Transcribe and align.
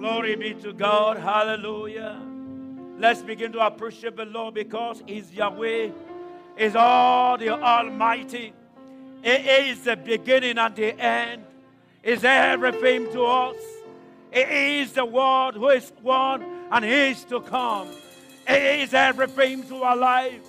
Glory 0.00 0.34
be 0.34 0.54
to 0.54 0.72
God. 0.72 1.18
Hallelujah. 1.18 2.18
Let's 2.98 3.20
begin 3.20 3.52
to 3.52 3.60
appreciate 3.60 4.16
the 4.16 4.24
Lord 4.24 4.54
because 4.54 5.02
He's 5.06 5.30
Yahweh, 5.30 5.90
is 6.56 6.74
all 6.74 7.36
the 7.36 7.50
Almighty. 7.50 8.54
He 9.22 9.30
is 9.30 9.84
the 9.84 9.96
beginning 9.96 10.56
and 10.56 10.74
the 10.74 10.98
end. 10.98 11.44
Is 12.02 12.24
everything 12.24 13.12
to 13.12 13.24
us. 13.24 13.56
He 14.32 14.80
is 14.80 14.92
the 14.94 15.04
Word 15.04 15.56
who 15.56 15.68
is 15.68 15.92
one 16.00 16.46
and 16.72 16.82
is 16.82 17.22
to 17.24 17.42
come. 17.42 17.88
He 18.48 18.54
is 18.54 18.94
everything 18.94 19.64
to 19.64 19.82
our 19.82 19.96
life. 19.96 20.40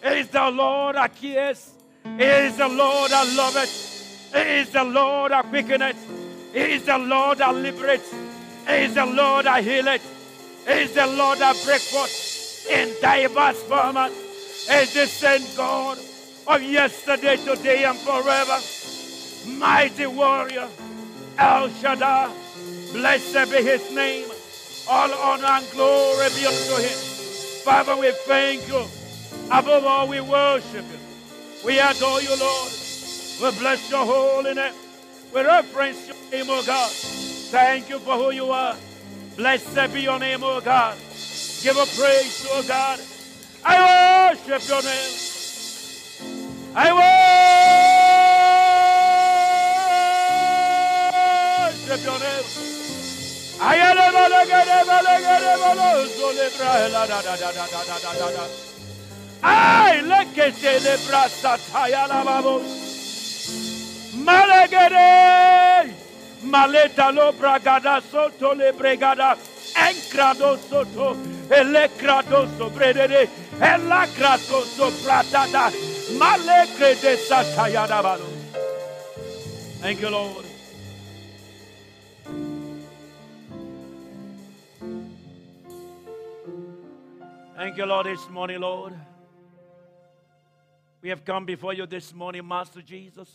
He 0.00 0.10
is 0.10 0.28
the 0.28 0.48
Lord 0.48 0.94
that 0.94 1.16
cares. 1.16 1.72
He 2.04 2.22
is 2.22 2.56
the 2.56 2.68
Lord 2.68 3.10
that 3.10 3.26
loveth. 3.36 4.32
He 4.32 4.60
is 4.60 4.70
the 4.70 4.84
Lord 4.84 5.32
that 5.32 5.46
quickeneth. 5.46 5.96
He 6.52 6.60
is 6.60 6.84
the 6.84 6.98
Lord 6.98 7.38
that 7.38 7.52
liberates. 7.52 8.31
Is 8.68 8.94
the 8.94 9.06
Lord 9.06 9.46
that 9.46 9.64
healeth. 9.64 10.02
He 10.66 10.72
is 10.72 10.92
the 10.94 11.06
Lord 11.06 11.38
breaks 11.38 11.90
forth 11.90 12.66
in 12.70 12.94
diverse 13.00 13.60
forms. 13.64 14.12
He 14.68 14.74
is 14.74 14.94
the 14.94 15.06
same 15.06 15.42
God 15.56 15.98
of 16.46 16.62
yesterday, 16.62 17.36
today, 17.36 17.84
and 17.84 17.98
forever. 17.98 18.58
Mighty 19.58 20.06
warrior, 20.06 20.68
El 21.38 21.68
Shaddai. 21.70 22.32
Blessed 22.92 23.50
be 23.50 23.62
his 23.62 23.90
name. 23.90 24.28
All 24.88 25.12
honor 25.12 25.46
and 25.46 25.70
glory 25.72 26.28
be 26.30 26.46
unto 26.46 26.76
him. 26.82 26.98
Father, 27.64 27.96
we 27.96 28.12
thank 28.26 28.66
you. 28.68 28.84
Above 29.50 29.84
all, 29.84 30.08
we 30.08 30.20
worship 30.20 30.84
you. 30.84 30.98
We 31.64 31.78
adore 31.78 32.20
you, 32.20 32.36
Lord. 32.36 32.72
We 33.42 33.50
bless 33.58 33.90
your 33.90 34.04
holy 34.04 34.54
name. 34.54 34.74
We 35.34 35.42
reference 35.42 36.06
your 36.06 36.16
name, 36.30 36.50
O 36.50 36.62
God. 36.64 36.90
Thank 37.52 37.90
you 37.90 37.98
for 37.98 38.16
who 38.16 38.30
you 38.30 38.50
are. 38.50 38.74
Blessed 39.36 39.92
be 39.92 40.00
your 40.00 40.18
name, 40.18 40.42
O 40.42 40.58
God. 40.62 40.96
Give 41.62 41.76
a 41.76 41.84
praise, 41.84 42.46
O 42.48 42.62
God. 42.66 42.98
I 43.62 44.32
worship 44.32 44.66
your 44.66 44.80
name. 44.80 45.12
I 46.74 46.88
worship 51.76 52.04
your 52.08 52.18
name. 52.24 52.46
I 53.60 53.76
am 53.76 53.98
a 53.98 54.12
Ay, 59.44 60.00
le 60.02 60.24
que 60.32 60.52
te 60.52 60.80
le 60.80 60.96
brasa 61.06 61.58
taya 61.70 62.06
la 62.06 62.22
vamos. 62.24 62.62
Malegere, 66.42 66.96
maleta 66.96 67.10
lo 67.12 67.32
bragada 67.32 68.00
soto 68.00 68.54
le 68.54 68.72
bregada, 68.72 69.36
encrado 69.76 70.56
soto, 70.56 71.16
elecrado 71.48 72.46
sobredere, 72.56 73.28
elacrato 73.60 74.64
sopratata, 74.64 75.70
malegre 76.18 76.96
de 76.96 77.16
sataya 77.16 77.86
la 77.86 78.02
vamos. 78.02 78.28
Thank 79.80 80.00
you, 80.00 80.10
Lord. 80.10 80.46
Thank 87.56 87.76
you, 87.76 87.86
Lord, 87.86 88.06
this 88.06 88.28
morning, 88.28 88.60
Lord. 88.60 88.94
We 91.00 91.08
have 91.08 91.24
come 91.24 91.44
before 91.44 91.74
you 91.74 91.86
this 91.86 92.12
morning, 92.12 92.46
Master 92.46 92.82
Jesus. 92.82 93.28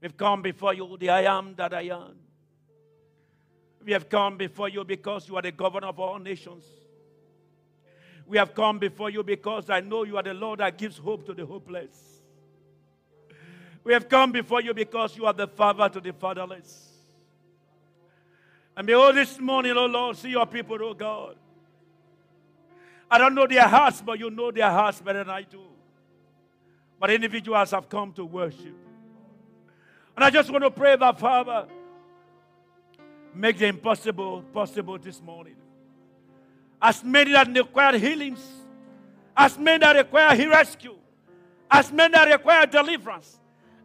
We've 0.00 0.16
come 0.16 0.42
before 0.42 0.74
you, 0.74 0.96
the 0.98 1.10
I 1.10 1.22
am 1.22 1.54
that 1.56 1.74
I 1.74 1.82
am. 1.82 2.14
We 3.84 3.92
have 3.92 4.08
come 4.08 4.36
before 4.36 4.68
you 4.68 4.84
because 4.84 5.28
you 5.28 5.36
are 5.36 5.42
the 5.42 5.52
governor 5.52 5.88
of 5.88 5.98
all 5.98 6.18
nations. 6.18 6.64
We 8.26 8.36
have 8.36 8.54
come 8.54 8.78
before 8.78 9.10
you 9.10 9.22
because 9.22 9.70
I 9.70 9.80
know 9.80 10.04
you 10.04 10.16
are 10.16 10.22
the 10.22 10.34
Lord 10.34 10.60
that 10.60 10.76
gives 10.76 10.98
hope 10.98 11.24
to 11.26 11.34
the 11.34 11.46
hopeless. 11.46 12.20
We 13.82 13.94
have 13.94 14.08
come 14.08 14.32
before 14.32 14.60
you 14.60 14.74
because 14.74 15.16
you 15.16 15.24
are 15.24 15.32
the 15.32 15.48
father 15.48 15.88
to 15.88 16.00
the 16.00 16.12
fatherless. 16.12 16.88
And 18.76 18.86
behold, 18.86 19.16
this 19.16 19.40
morning, 19.40 19.72
oh 19.76 19.86
Lord, 19.86 20.16
see 20.16 20.30
your 20.30 20.46
people, 20.46 20.76
oh 20.80 20.94
God. 20.94 21.36
I 23.10 23.16
don't 23.16 23.34
know 23.34 23.46
their 23.46 23.66
hearts, 23.66 24.02
but 24.02 24.18
you 24.18 24.30
know 24.30 24.50
their 24.50 24.70
hearts 24.70 25.00
better 25.00 25.24
than 25.24 25.30
I 25.30 25.42
do. 25.42 25.62
But 27.00 27.10
individuals 27.10 27.70
have 27.70 27.88
come 27.88 28.12
to 28.12 28.24
worship. 28.24 28.87
And 30.18 30.24
I 30.24 30.30
just 30.30 30.50
want 30.50 30.64
to 30.64 30.70
pray 30.72 30.96
that, 30.96 31.20
Father, 31.20 31.68
make 33.32 33.56
the 33.56 33.66
impossible 33.68 34.42
possible 34.52 34.98
this 34.98 35.22
morning. 35.22 35.54
As 36.82 37.04
many 37.04 37.30
that 37.30 37.46
require 37.46 37.96
healings, 37.96 38.44
as 39.36 39.56
many 39.56 39.78
that 39.78 39.94
require 39.94 40.48
rescue, 40.48 40.96
as 41.70 41.92
many 41.92 42.14
that 42.14 42.26
require 42.32 42.66
deliverance, 42.66 43.38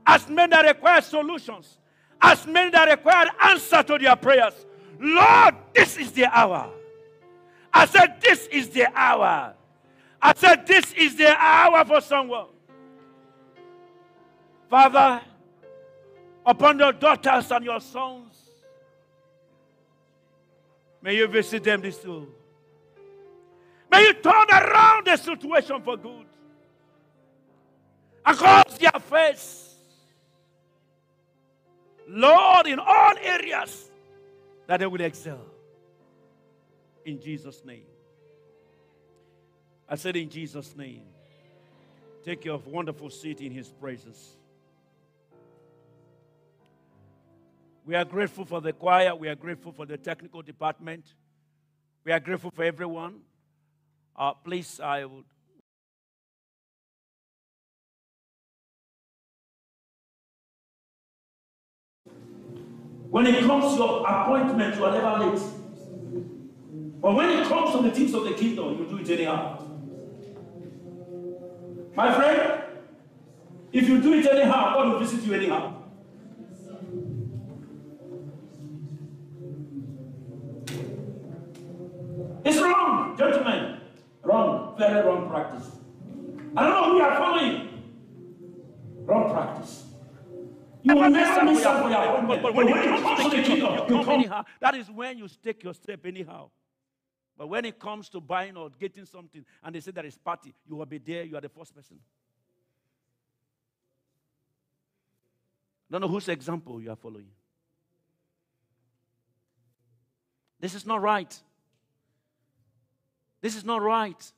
as 0.07 0.27
many 0.27 0.49
that 0.49 0.65
require 0.65 1.01
solutions, 1.01 1.77
as 2.19 2.47
many 2.47 2.71
that 2.71 2.89
require 2.89 3.27
answer 3.43 3.83
to 3.83 3.99
their 3.99 4.15
prayers. 4.15 4.55
Lord, 4.99 5.53
this 5.75 5.97
is 5.97 6.13
the 6.13 6.25
hour. 6.35 6.71
I 7.71 7.85
said, 7.85 8.19
This 8.19 8.47
is 8.47 8.69
the 8.69 8.87
hour. 8.99 9.53
I 10.19 10.33
said, 10.33 10.65
This 10.65 10.93
is 10.93 11.15
the 11.15 11.31
hour 11.37 11.85
for 11.85 12.01
someone. 12.01 12.47
Father, 14.67 15.21
upon 16.45 16.79
your 16.79 16.93
daughters 16.93 17.51
and 17.51 17.65
your 17.65 17.79
sons, 17.79 18.35
may 21.01 21.15
you 21.15 21.27
visit 21.27 21.63
them 21.63 21.81
this 21.81 22.01
soon. 22.01 22.27
May 23.91 24.03
you 24.03 24.13
turn 24.13 24.49
around 24.49 25.05
the 25.05 25.17
situation 25.17 25.81
for 25.81 25.97
good 25.97 26.25
and 28.25 28.37
cause 28.37 28.77
their 28.79 28.99
face, 28.99 29.75
Lord, 32.07 32.67
in 32.67 32.79
all 32.79 33.13
areas, 33.21 33.89
that 34.67 34.79
they 34.79 34.87
will 34.87 35.01
excel 35.01 35.45
in 37.05 37.21
Jesus' 37.21 37.63
name. 37.65 37.85
I 39.87 39.95
said, 39.95 40.15
in 40.15 40.29
Jesus' 40.29 40.75
name. 40.75 41.03
Take 42.23 42.45
your 42.45 42.57
wonderful 42.57 43.09
seat 43.09 43.41
in 43.41 43.51
His 43.51 43.67
presence. 43.69 44.37
We 47.85 47.95
are 47.95 48.05
grateful 48.05 48.45
for 48.45 48.61
the 48.61 48.71
choir. 48.71 49.13
We 49.13 49.27
are 49.27 49.35
grateful 49.35 49.73
for 49.73 49.85
the 49.85 49.97
technical 49.97 50.41
department. 50.41 51.13
We 52.05 52.13
are 52.13 52.19
grateful 52.19 52.51
for 52.51 52.63
everyone. 52.63 53.21
Uh, 54.15 54.33
please, 54.33 54.79
I 54.79 55.03
would. 55.03 55.25
When 63.09 63.27
it 63.27 63.45
comes 63.45 63.73
to 63.73 63.79
your 63.79 64.07
appointment, 64.07 64.75
you 64.75 64.85
are 64.85 64.91
never 64.91 65.25
late. 65.25 65.41
But 67.01 67.15
when 67.15 67.29
it 67.29 67.47
comes 67.47 67.75
to 67.75 67.81
the 67.83 67.91
things 67.91 68.13
of 68.13 68.23
the 68.23 68.33
kingdom, 68.33 68.77
you 68.79 68.85
do 68.85 68.97
it 68.97 69.09
anyhow. 69.09 69.59
My 71.95 72.13
friend, 72.15 72.63
if 73.73 73.87
you 73.87 74.01
do 74.01 74.13
it 74.13 74.25
anyhow, 74.25 74.73
God 74.73 74.93
will 74.93 74.99
visit 74.99 75.21
you 75.23 75.33
anyhow. 75.33 75.82
Wrong, 82.63 83.17
gentlemen. 83.17 83.79
Wrong, 84.23 84.75
very 84.77 85.05
wrong 85.05 85.29
practice. 85.29 85.69
I 86.55 86.63
don't 86.63 86.71
know 86.71 86.91
who 86.91 86.97
you 86.97 87.03
are 87.03 87.17
following. 87.17 87.83
Wrong 89.05 89.31
practice. 89.31 89.85
You 90.83 90.95
will 90.95 91.09
never 91.09 91.45
miss 91.45 91.65
out 91.65 91.83
for 91.83 91.89
your 91.89 92.03
appointment. 92.03 92.43
But 92.43 92.55
when 92.55 92.67
it 92.67 93.01
comes 93.01 93.23
to 93.23 93.37
the 93.37 93.43
kingdom, 93.43 93.73
you 93.89 94.03
come 94.03 94.09
anyhow. 94.09 94.43
That 94.59 94.75
is 94.75 94.89
when 94.89 95.17
you 95.17 95.27
take 95.41 95.63
your 95.63 95.73
step 95.73 96.05
anyhow. 96.05 96.49
But 97.37 97.47
when 97.47 97.65
it 97.65 97.79
comes 97.79 98.09
to 98.09 98.21
buying 98.21 98.55
or 98.57 98.69
getting 98.69 99.05
something, 99.05 99.43
and 99.63 99.75
they 99.75 99.79
say 99.79 99.91
there 99.91 100.05
is 100.05 100.17
party, 100.17 100.53
you 100.67 100.75
will 100.75 100.85
be 100.85 100.99
there, 100.99 101.23
you 101.23 101.35
are 101.35 101.41
the 101.41 101.49
first 101.49 101.73
person. 101.73 101.99
Don't 105.89 106.01
know 106.01 106.07
whose 106.07 106.27
example 106.27 106.81
you 106.81 106.91
are 106.91 106.95
following. 106.95 107.27
This 110.59 110.75
is 110.75 110.85
not 110.85 111.01
right. 111.01 111.39
This 113.43 113.57
is 113.57 113.65
not 113.65 113.81
right. 113.81 114.31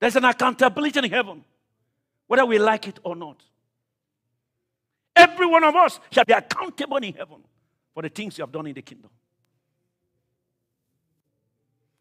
There's 0.00 0.16
an 0.16 0.24
accountability 0.24 0.98
in 0.98 1.10
heaven, 1.10 1.44
whether 2.26 2.44
we 2.44 2.58
like 2.58 2.88
it 2.88 2.98
or 3.04 3.14
not. 3.14 3.40
Every 5.14 5.46
one 5.46 5.62
of 5.62 5.76
us 5.76 6.00
shall 6.10 6.24
be 6.24 6.32
accountable 6.32 6.96
in 6.96 7.14
heaven 7.14 7.38
for 7.94 8.02
the 8.02 8.08
things 8.08 8.36
you 8.36 8.42
have 8.42 8.50
done 8.50 8.66
in 8.66 8.74
the 8.74 8.82
kingdom. 8.82 9.10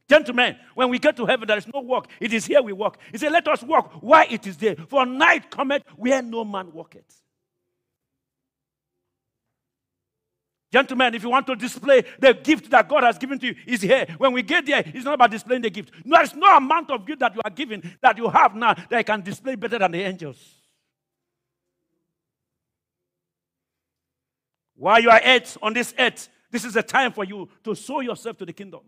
Gentlemen, 0.09 0.55
when 0.73 0.89
we 0.89 0.97
get 0.97 1.15
to 1.17 1.27
heaven, 1.27 1.47
there 1.47 1.57
is 1.57 1.67
no 1.71 1.81
work. 1.81 2.07
It 2.19 2.33
is 2.33 2.47
here 2.47 2.61
we 2.63 2.73
walk. 2.73 2.97
He 3.11 3.19
said, 3.19 3.31
Let 3.31 3.47
us 3.47 3.61
walk. 3.61 3.91
Why 4.01 4.25
it 4.29 4.47
is 4.47 4.57
there? 4.57 4.75
For 4.87 5.05
night 5.05 5.51
cometh 5.51 5.83
where 5.95 6.23
no 6.23 6.43
man 6.43 6.71
walketh. 6.71 7.21
Gentlemen, 10.71 11.15
if 11.15 11.23
you 11.23 11.29
want 11.29 11.47
to 11.47 11.55
display 11.55 12.03
the 12.19 12.33
gift 12.33 12.69
that 12.71 12.89
God 12.89 13.03
has 13.03 13.17
given 13.17 13.39
to 13.39 13.47
you, 13.47 13.55
is 13.65 13.81
here. 13.81 14.05
When 14.17 14.33
we 14.33 14.41
get 14.43 14.65
there, 14.65 14.83
it's 14.85 15.05
not 15.05 15.13
about 15.13 15.31
displaying 15.31 15.61
the 15.61 15.69
gift. 15.69 15.91
No, 16.03 16.17
there's 16.17 16.35
no 16.35 16.57
amount 16.57 16.91
of 16.91 17.05
gift 17.05 17.21
that 17.21 17.33
you 17.33 17.41
are 17.43 17.49
given 17.49 17.97
that 18.01 18.17
you 18.17 18.29
have 18.29 18.53
now 18.53 18.75
that 18.89 19.05
can 19.05 19.21
display 19.21 19.55
better 19.55 19.79
than 19.79 19.91
the 19.91 20.01
angels. 20.01 20.37
While 24.75 25.01
you 25.01 25.09
are 25.09 25.21
earth, 25.23 25.57
on 25.61 25.73
this 25.73 25.93
earth, 25.97 26.27
this 26.51 26.65
is 26.65 26.75
a 26.75 26.83
time 26.83 27.13
for 27.13 27.23
you 27.23 27.47
to 27.63 27.73
sow 27.73 28.01
yourself 28.01 28.37
to 28.37 28.45
the 28.45 28.53
kingdom. 28.53 28.81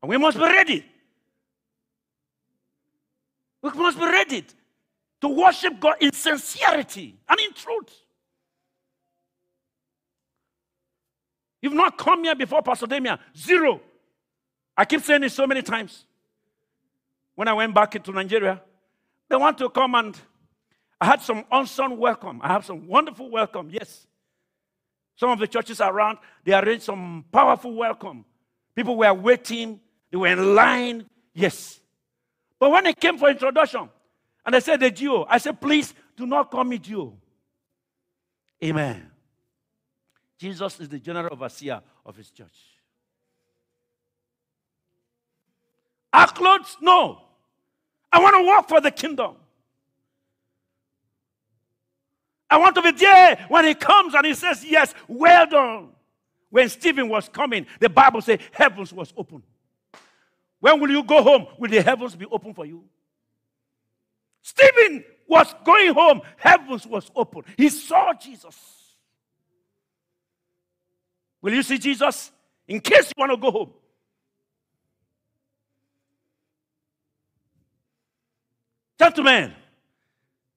And 0.00 0.08
we 0.08 0.16
must 0.16 0.38
be 0.38 0.44
ready. 0.44 0.84
We 3.60 3.70
must 3.70 3.98
be 3.98 4.04
ready 4.04 4.44
to 5.20 5.28
worship 5.28 5.80
God 5.80 5.96
in 6.00 6.12
sincerity 6.12 7.16
and 7.28 7.40
in 7.40 7.52
truth. 7.52 7.92
You've 11.60 11.72
not 11.72 11.98
come 11.98 12.24
here 12.24 12.36
before, 12.36 12.62
Pastor 12.62 12.86
Damien. 12.86 13.18
Zero. 13.36 13.80
I 14.76 14.84
keep 14.84 15.02
saying 15.02 15.24
it 15.24 15.32
so 15.32 15.46
many 15.46 15.62
times. 15.62 16.04
When 17.34 17.48
I 17.48 17.52
went 17.52 17.74
back 17.74 17.96
into 17.96 18.12
Nigeria, 18.12 18.60
they 19.28 19.36
want 19.36 19.58
to 19.58 19.68
come 19.68 19.94
and 19.94 20.16
I 21.00 21.06
had 21.06 21.20
some 21.20 21.44
unsung 21.50 21.98
welcome. 21.98 22.40
I 22.42 22.48
have 22.48 22.64
some 22.64 22.86
wonderful 22.86 23.30
welcome, 23.30 23.70
yes. 23.70 24.06
Some 25.16 25.30
of 25.30 25.38
the 25.38 25.46
churches 25.46 25.80
around, 25.80 26.18
they 26.44 26.54
arranged 26.54 26.84
some 26.84 27.24
powerful 27.32 27.74
welcome. 27.74 28.24
People 28.74 28.96
were 28.96 29.12
waiting, 29.12 29.80
they 30.10 30.16
were 30.16 30.28
in 30.28 30.54
line, 30.54 31.06
yes. 31.34 31.80
But 32.58 32.70
when 32.70 32.86
it 32.86 32.98
came 33.00 33.18
for 33.18 33.28
introduction, 33.28 33.88
and 34.48 34.54
they 34.54 34.60
said 34.60 34.80
the 34.80 34.90
G.O., 34.90 35.26
I 35.28 35.36
said, 35.36 35.60
please 35.60 35.92
do 36.16 36.24
not 36.24 36.50
call 36.50 36.64
me 36.64 36.78
Jew. 36.78 37.12
Amen. 38.64 39.10
Jesus 40.38 40.80
is 40.80 40.88
the 40.88 40.98
general 40.98 41.28
overseer 41.34 41.82
of 42.06 42.16
his 42.16 42.30
church. 42.30 42.56
Our 46.14 46.28
clothes? 46.28 46.78
No. 46.80 47.20
I 48.10 48.20
want 48.20 48.36
to 48.36 48.48
work 48.48 48.68
for 48.70 48.80
the 48.80 48.90
kingdom. 48.90 49.36
I 52.48 52.56
want 52.56 52.74
to 52.76 52.80
be 52.80 52.92
there 52.92 53.44
when 53.50 53.66
he 53.66 53.74
comes 53.74 54.14
and 54.14 54.24
he 54.24 54.32
says, 54.32 54.64
Yes, 54.64 54.94
well 55.06 55.46
done. 55.46 55.88
When 56.48 56.70
Stephen 56.70 57.10
was 57.10 57.28
coming, 57.28 57.66
the 57.80 57.90
Bible 57.90 58.22
says 58.22 58.40
heavens 58.52 58.94
was 58.94 59.12
open. 59.14 59.42
When 60.58 60.80
will 60.80 60.90
you 60.90 61.04
go 61.04 61.22
home? 61.22 61.48
Will 61.58 61.68
the 61.68 61.82
heavens 61.82 62.16
be 62.16 62.24
open 62.24 62.54
for 62.54 62.64
you? 62.64 62.82
Stephen 64.42 65.04
was 65.26 65.54
going 65.64 65.92
home, 65.92 66.22
heavens 66.36 66.86
was 66.86 67.10
open. 67.14 67.42
He 67.56 67.68
saw 67.68 68.12
Jesus. 68.14 68.56
Will 71.40 71.54
you 71.54 71.62
see 71.62 71.78
Jesus? 71.78 72.32
In 72.66 72.80
case 72.80 73.06
you 73.06 73.20
want 73.20 73.32
to 73.32 73.36
go 73.36 73.50
home. 73.50 73.70
Gentlemen, 78.98 79.54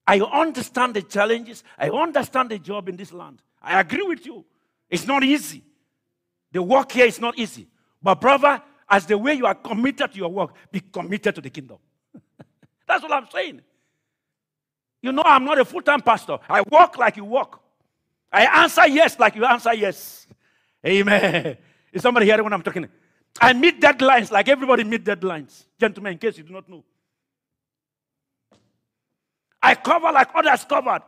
I 0.07 0.19
understand 0.19 0.95
the 0.95 1.03
challenges. 1.03 1.63
I 1.77 1.89
understand 1.89 2.49
the 2.49 2.59
job 2.59 2.89
in 2.89 2.97
this 2.97 3.13
land. 3.13 3.41
I 3.61 3.79
agree 3.79 4.01
with 4.01 4.25
you. 4.25 4.43
It's 4.89 5.05
not 5.05 5.23
easy. 5.23 5.63
The 6.51 6.61
work 6.61 6.91
here 6.91 7.05
is 7.05 7.19
not 7.19 7.37
easy. 7.37 7.67
But, 8.01 8.19
brother, 8.19 8.61
as 8.89 9.05
the 9.05 9.17
way 9.17 9.35
you 9.35 9.45
are 9.45 9.55
committed 9.55 10.11
to 10.11 10.17
your 10.17 10.29
work, 10.29 10.53
be 10.71 10.79
committed 10.79 11.35
to 11.35 11.41
the 11.41 11.49
kingdom. 11.49 11.77
That's 12.87 13.03
what 13.03 13.11
I'm 13.11 13.29
saying. 13.31 13.61
You 15.01 15.11
know, 15.11 15.23
I'm 15.25 15.43
not 15.43 15.59
a 15.59 15.65
full 15.65 15.81
time 15.81 16.01
pastor. 16.01 16.37
I 16.47 16.61
walk 16.61 16.97
like 16.97 17.17
you 17.17 17.25
walk. 17.25 17.61
I 18.31 18.63
answer 18.63 18.87
yes 18.87 19.19
like 19.19 19.35
you 19.35 19.45
answer 19.45 19.73
yes. 19.73 20.27
Amen. 20.85 21.57
Is 21.91 22.01
somebody 22.01 22.25
hearing 22.25 22.43
what 22.43 22.53
I'm 22.53 22.61
talking? 22.61 22.87
I 23.39 23.53
meet 23.53 23.81
deadlines 23.81 24.31
like 24.31 24.47
everybody 24.47 24.83
meet 24.83 25.03
deadlines. 25.03 25.65
Gentlemen, 25.79 26.13
in 26.13 26.17
case 26.19 26.37
you 26.37 26.43
do 26.43 26.53
not 26.53 26.69
know. 26.69 26.83
I 29.61 29.75
cover 29.75 30.11
like 30.11 30.29
others 30.33 30.65
covered. 30.65 31.01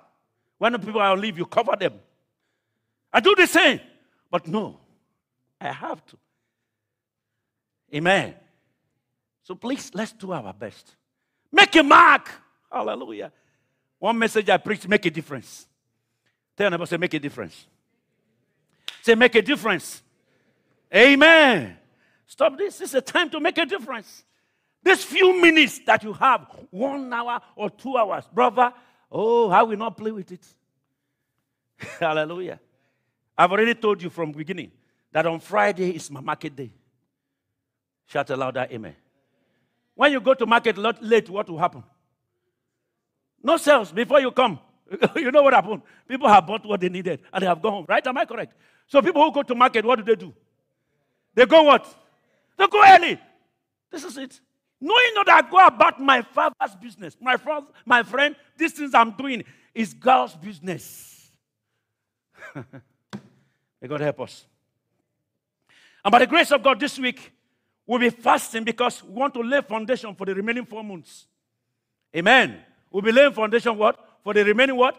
When 0.58 0.80
people 0.80 1.02
are 1.02 1.12
on 1.12 1.22
leave, 1.22 1.38
you 1.38 1.46
cover 1.46 1.76
them. 1.78 1.94
I 3.12 3.20
do 3.20 3.36
the 3.36 3.48
same. 3.48 3.80
But 4.30 4.48
no, 4.48 4.80
I 5.60 5.72
have 5.72 6.06
to. 6.08 6.18
Amen. 7.94 8.34
So 9.44 9.56
please, 9.56 9.92
let's 9.94 10.14
do 10.14 10.32
our 10.32 10.54
best. 10.54 10.96
Make 11.52 11.76
a 11.76 11.84
mark. 11.84 12.30
Hallelujah. 12.72 13.32
One 14.04 14.20
message 14.20 14.50
I 14.50 14.58
preach, 14.58 14.86
make 14.86 15.06
a 15.06 15.10
difference. 15.10 15.66
Tell 16.58 16.70
your 16.70 16.86
say, 16.86 16.98
make 16.98 17.14
a 17.14 17.20
difference. 17.20 17.66
Say, 19.02 19.16
make 19.16 19.34
a 19.34 19.42
difference. 19.42 20.02
Amen. 20.94 21.78
Stop 22.28 22.58
this. 22.58 22.80
This 22.80 22.90
is 22.90 22.96
a 22.96 23.02
time 23.02 23.30
to 23.30 23.40
make 23.40 23.58
a 23.58 23.66
difference. 23.66 24.26
This 24.84 25.06
few 25.06 25.42
minutes 25.42 25.80
that 25.86 26.04
you 26.04 26.12
have, 26.12 26.48
one 26.70 27.14
hour 27.14 27.40
or 27.56 27.70
two 27.70 27.96
hours, 27.96 28.26
brother, 28.34 28.74
oh, 29.10 29.50
how 29.50 29.64
will 29.64 29.78
not 29.78 29.96
play 29.96 30.12
with 30.12 30.34
it? 30.34 30.46
Hallelujah. 31.98 32.60
I've 33.38 33.54
already 33.54 33.74
told 33.74 34.04
you 34.04 34.10
from 34.10 34.34
beginning 34.34 34.72
that 35.14 35.26
on 35.26 35.40
Friday 35.40 35.96
is 35.96 36.12
my 36.12 36.20
market 36.20 36.54
day. 36.54 36.74
Shout 38.08 38.30
a 38.32 38.36
louder 38.36 38.68
amen. 38.70 38.98
When 39.96 40.12
you 40.12 40.20
go 40.20 40.34
to 40.34 40.46
market 40.46 40.78
late, 40.78 41.30
what 41.30 41.50
will 41.50 41.58
happen? 41.58 41.86
No 43.44 43.58
sales 43.58 43.92
before 43.92 44.22
you 44.22 44.32
come. 44.32 44.60
you 45.16 45.32
know 45.32 45.44
what 45.44 45.54
happened? 45.54 45.82
People 46.08 46.28
have 46.30 46.48
bought 46.48 46.66
what 46.66 46.80
they 46.80 46.90
needed 46.90 47.20
and 47.32 47.42
they 47.42 47.48
have 47.48 47.62
gone 47.62 47.74
home. 47.74 47.86
Right? 47.88 48.06
Am 48.06 48.18
I 48.18 48.26
correct? 48.26 48.54
So 48.88 49.02
people 49.02 49.24
who 49.24 49.32
go 49.32 49.44
to 49.44 49.56
market, 49.56 49.84
what 49.84 49.98
do 49.98 50.04
they 50.04 50.16
do? 50.16 50.34
They 51.36 51.46
go 51.46 51.64
what? 51.64 51.86
They 52.58 52.68
go 52.68 52.82
early. 52.86 53.20
This 53.92 54.04
is 54.04 54.18
it. 54.18 54.40
Knowing 54.80 55.14
that 55.16 55.30
I 55.30 55.50
go 55.50 55.66
about 55.66 56.02
my 56.02 56.22
father's 56.22 56.76
business. 56.82 57.18
My, 57.20 57.38
father, 57.38 57.68
my 57.86 58.04
friend, 58.04 58.36
these 58.58 58.74
things 58.74 58.94
I'm 58.94 59.12
doing 59.12 59.44
is 59.74 59.94
God's 59.94 60.36
business. 60.36 61.32
May 62.56 63.88
God 63.88 64.02
help 64.02 64.22
us. 64.22 64.46
And 66.04 66.12
by 66.12 66.20
the 66.20 66.28
grace 66.28 66.52
of 66.52 66.62
God, 66.62 66.80
this 66.80 67.00
week 67.00 67.32
we'll 67.86 68.00
be 68.00 68.10
fasting 68.10 68.64
because 68.64 69.04
we 69.04 69.14
want 69.14 69.34
to 69.34 69.42
lay 69.42 69.62
foundation 69.62 70.14
for 70.16 70.26
the 70.26 70.36
remaining 70.36 70.66
four 70.66 70.84
months. 70.84 71.26
Amen. 72.16 72.60
We'll 72.94 73.02
be 73.02 73.12
laying 73.12 73.34
foundation 73.34 73.76
what? 73.76 74.00
For 74.24 74.36
the 74.36 74.46
remaining 74.46 74.78
what? 74.78 74.96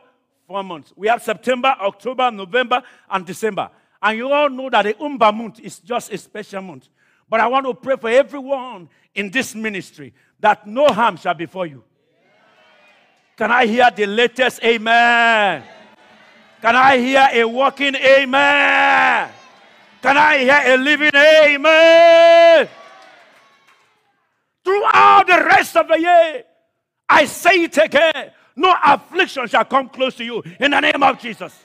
Four 0.49 0.63
months. 0.65 0.93
We 0.97 1.07
have 1.07 1.23
September, 1.23 1.69
October, 1.81 2.31
November, 2.31 2.83
and 3.09 3.25
December. 3.25 3.71
And 4.03 4.19
you 4.19 4.31
all 4.31 4.51
know 4.51 4.69
that 4.69 4.83
the 4.83 5.01
ember 5.01 5.33
month 5.33 5.61
is 5.61 5.79
just 5.79 6.13
a 6.13 6.19
special 6.19 6.61
month. 6.61 6.89
But 7.31 7.41
I 7.41 7.47
want 7.47 7.65
to 7.65 7.73
pray 7.73 7.97
for 7.97 8.11
everyone 8.11 8.89
in 9.15 9.31
this 9.31 9.55
ministry 9.55 10.13
that 10.41 10.67
no 10.67 10.89
harm 10.89 11.17
shall 11.17 11.35
befall 11.35 11.65
you. 11.65 11.85
Can 13.37 13.51
I 13.51 13.65
hear 13.65 13.89
the 13.95 14.07
latest 14.07 14.63
amen? 14.63 15.63
Can 16.61 16.77
I 16.77 16.99
hear 16.99 17.29
a 17.33 17.45
walking 17.45 17.95
amen? 17.95 19.31
Can 20.03 20.17
I 20.17 20.39
hear 20.39 20.63
a 20.67 20.77
living 20.77 21.15
amen? 21.15 22.69
Throughout 24.65 25.27
the 25.27 25.45
rest 25.45 25.77
of 25.77 25.89
the 25.89 26.01
year, 26.01 26.45
I 27.15 27.25
say 27.27 27.63
it 27.63 27.77
again 27.79 28.33
no 28.57 28.75
affliction 28.85 29.47
shall 29.49 29.65
come 29.65 29.89
close 29.89 30.15
to 30.17 30.25
you 30.25 30.43
in 30.61 30.71
the 30.71 30.81
name 30.81 31.03
of 31.03 31.19
Jesus. 31.19 31.59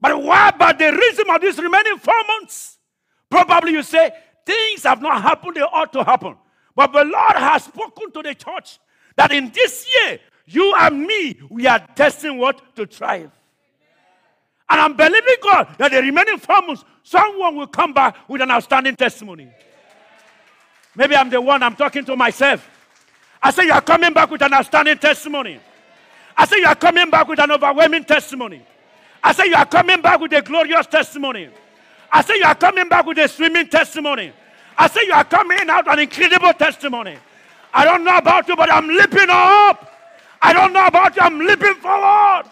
But 0.00 0.20
why? 0.20 0.50
But 0.58 0.78
the 0.78 0.92
reason 0.92 1.30
of 1.30 1.40
these 1.40 1.58
remaining 1.58 1.98
four 1.98 2.24
months, 2.26 2.78
probably 3.30 3.72
you 3.72 3.82
say, 3.82 4.10
things 4.44 4.82
have 4.84 5.00
not 5.00 5.22
happened, 5.22 5.56
they 5.56 5.60
ought 5.60 5.92
to 5.92 6.02
happen. 6.02 6.36
But 6.74 6.92
the 6.92 7.04
Lord 7.04 7.36
has 7.36 7.64
spoken 7.64 8.10
to 8.12 8.22
the 8.22 8.34
church 8.34 8.78
that 9.16 9.30
in 9.30 9.50
this 9.50 9.86
year, 9.94 10.18
you 10.46 10.74
and 10.76 11.06
me, 11.06 11.38
we 11.50 11.66
are 11.66 11.86
destined 11.94 12.38
what? 12.38 12.74
To 12.76 12.86
thrive. 12.86 13.30
And 14.68 14.80
I'm 14.80 14.96
believing 14.96 15.36
God 15.42 15.76
that 15.78 15.92
the 15.92 16.00
remaining 16.00 16.38
four 16.38 16.62
months, 16.62 16.84
someone 17.02 17.54
will 17.56 17.66
come 17.66 17.92
back 17.92 18.16
with 18.28 18.40
an 18.40 18.50
outstanding 18.50 18.96
testimony. 18.96 19.50
Maybe 20.96 21.14
I'm 21.14 21.30
the 21.30 21.40
one 21.40 21.62
I'm 21.62 21.76
talking 21.76 22.04
to 22.06 22.16
myself. 22.16 22.68
I 23.42 23.50
say 23.50 23.64
you 23.66 23.72
are 23.72 23.80
coming 23.80 24.12
back 24.12 24.30
with 24.30 24.42
an 24.42 24.54
outstanding 24.54 24.98
testimony. 24.98 25.58
I 26.36 26.46
say 26.46 26.58
you 26.58 26.66
are 26.66 26.76
coming 26.76 27.10
back 27.10 27.26
with 27.28 27.40
an 27.40 27.50
overwhelming 27.50 28.04
testimony. 28.04 28.62
I 29.22 29.32
say 29.32 29.46
you 29.46 29.54
are 29.54 29.66
coming 29.66 30.00
back 30.00 30.20
with 30.20 30.32
a 30.32 30.42
glorious 30.42 30.86
testimony. 30.86 31.48
I 32.10 32.22
say 32.22 32.36
you 32.36 32.44
are 32.44 32.54
coming 32.54 32.88
back 32.88 33.06
with 33.06 33.18
a 33.18 33.28
swimming 33.28 33.68
testimony. 33.68 34.32
I 34.76 34.88
say 34.88 35.00
you 35.06 35.12
are 35.12 35.24
coming 35.24 35.68
out 35.68 35.90
an 35.90 35.98
incredible 35.98 36.52
testimony. 36.54 37.16
I 37.74 37.84
don't 37.84 38.04
know 38.04 38.16
about 38.16 38.48
you, 38.48 38.56
but 38.56 38.70
I'm 38.70 38.86
leaping 38.88 39.28
up. 39.28 39.90
I 40.40 40.52
don't 40.52 40.72
know 40.72 40.86
about 40.86 41.16
you, 41.16 41.22
I'm 41.22 41.38
leaping 41.38 41.74
forward. 41.74 42.44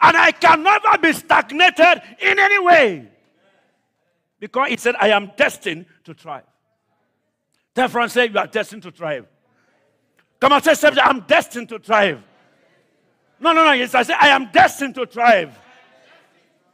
And 0.00 0.16
I 0.16 0.32
can 0.32 0.62
never 0.62 0.98
be 0.98 1.12
stagnated 1.12 2.02
in 2.20 2.38
any 2.38 2.58
way. 2.58 3.08
Because 4.40 4.68
he 4.68 4.76
said, 4.76 4.94
I 5.00 5.08
am 5.08 5.32
destined 5.36 5.86
to 6.04 6.14
thrive. 6.14 6.44
Friend, 7.74 8.10
say, 8.10 8.28
You 8.28 8.38
are 8.38 8.46
destined 8.46 8.82
to 8.84 8.90
thrive. 8.90 9.26
Come 10.40 10.52
on, 10.52 10.62
say. 10.62 10.74
I'm 11.02 11.20
destined 11.20 11.68
to 11.70 11.78
thrive. 11.78 12.22
No, 13.40 13.52
no, 13.52 13.64
no. 13.64 13.72
Yes, 13.72 13.94
I 13.94 14.02
say, 14.02 14.14
I 14.18 14.28
am 14.28 14.50
destined 14.52 14.94
to 14.96 15.06
thrive. 15.06 15.56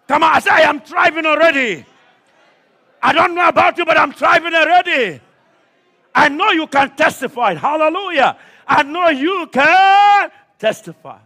Come 0.06 0.23
on, 0.23 0.35
I 0.35 0.40
say, 0.40 0.50
I 0.50 0.61
am 0.62 0.80
thriving 0.80 1.26
already. 1.26 1.85
I 3.02 3.12
don't 3.12 3.35
know 3.35 3.49
about 3.49 3.76
you, 3.78 3.85
but 3.85 3.99
I'm 3.99 4.12
thriving 4.12 4.54
already. 4.54 5.21
I 6.14 6.28
know 6.28 6.50
you 6.50 6.66
can 6.66 6.94
testify. 6.97 7.54
Hallelujah. 7.54 8.38
I 8.66 8.83
know 8.83 9.09
you 9.09 9.47
can 9.52 10.30
testify. 10.59 11.18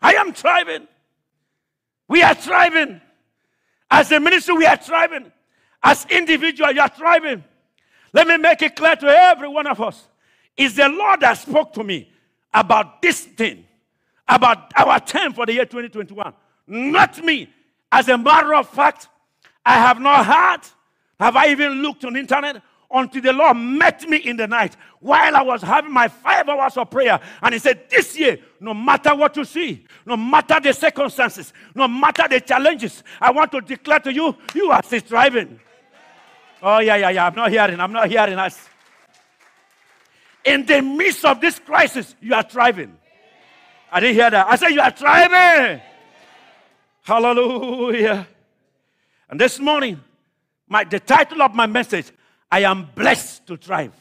I 0.00 0.14
am 0.14 0.32
thriving. 0.32 0.86
We 2.06 2.22
are 2.22 2.34
thriving. 2.34 3.00
As 3.90 4.12
a 4.12 4.20
ministry, 4.20 4.54
we 4.54 4.66
are 4.66 4.76
thriving. 4.76 5.32
As 5.82 6.06
individuals, 6.06 6.74
you 6.74 6.80
are 6.80 6.88
thriving. 6.88 7.44
Let 8.12 8.26
me 8.26 8.36
make 8.36 8.62
it 8.62 8.76
clear 8.76 8.96
to 8.96 9.06
every 9.06 9.48
one 9.48 9.66
of 9.66 9.80
us. 9.80 10.06
It's 10.58 10.74
the 10.74 10.88
Lord 10.88 11.20
that 11.20 11.34
spoke 11.34 11.72
to 11.74 11.84
me 11.84 12.10
about 12.52 13.00
this 13.00 13.20
thing, 13.20 13.64
about 14.26 14.72
our 14.76 14.98
term 14.98 15.32
for 15.32 15.46
the 15.46 15.54
year 15.54 15.64
2021. 15.64 16.34
Not 16.66 17.24
me. 17.24 17.48
As 17.90 18.08
a 18.08 18.18
matter 18.18 18.54
of 18.54 18.68
fact, 18.68 19.08
I 19.64 19.74
have 19.74 20.00
not 20.00 20.26
heard, 20.26 20.68
have 21.20 21.36
I 21.36 21.48
even 21.48 21.80
looked 21.82 22.04
on 22.04 22.16
internet 22.16 22.60
until 22.90 23.22
the 23.22 23.32
Lord 23.32 23.56
met 23.56 24.08
me 24.08 24.16
in 24.16 24.36
the 24.36 24.46
night 24.46 24.76
while 25.00 25.36
I 25.36 25.42
was 25.42 25.62
having 25.62 25.92
my 25.92 26.08
five 26.08 26.48
hours 26.48 26.76
of 26.76 26.90
prayer. 26.90 27.20
And 27.42 27.54
He 27.54 27.60
said, 27.60 27.88
This 27.88 28.18
year, 28.18 28.38
no 28.60 28.74
matter 28.74 29.14
what 29.14 29.36
you 29.36 29.44
see, 29.44 29.86
no 30.04 30.16
matter 30.16 30.58
the 30.58 30.72
circumstances, 30.72 31.52
no 31.74 31.86
matter 31.86 32.26
the 32.28 32.40
challenges, 32.40 33.04
I 33.20 33.30
want 33.30 33.52
to 33.52 33.60
declare 33.60 34.00
to 34.00 34.12
you, 34.12 34.36
you 34.54 34.70
are 34.70 34.82
still 34.82 35.00
striving. 35.00 35.60
Oh, 36.62 36.78
yeah, 36.80 36.96
yeah, 36.96 37.10
yeah. 37.10 37.26
I'm 37.26 37.34
not 37.34 37.50
hearing. 37.50 37.78
I'm 37.78 37.92
not 37.92 38.08
hearing 38.08 38.38
us. 38.38 38.68
In 40.48 40.64
the 40.64 40.80
midst 40.80 41.26
of 41.26 41.42
this 41.42 41.58
crisis, 41.58 42.14
you 42.22 42.32
are 42.32 42.42
thriving. 42.42 42.96
I 43.92 44.00
didn't 44.00 44.14
hear 44.14 44.30
that. 44.30 44.46
I 44.46 44.56
said, 44.56 44.68
You 44.70 44.80
are 44.80 44.90
thriving. 44.90 45.82
Hallelujah. 47.02 48.26
And 49.28 49.38
this 49.38 49.60
morning, 49.60 50.00
my, 50.66 50.84
the 50.84 51.00
title 51.00 51.42
of 51.42 51.54
my 51.54 51.66
message, 51.66 52.10
I 52.50 52.60
am 52.60 52.88
blessed 52.94 53.46
to 53.48 53.58
thrive. 53.58 53.92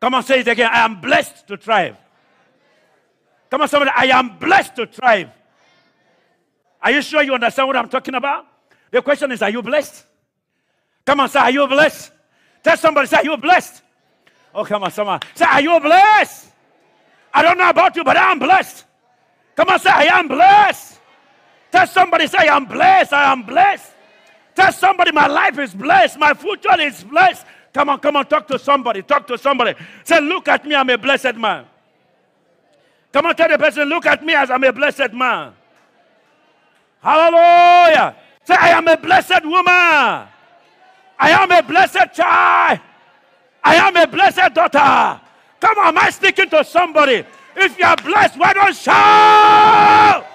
Come 0.00 0.14
on, 0.14 0.22
say 0.22 0.40
it 0.40 0.48
again. 0.48 0.70
I 0.72 0.82
am 0.82 0.98
blessed 0.98 1.46
to 1.48 1.58
thrive. 1.58 1.98
Come 3.50 3.60
on, 3.60 3.68
somebody. 3.68 3.90
I 3.94 4.06
am 4.06 4.38
blessed 4.38 4.76
to 4.76 4.86
thrive. 4.86 5.28
Are 6.80 6.90
you 6.90 7.02
sure 7.02 7.22
you 7.22 7.34
understand 7.34 7.68
what 7.68 7.76
I'm 7.76 7.90
talking 7.90 8.14
about? 8.14 8.46
The 8.90 9.02
question 9.02 9.30
is, 9.32 9.42
are 9.42 9.50
you 9.50 9.62
blessed? 9.62 10.06
Come 11.04 11.20
on, 11.20 11.28
say, 11.28 11.38
are 11.38 11.50
you 11.50 11.66
blessed? 11.66 12.12
Tell 12.62 12.78
somebody, 12.78 13.08
say, 13.08 13.18
are 13.18 13.24
you 13.24 13.36
blessed? 13.36 13.82
Oh, 14.54 14.64
come 14.64 14.82
on, 14.82 14.90
someone. 14.90 15.20
Say, 15.34 15.44
are 15.44 15.60
you 15.60 15.78
blessed? 15.80 16.48
I 17.32 17.42
don't 17.42 17.58
know 17.58 17.68
about 17.68 17.94
you, 17.96 18.04
but 18.04 18.16
I'm 18.16 18.38
blessed. 18.38 18.84
Come 19.54 19.68
on, 19.68 19.78
say, 19.78 19.90
I 19.90 20.18
am 20.18 20.26
blessed. 20.26 20.98
Tell 21.70 21.86
somebody, 21.86 22.26
say, 22.26 22.38
I 22.38 22.56
am 22.56 22.64
blessed. 22.64 23.12
I 23.12 23.30
am 23.32 23.42
blessed. 23.42 23.92
Tell 24.54 24.72
somebody, 24.72 25.12
my 25.12 25.26
life 25.26 25.58
is 25.58 25.74
blessed. 25.74 26.18
My 26.18 26.34
future 26.34 26.80
is 26.80 27.04
blessed. 27.04 27.46
Come 27.72 27.88
on, 27.88 28.00
come 28.00 28.16
on, 28.16 28.26
talk 28.26 28.48
to 28.48 28.58
somebody. 28.58 29.02
Talk 29.02 29.26
to 29.28 29.38
somebody. 29.38 29.74
Say, 30.02 30.20
look 30.20 30.48
at 30.48 30.66
me, 30.66 30.74
I'm 30.74 30.90
a 30.90 30.98
blessed 30.98 31.36
man. 31.36 31.66
Come 33.12 33.26
on, 33.26 33.36
tell 33.36 33.48
the 33.48 33.58
person, 33.58 33.88
look 33.88 34.06
at 34.06 34.24
me 34.24 34.34
as 34.34 34.50
I'm 34.50 34.62
a 34.64 34.72
blessed 34.72 35.12
man. 35.12 35.52
Hallelujah. 37.00 38.16
Say, 38.44 38.54
I 38.54 38.70
am 38.70 38.88
a 38.88 38.96
blessed 38.96 39.44
woman. 39.44 39.64
I 39.66 41.30
am 41.30 41.50
a 41.50 41.62
blessed 41.62 42.14
child. 42.14 42.80
I 43.62 43.76
am 43.76 43.96
a 43.96 44.06
blessed 44.06 44.54
daughter. 44.54 45.20
Come 45.60 45.78
on, 45.78 45.88
am 45.88 45.98
I 45.98 46.10
speaking 46.10 46.48
to 46.50 46.64
somebody? 46.64 47.24
If 47.56 47.78
you 47.78 47.84
are 47.84 47.96
blessed, 47.96 48.38
why 48.38 48.52
don't 48.52 48.74
shout? 48.74 50.26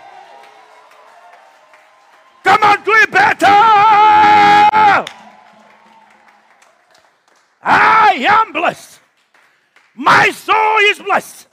Come 2.44 2.64
on, 2.64 2.84
do 2.84 2.92
it 2.92 3.12
better. 3.12 3.46
I 7.64 8.14
am 8.30 8.54
blessed. 8.54 9.00
My 9.96 10.30
soul 10.30 10.78
is 10.92 11.00
blessed. 11.00 11.48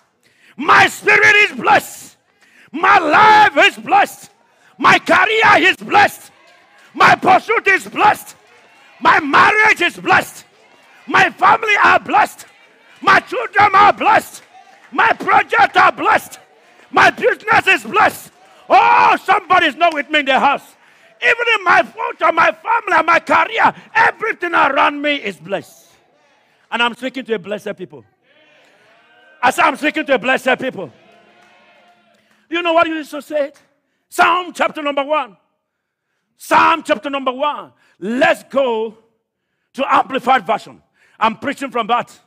My 0.56 0.86
spirit 0.88 1.34
is 1.50 1.52
blessed. 1.56 2.16
My 2.72 2.98
life 2.98 3.56
is 3.68 3.78
blessed. 3.82 4.30
My 4.76 4.98
career 4.98 5.70
is 5.70 5.76
blessed. 5.76 6.30
My 6.92 7.14
pursuit 7.14 7.66
is 7.68 7.88
blessed. 7.88 8.36
My 9.00 9.20
marriage 9.20 9.80
is 9.80 9.96
blessed. 9.96 10.44
My 11.06 11.30
family 11.30 11.74
are 11.82 11.98
blessed. 11.98 12.46
My 13.00 13.20
children 13.20 13.74
are 13.74 13.92
blessed. 13.92 14.42
My 14.92 15.12
project 15.12 15.76
are 15.76 15.92
blessed. 15.92 16.38
My 16.90 17.10
business 17.10 17.66
is 17.66 17.84
blessed. 17.84 18.32
Oh, 18.68 19.16
somebody's 19.24 19.76
not 19.76 19.94
with 19.94 20.08
me 20.10 20.20
in 20.20 20.26
the 20.26 20.38
house. 20.38 20.76
Even 21.22 21.46
in 21.58 21.64
my 21.64 21.82
future, 21.82 22.32
my 22.32 22.52
family, 22.52 23.02
my 23.04 23.20
career, 23.20 23.74
everything 23.94 24.54
around 24.54 25.00
me 25.00 25.16
is 25.16 25.36
blessed. 25.36 25.88
And 26.70 26.82
I'm 26.82 26.94
speaking 26.94 27.24
to 27.24 27.34
a 27.34 27.38
blessed 27.38 27.76
people. 27.76 28.04
I 29.42 29.50
said, 29.50 29.64
I'm 29.64 29.76
speaking 29.76 30.06
to 30.06 30.14
a 30.14 30.18
blessed 30.18 30.58
people. 30.58 30.92
You 32.48 32.62
know 32.62 32.72
what 32.72 32.86
you 32.86 32.94
used 32.94 33.10
to 33.10 33.22
say? 33.22 33.52
Psalm 34.08 34.52
chapter 34.52 34.82
number 34.82 35.04
one. 35.04 35.36
Psalm 36.36 36.82
chapter 36.82 37.08
number 37.08 37.32
one. 37.32 37.72
Let's 37.98 38.42
go 38.44 38.98
to 39.74 39.94
Amplified 39.94 40.46
Version. 40.46 40.82
I'm 41.22 41.36
preaching 41.36 41.70
from 41.70 41.86
that 41.86 42.18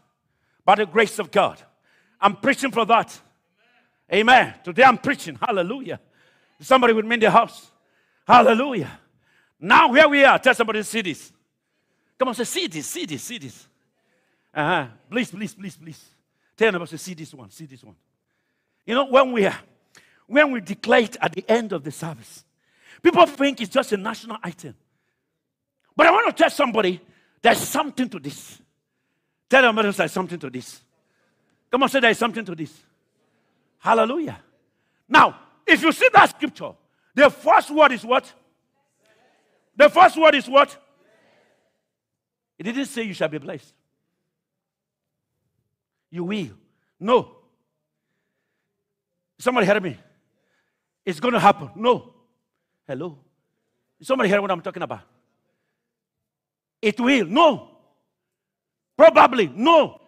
by 0.63 0.75
the 0.75 0.85
grace 0.85 1.19
of 1.19 1.29
God. 1.29 1.61
I'm 2.19 2.37
preaching 2.37 2.71
for 2.71 2.85
that. 2.85 3.19
Amen. 4.11 4.53
Today 4.63 4.83
I'm 4.83 4.97
preaching. 4.97 5.35
Hallelujah. 5.35 5.99
Somebody 6.61 6.93
with 6.93 7.05
me 7.05 7.15
in 7.15 7.19
the 7.19 7.29
house. 7.29 7.69
Hallelujah. 8.25 8.97
Now 9.59 9.91
here 9.93 10.07
we 10.07 10.23
are. 10.23 10.39
Tell 10.39 10.55
somebody 10.55 10.79
to 10.79 10.85
see 10.85 11.01
this. 11.01 11.33
Come 12.17 12.29
on, 12.29 12.35
say, 12.35 12.45
see 12.45 12.67
this, 12.67 12.87
see 12.87 13.05
this, 13.05 13.21
see 13.21 13.37
this. 13.37 13.67
Uh-huh. 14.53 14.87
Please, 15.11 15.29
please, 15.29 15.53
please, 15.53 15.75
please. 15.75 16.05
Tell 16.55 16.71
them 16.71 16.87
to 16.87 16.97
see 16.97 17.13
this 17.13 17.33
one, 17.33 17.49
see 17.51 17.65
this 17.65 17.83
one. 17.83 17.95
You 18.85 18.95
know, 18.95 19.07
when 19.07 19.33
we 19.33 19.45
are, 19.45 19.59
when 20.25 20.51
we 20.51 20.61
declare 20.61 21.01
it 21.01 21.17
at 21.19 21.33
the 21.33 21.43
end 21.49 21.73
of 21.73 21.83
the 21.83 21.91
service, 21.91 22.45
people 23.03 23.25
think 23.25 23.59
it's 23.59 23.73
just 23.73 23.91
a 23.91 23.97
national 23.97 24.37
item. 24.41 24.73
But 25.97 26.07
I 26.07 26.11
want 26.11 26.27
to 26.27 26.43
tell 26.43 26.49
somebody 26.49 27.01
there's 27.41 27.57
something 27.57 28.07
to 28.07 28.19
this. 28.19 28.61
Tell 29.49 29.61
them 29.61 29.75
there's 29.75 30.11
something 30.11 30.39
to 30.39 30.49
this. 30.49 30.81
Come 31.71 31.83
on, 31.83 31.89
say 31.89 31.99
there's 31.99 32.17
something 32.17 32.43
to 32.45 32.55
this. 32.55 32.73
Hallelujah. 33.79 34.39
Now, 35.07 35.39
if 35.65 35.81
you 35.81 35.91
see 35.91 36.09
that 36.13 36.29
scripture, 36.29 36.71
the 37.13 37.29
first 37.29 37.69
word 37.71 37.91
is 37.91 38.03
what? 38.03 38.31
The 39.75 39.89
first 39.89 40.17
word 40.17 40.35
is 40.35 40.47
what? 40.47 40.75
It 42.57 42.63
didn't 42.63 42.85
say 42.85 43.03
you 43.03 43.13
shall 43.13 43.27
be 43.27 43.37
blessed. 43.37 43.73
You 46.09 46.23
will. 46.23 46.51
No. 46.99 47.35
Somebody 49.37 49.67
hear 49.67 49.79
me. 49.81 49.97
It's 51.05 51.19
going 51.19 51.33
to 51.33 51.39
happen. 51.39 51.69
No. 51.75 52.13
Hello. 52.87 53.17
Somebody 54.01 54.29
hear 54.29 54.41
what 54.41 54.49
I'm 54.49 54.61
talking 54.61 54.81
about. 54.81 55.01
It 56.81 56.99
will. 56.99 57.25
No. 57.25 57.74
Probably. 58.97 59.47
No. 59.53 60.01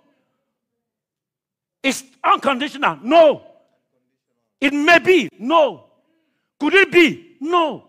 It's 1.84 2.04
unconditional. 2.24 3.00
No. 3.04 3.44
It 4.60 4.74
may 4.74 5.00
be. 5.00 5.30
No. 5.40 5.86
Could 6.60 6.74
it 6.74 6.92
be? 6.92 7.38
No. 7.40 7.84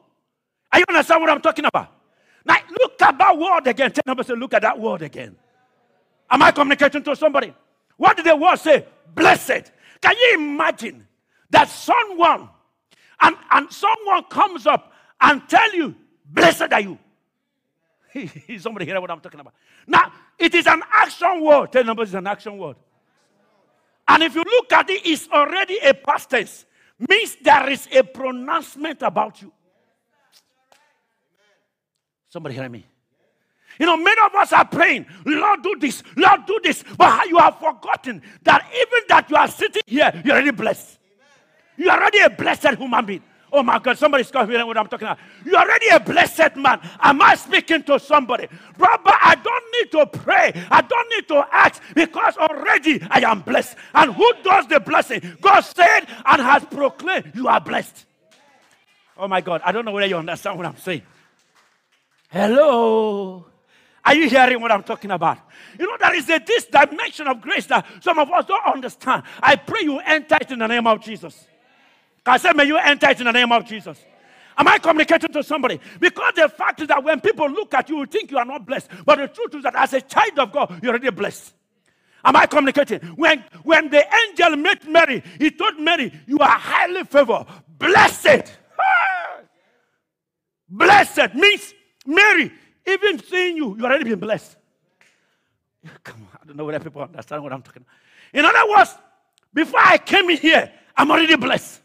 Are 0.73 0.79
you 0.79 0.85
understand 0.89 1.21
what 1.21 1.31
I'm 1.31 1.41
talking 1.41 1.65
about? 1.65 1.89
Now 2.45 2.57
look 2.79 3.01
at 3.03 3.19
that 3.19 3.39
word 3.39 3.67
again. 3.67 3.93
Tell 3.93 4.03
number 4.07 4.23
say, 4.23 4.35
look 4.35 4.55
at 4.55 4.63
that 4.63 4.79
word 4.79 5.03
again. 5.03 5.37
Am 6.31 6.43
I 6.43 6.51
communicating 6.51 7.03
to 7.05 7.17
somebody? 7.17 7.55
What 7.97 8.17
did 8.17 8.27
the 8.27 8.37
word 8.37 8.57
say? 8.59 8.87
Blessed. 9.15 9.73
Can 10.01 10.15
you 10.17 10.35
imagine 10.39 11.07
that 11.51 11.69
someone 11.69 12.49
and, 13.21 13.37
and 13.51 13.73
someone 13.73 14.25
comes 14.25 14.67
up 14.67 14.93
and 15.21 15.43
tell 15.49 15.75
you, 15.75 15.95
blessed 16.27 16.73
are 16.73 16.81
you? 16.81 16.99
somebody 18.59 18.87
hear 18.87 19.01
what 19.01 19.11
I'm 19.11 19.21
talking 19.21 19.41
about. 19.41 19.55
Now, 19.87 20.13
it 20.39 20.55
is 20.55 20.67
an 20.67 20.83
action 20.93 21.43
word. 21.43 21.73
Tell 21.73 21.85
number 21.85 22.03
is 22.03 22.15
an 22.15 22.27
action 22.27 22.57
word. 22.57 22.77
And 24.07 24.23
if 24.23 24.35
you 24.35 24.43
look 24.43 24.73
at 24.73 24.89
it, 24.89 25.03
it's 25.05 25.29
already 25.29 25.79
a 25.79 25.93
past 25.95 26.31
tense 26.31 26.65
means 26.99 27.37
there 27.43 27.69
is 27.71 27.87
a 27.93 28.03
pronouncement 28.03 29.03
about 29.03 29.41
you. 29.41 29.53
Somebody 32.29 32.55
hear 32.55 32.69
me? 32.69 32.85
You 33.79 33.87
know, 33.87 33.97
many 33.97 34.21
of 34.21 34.35
us 34.35 34.53
are 34.53 34.65
praying, 34.65 35.07
Lord, 35.25 35.63
do 35.63 35.77
this, 35.79 36.03
Lord, 36.17 36.47
do 36.47 36.59
this. 36.63 36.85
But 36.97 37.29
you 37.29 37.39
have 37.39 37.59
forgotten 37.59 38.21
that 38.43 38.67
even 38.75 39.03
that 39.09 39.31
you 39.31 39.37
are 39.37 39.47
sitting 39.47 39.83
here, 39.87 40.11
you're 40.25 40.35
already 40.35 40.51
blessed. 40.51 40.99
You're 41.77 41.93
already 41.93 42.19
a 42.19 42.31
blessed 42.31 42.75
human 42.75 43.07
being. 43.07 43.23
Oh 43.53 43.63
my 43.63 43.79
God, 43.79 43.97
somebody's 43.97 44.31
hearing 44.31 44.67
what 44.67 44.77
I'm 44.77 44.87
talking 44.87 45.07
about. 45.09 45.19
You're 45.45 45.57
already 45.57 45.89
a 45.89 46.01
blessed 46.01 46.57
man. 46.57 46.81
Am 47.01 47.21
I 47.23 47.35
speaking 47.35 47.83
to 47.85 47.99
somebody? 47.99 48.47
Brother, 48.77 49.03
I 49.05 49.37
don't 49.43 49.65
need 49.73 49.93
to 49.93 50.07
pray. 50.07 50.53
I 50.71 50.83
don't 50.83 51.11
need 51.11 51.29
to 51.29 51.47
ask 51.51 51.83
because 51.95 52.37
already 52.37 53.01
I 53.11 53.21
am 53.21 53.41
blessed. 53.41 53.77
And 53.95 54.15
who 54.15 54.31
does 54.43 54.67
the 54.67 54.81
blessing? 54.81 55.23
God 55.41 55.61
said 55.61 56.01
and 56.27 56.43
has 56.43 56.65
proclaimed, 56.67 57.33
You 57.35 57.49
are 57.49 57.61
blessed. 57.61 58.05
Oh 59.17 59.29
my 59.29 59.41
God, 59.41 59.63
I 59.65 59.73
don't 59.73 59.85
know 59.85 59.93
whether 59.93 60.07
you 60.07 60.17
understand 60.17 60.57
what 60.59 60.67
I'm 60.67 60.77
saying. 60.77 61.03
Hello. 62.31 63.47
Are 64.05 64.15
you 64.15 64.29
hearing 64.29 64.61
what 64.61 64.71
I'm 64.71 64.83
talking 64.83 65.11
about? 65.11 65.39
You 65.79 65.87
know, 65.87 65.97
there 65.99 66.15
is 66.15 66.29
a 66.31 66.39
this 66.39 66.67
dimension 66.67 67.27
of 67.27 67.41
grace 67.41 67.67
that 67.67 67.87
some 68.01 68.19
of 68.19 68.31
us 68.31 68.45
don't 68.47 68.67
understand. 68.67 69.23
I 69.43 69.57
pray 69.57 69.83
you 69.83 69.99
enter 69.99 70.37
it 70.41 70.51
in 70.51 70.61
the 70.61 70.67
name 70.67 70.87
of 70.87 71.01
Jesus. 71.01 71.47
I 72.29 72.37
said, 72.37 72.57
may 72.57 72.65
you 72.65 72.77
enter 72.77 73.09
it 73.11 73.21
in 73.21 73.27
the 73.27 73.33
name 73.33 73.53
of 73.53 73.65
Jesus. 73.65 73.99
Am 74.57 74.67
I 74.67 74.79
communicating 74.79 75.33
to 75.33 75.43
somebody? 75.43 75.81
Because 76.01 76.35
the 76.35 76.49
fact 76.49 76.81
is 76.81 76.89
that 76.89 77.03
when 77.03 77.21
people 77.21 77.49
look 77.49 77.75
at 77.75 77.89
you, 77.89 77.99
you 78.01 78.07
think 78.07 78.31
you 78.31 78.39
are 78.39 78.45
not 78.45 78.67
blessed. 78.67 78.91
But 79.05 79.19
the 79.19 79.29
truth 79.29 79.55
is 79.55 79.63
that 79.63 79.77
as 79.77 79.93
a 79.93 80.01
child 80.01 80.39
of 80.39 80.53
God, 80.53 80.81
you're 80.83 80.91
already 80.91 81.11
blessed. 81.11 81.55
Am 82.25 82.35
I 82.35 82.47
communicating? 82.47 83.01
When, 83.11 83.45
when 83.63 83.89
the 83.89 84.05
angel 84.27 84.57
met 84.57 84.89
Mary, 84.89 85.23
he 85.39 85.53
told 85.53 85.79
Mary, 85.79 86.13
You 86.27 86.39
are 86.41 86.49
highly 86.49 87.05
favored, 87.05 87.47
blessed. 87.79 88.53
blessed 90.69 91.35
means 91.37 91.75
Mary, 92.05 92.53
even 92.85 93.23
seeing 93.23 93.57
you, 93.57 93.77
you 93.77 93.85
already 93.85 94.05
been 94.05 94.19
blessed. 94.19 94.57
Come 96.03 96.23
on, 96.23 96.39
I 96.43 96.47
don't 96.47 96.57
know 96.57 96.65
whether 96.65 96.81
people 96.81 97.03
understand 97.03 97.45
what 97.45 97.53
I'm 97.53 97.63
talking 97.63 97.83
about. 97.83 98.39
In 98.39 98.45
other 98.45 98.69
words, 98.69 98.95
before 99.55 99.81
I 99.81 99.99
came 99.99 100.29
in 100.31 100.37
here, 100.37 100.73
I'm 100.97 101.11
already 101.11 101.37
blessed. 101.37 101.81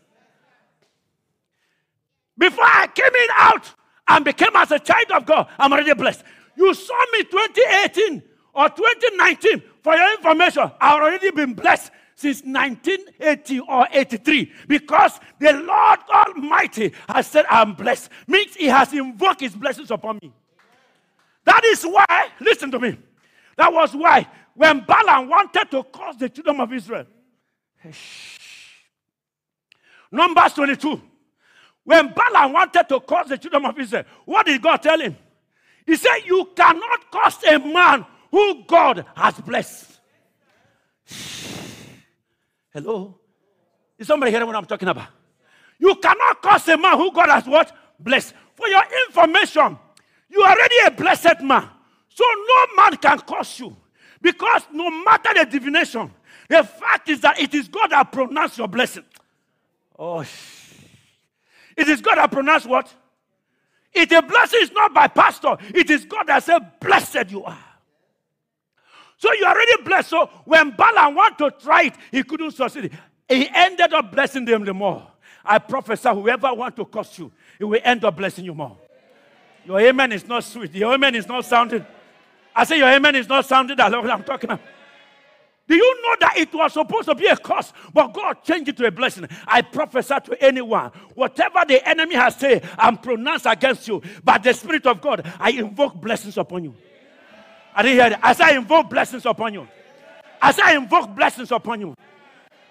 Before 2.37 2.65
I 2.65 2.87
came 2.87 3.05
in 3.05 3.27
out 3.35 3.73
and 4.07 4.25
became 4.25 4.55
as 4.55 4.71
a 4.71 4.79
child 4.79 5.11
of 5.11 5.25
God, 5.25 5.47
I'm 5.57 5.71
already 5.71 5.93
blessed. 5.93 6.23
You 6.55 6.73
saw 6.73 7.05
me 7.11 7.23
2018 7.23 8.23
or 8.53 8.69
2019. 8.69 9.63
For 9.81 9.95
your 9.95 10.13
information, 10.13 10.71
I've 10.79 11.01
already 11.01 11.31
been 11.31 11.53
blessed 11.53 11.91
since 12.15 12.41
1980 12.41 13.59
or 13.61 13.87
83 13.91 14.51
because 14.67 15.19
the 15.39 15.53
Lord 15.53 15.99
Almighty 16.09 16.93
has 17.09 17.27
said, 17.27 17.45
I'm 17.49 17.73
blessed. 17.73 18.09
Means 18.27 18.55
He 18.55 18.67
has 18.67 18.93
invoked 18.93 19.41
His 19.41 19.55
blessings 19.55 19.91
upon 19.91 20.19
me. 20.21 20.31
That 21.45 21.63
is 21.65 21.83
why, 21.83 22.29
listen 22.39 22.71
to 22.71 22.79
me, 22.79 22.97
that 23.57 23.71
was 23.71 23.93
why 23.93 24.27
when 24.55 24.81
Balaam 24.81 25.29
wanted 25.29 25.69
to 25.71 25.83
curse 25.83 26.15
the 26.17 26.29
children 26.29 26.59
of 26.59 26.71
Israel, 26.71 27.05
Numbers 30.11 30.53
22. 30.53 31.01
When 31.83 32.13
Balaam 32.13 32.53
wanted 32.53 32.87
to 32.89 32.99
curse 33.01 33.27
the 33.27 33.37
children 33.37 33.65
of 33.65 33.77
Israel, 33.77 34.03
what 34.25 34.45
did 34.45 34.61
God 34.61 34.77
tell 34.77 34.99
him? 34.99 35.15
He 35.85 35.95
said, 35.95 36.19
You 36.25 36.49
cannot 36.55 37.11
curse 37.11 37.43
a 37.43 37.59
man 37.59 38.05
who 38.31 38.63
God 38.65 39.05
has 39.15 39.39
blessed. 39.41 39.99
Hello? 42.73 43.19
Is 43.97 44.07
somebody 44.07 44.31
hearing 44.31 44.47
what 44.47 44.55
I'm 44.55 44.65
talking 44.65 44.87
about? 44.87 45.09
You 45.77 45.95
cannot 45.95 46.41
curse 46.41 46.67
a 46.69 46.77
man 46.77 46.97
who 46.97 47.11
God 47.11 47.29
has 47.29 47.45
what? 47.45 47.71
Blessed. 47.99 48.33
For 48.55 48.67
your 48.67 48.83
information, 49.07 49.77
you 50.29 50.41
are 50.41 50.51
already 50.51 50.75
a 50.87 50.91
blessed 50.91 51.41
man. 51.41 51.69
So 52.09 52.23
no 52.23 52.75
man 52.75 52.97
can 52.97 53.19
curse 53.19 53.59
you. 53.59 53.75
Because 54.21 54.63
no 54.71 54.89
matter 55.03 55.33
the 55.33 55.45
divination, 55.45 56.11
the 56.47 56.63
fact 56.63 57.09
is 57.09 57.19
that 57.21 57.39
it 57.39 57.53
is 57.53 57.67
God 57.67 57.87
that 57.87 58.11
pronounced 58.11 58.57
your 58.57 58.67
blessing. 58.67 59.03
Oh, 59.99 60.23
it 61.75 61.87
is 61.87 62.01
God 62.01 62.15
that 62.17 62.31
pronounced 62.31 62.65
what? 62.65 62.93
It 63.93 64.11
a 64.11 64.21
blessing 64.21 64.59
is 64.63 64.71
not 64.71 64.93
by 64.93 65.07
pastor. 65.07 65.57
It 65.73 65.89
is 65.89 66.05
God 66.05 66.27
that 66.27 66.43
said, 66.43 66.79
Blessed 66.79 67.29
you 67.29 67.43
are. 67.43 67.57
So 69.17 69.31
you 69.33 69.45
are 69.45 69.53
already 69.53 69.83
blessed. 69.83 70.09
So 70.09 70.29
when 70.45 70.71
Balaam 70.71 71.15
wanted 71.15 71.37
to 71.37 71.51
try 71.63 71.83
it, 71.83 71.95
he 72.11 72.23
couldn't 72.23 72.51
succeed. 72.51 72.91
He 73.29 73.47
ended 73.53 73.93
up 73.93 74.11
blessing 74.11 74.45
them 74.45 74.65
the 74.65 74.73
more. 74.73 75.07
I 75.45 75.59
prophesy, 75.59 76.09
whoever 76.09 76.53
want 76.53 76.75
to 76.77 76.85
curse 76.85 77.17
you, 77.19 77.31
he 77.57 77.63
will 77.63 77.79
end 77.83 78.03
up 78.03 78.15
blessing 78.15 78.45
you 78.45 78.53
more. 78.53 78.77
Your 79.65 79.79
amen 79.79 80.11
is 80.11 80.27
not 80.27 80.43
sweet. 80.43 80.73
Your 80.73 80.93
amen 80.93 81.15
is 81.15 81.27
not 81.27 81.45
sounding. 81.45 81.85
I 82.55 82.63
say 82.65 82.77
your 82.77 82.89
amen 82.89 83.15
is 83.15 83.27
not 83.27 83.45
sounding 83.45 83.77
that 83.77 83.93
I'm 83.93 84.23
talking 84.23 84.49
about. 84.49 84.61
Do 85.67 85.75
you 85.75 86.01
know 86.01 86.15
that 86.19 86.37
it 86.37 86.53
was 86.53 86.73
supposed 86.73 87.07
to 87.07 87.15
be 87.15 87.25
a 87.27 87.37
curse, 87.37 87.71
but 87.93 88.13
God 88.13 88.43
changed 88.43 88.69
it 88.69 88.77
to 88.77 88.85
a 88.85 88.91
blessing? 88.91 89.27
I 89.47 89.61
prophesy 89.61 90.15
to 90.25 90.43
anyone, 90.43 90.91
whatever 91.15 91.63
the 91.65 91.87
enemy 91.87 92.15
has 92.15 92.35
said 92.35 92.67
and 92.77 93.01
pronounced 93.01 93.45
against 93.45 93.87
you, 93.87 94.01
by 94.23 94.37
the 94.39 94.53
Spirit 94.53 94.85
of 94.85 94.99
God, 94.99 95.25
I 95.39 95.51
invoke 95.51 95.95
blessings 95.95 96.37
upon 96.37 96.65
you. 96.65 96.75
I 97.73 97.81
didn't 97.81 97.97
hear 97.97 98.09
that. 98.09 98.19
As 98.21 98.41
I 98.41 98.51
invoke 98.51 98.89
blessings 98.89 99.25
upon 99.25 99.53
you. 99.53 99.67
As 100.41 100.59
I 100.59 100.75
invoke 100.75 101.15
blessings 101.15 101.51
upon 101.51 101.79
you. 101.79 101.95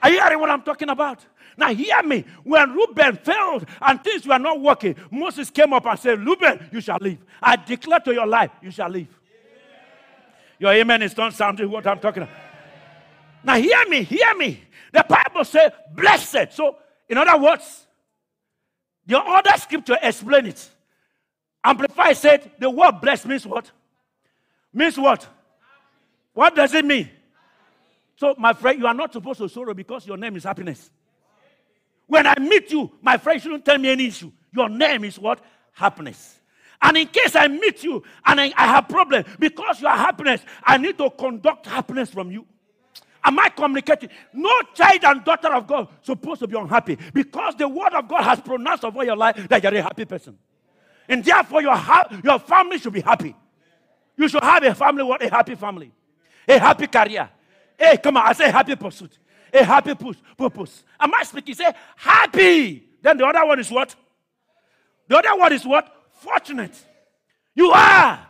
Are 0.03 0.11
you 0.11 0.21
hearing 0.21 0.41
what 0.41 0.51
I'm 0.51 0.63
talking 0.63 0.91
about? 0.91 1.25
Now, 1.57 1.73
hear 1.73 2.03
me. 2.03 2.25
When 2.45 2.73
Reuben 2.73 3.17
failed 3.17 3.67
and 3.81 4.03
things 4.05 4.27
were 4.27 4.39
not 4.39 4.61
working, 4.61 4.97
Moses 5.11 5.49
came 5.49 5.73
up 5.73 5.87
and 5.87 5.99
said, 5.99 6.25
Reuben, 6.25 6.69
you 6.73 6.81
shall 6.81 6.99
live. 7.01 7.19
I 7.43 7.57
declare 7.57 8.01
to 8.01 8.13
your 8.13 8.27
life, 8.27 8.51
you 8.61 8.71
shall 8.71 8.91
live. 8.91 9.09
Your 10.59 10.73
amen 10.73 11.03
is 11.03 11.17
not 11.17 11.33
sounding 11.33 11.71
what 11.71 11.87
I'm 11.87 11.99
talking 11.99 12.25
about. 12.25 12.35
Now, 13.45 13.57
hear 13.57 13.87
me, 13.89 14.03
hear 14.03 14.35
me. 14.37 14.63
The 14.93 15.05
Bible 15.09 15.45
says, 15.45 15.73
blessed. 15.95 16.53
So, 16.53 16.77
in 17.09 17.19
other 17.19 17.43
words, 17.43 17.87
the 19.07 19.19
other 19.19 19.57
scripture 19.57 19.99
explain 20.01 20.47
it. 20.47 20.71
Amplify 21.65 22.13
said, 22.13 22.51
the 22.59 22.69
word 22.71 23.01
blessed 23.01 23.27
means 23.27 23.47
what? 23.47 23.71
Means 24.73 24.99
what? 24.99 25.27
What 26.35 26.55
does 26.55 26.75
it 26.75 26.85
mean? 26.85 27.11
So, 28.17 28.35
my 28.39 28.53
friend, 28.53 28.79
you 28.79 28.87
are 28.87 28.95
not 28.95 29.13
supposed 29.13 29.39
to 29.41 29.49
sorrow 29.49 29.75
because 29.75 30.07
your 30.07 30.17
name 30.17 30.37
is 30.37 30.45
happiness. 30.45 30.91
When 32.07 32.27
I 32.27 32.39
meet 32.39 32.71
you, 32.71 32.91
my 33.01 33.17
friend 33.17 33.37
you 33.37 33.43
shouldn't 33.43 33.65
tell 33.65 33.79
me 33.79 33.89
any 33.91 34.07
issue. 34.07 34.31
Your 34.55 34.69
name 34.69 35.05
is 35.05 35.19
what? 35.19 35.41
Happiness. 35.73 36.39
And 36.81 36.97
in 36.97 37.07
case 37.09 37.37
I 37.37 37.49
meet 37.49 37.85
you 37.85 38.03
and 38.27 38.41
I, 38.41 38.53
I 38.57 38.67
have 38.67 38.89
problem 38.89 39.25
because 39.39 39.81
you 39.81 39.87
are 39.87 39.97
happiness, 39.97 40.43
I 40.65 40.77
need 40.79 40.99
to 40.99 41.11
conduct 41.11 41.67
happiness 41.67 42.11
from 42.11 42.31
you. 42.31 42.45
Am 43.25 43.39
I 43.39 43.49
communicating? 43.51 44.11
No 44.33 44.51
child 44.75 45.05
and 45.05 45.25
daughter 45.25 45.53
of 45.55 45.67
God 45.67 45.89
supposed 46.03 46.41
to 46.41 46.47
be 46.49 46.57
unhappy 46.57 46.99
because 47.15 47.55
the 47.55 47.69
word 47.69 47.93
of 47.95 48.09
God 48.09 48.23
has 48.23 48.41
pronounced 48.41 48.85
over 48.85 49.05
your 49.05 49.17
life 49.17 49.49
that 49.49 49.63
you're 49.63 49.75
a 49.75 49.83
happy 49.83 50.05
person. 50.05 50.37
And 51.09 51.25
therefore, 51.25 51.63
your, 51.63 51.77
ha- 51.77 52.09
your 52.25 52.39
family 52.39 52.79
should 52.79 52.93
be 52.93 53.01
happy. 53.01 53.35
You 54.17 54.29
should 54.29 54.43
have 54.43 54.63
a 54.65 54.75
family, 54.75 55.03
what? 55.05 55.23
A 55.23 55.31
happy 55.31 55.55
family. 55.55 55.93
A 56.49 56.59
happy 56.59 56.87
career. 56.87 57.29
Hey, 57.79 57.97
come 57.99 58.17
on, 58.17 58.27
I 58.27 58.33
say 58.33 58.51
happy 58.51 58.77
pursuit. 58.77 59.19
A 59.53 59.65
happy 59.65 59.95
push, 59.95 60.17
purpose. 60.37 60.83
Am 60.99 61.15
I 61.15 61.23
speaking? 61.25 61.55
Say 61.55 61.71
happy. 61.97 62.89
Then 63.03 63.19
the 63.19 63.27
other 63.27 63.45
one 63.47 63.61
is 63.61 63.71
what? 63.71 63.95
The 65.09 65.19
other 65.19 65.37
one 65.37 65.53
is 65.53 65.65
what? 65.65 65.93
Fortunate. 66.13 66.75
You 67.55 67.71
are. 67.71 68.27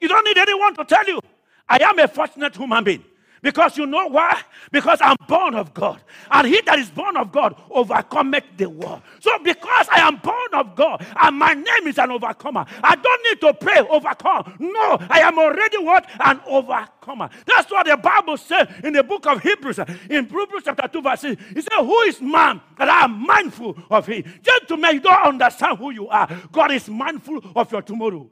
You 0.00 0.08
don't 0.08 0.24
need 0.24 0.38
anyone 0.38 0.74
to 0.76 0.84
tell 0.84 1.06
you. 1.06 1.20
I 1.68 1.78
am 1.82 1.98
a 1.98 2.08
fortunate 2.08 2.54
human 2.56 2.84
being. 2.84 3.04
Because 3.42 3.76
you 3.78 3.86
know 3.86 4.06
why? 4.08 4.40
Because 4.72 4.98
I'm 5.00 5.16
born 5.26 5.54
of 5.54 5.72
God. 5.74 6.00
And 6.30 6.46
he 6.46 6.60
that 6.62 6.78
is 6.78 6.90
born 6.90 7.16
of 7.16 7.32
God 7.32 7.54
overcometh 7.70 8.44
the 8.56 8.68
world. 8.68 9.02
So 9.20 9.38
because 9.38 9.86
I 9.90 10.00
am 10.00 10.16
born 10.16 10.54
of 10.54 10.74
God 10.74 11.04
and 11.20 11.38
my 11.38 11.54
name 11.54 11.86
is 11.86 11.98
an 11.98 12.10
overcomer, 12.10 12.66
I 12.82 12.96
don't 12.96 13.22
need 13.24 13.40
to 13.42 13.54
pray 13.54 13.78
overcome. 13.88 14.54
No, 14.58 14.98
I 15.08 15.20
am 15.20 15.38
already 15.38 15.78
what? 15.78 16.06
An 16.20 16.40
overcomer. 16.46 17.30
That's 17.46 17.70
what 17.70 17.86
the 17.86 17.96
Bible 17.96 18.36
says 18.36 18.68
in 18.84 18.92
the 18.92 19.02
book 19.02 19.26
of 19.26 19.42
Hebrews. 19.42 19.78
In 20.10 20.24
Hebrews 20.24 20.62
chapter 20.64 20.88
2 20.88 21.02
verse 21.02 21.20
6. 21.20 21.42
He 21.54 21.60
said, 21.60 21.78
Who 21.78 22.00
is 22.02 22.20
man 22.20 22.60
that 22.78 22.88
I 22.88 23.04
am 23.04 23.26
mindful 23.26 23.76
of 23.90 24.06
him? 24.06 24.24
Gentlemen, 24.42 24.94
you 24.94 25.00
don't 25.00 25.26
understand 25.26 25.78
who 25.78 25.90
you 25.90 26.08
are. 26.08 26.28
God 26.52 26.72
is 26.72 26.88
mindful 26.88 27.40
of 27.54 27.70
your 27.72 27.82
tomorrow. 27.82 28.28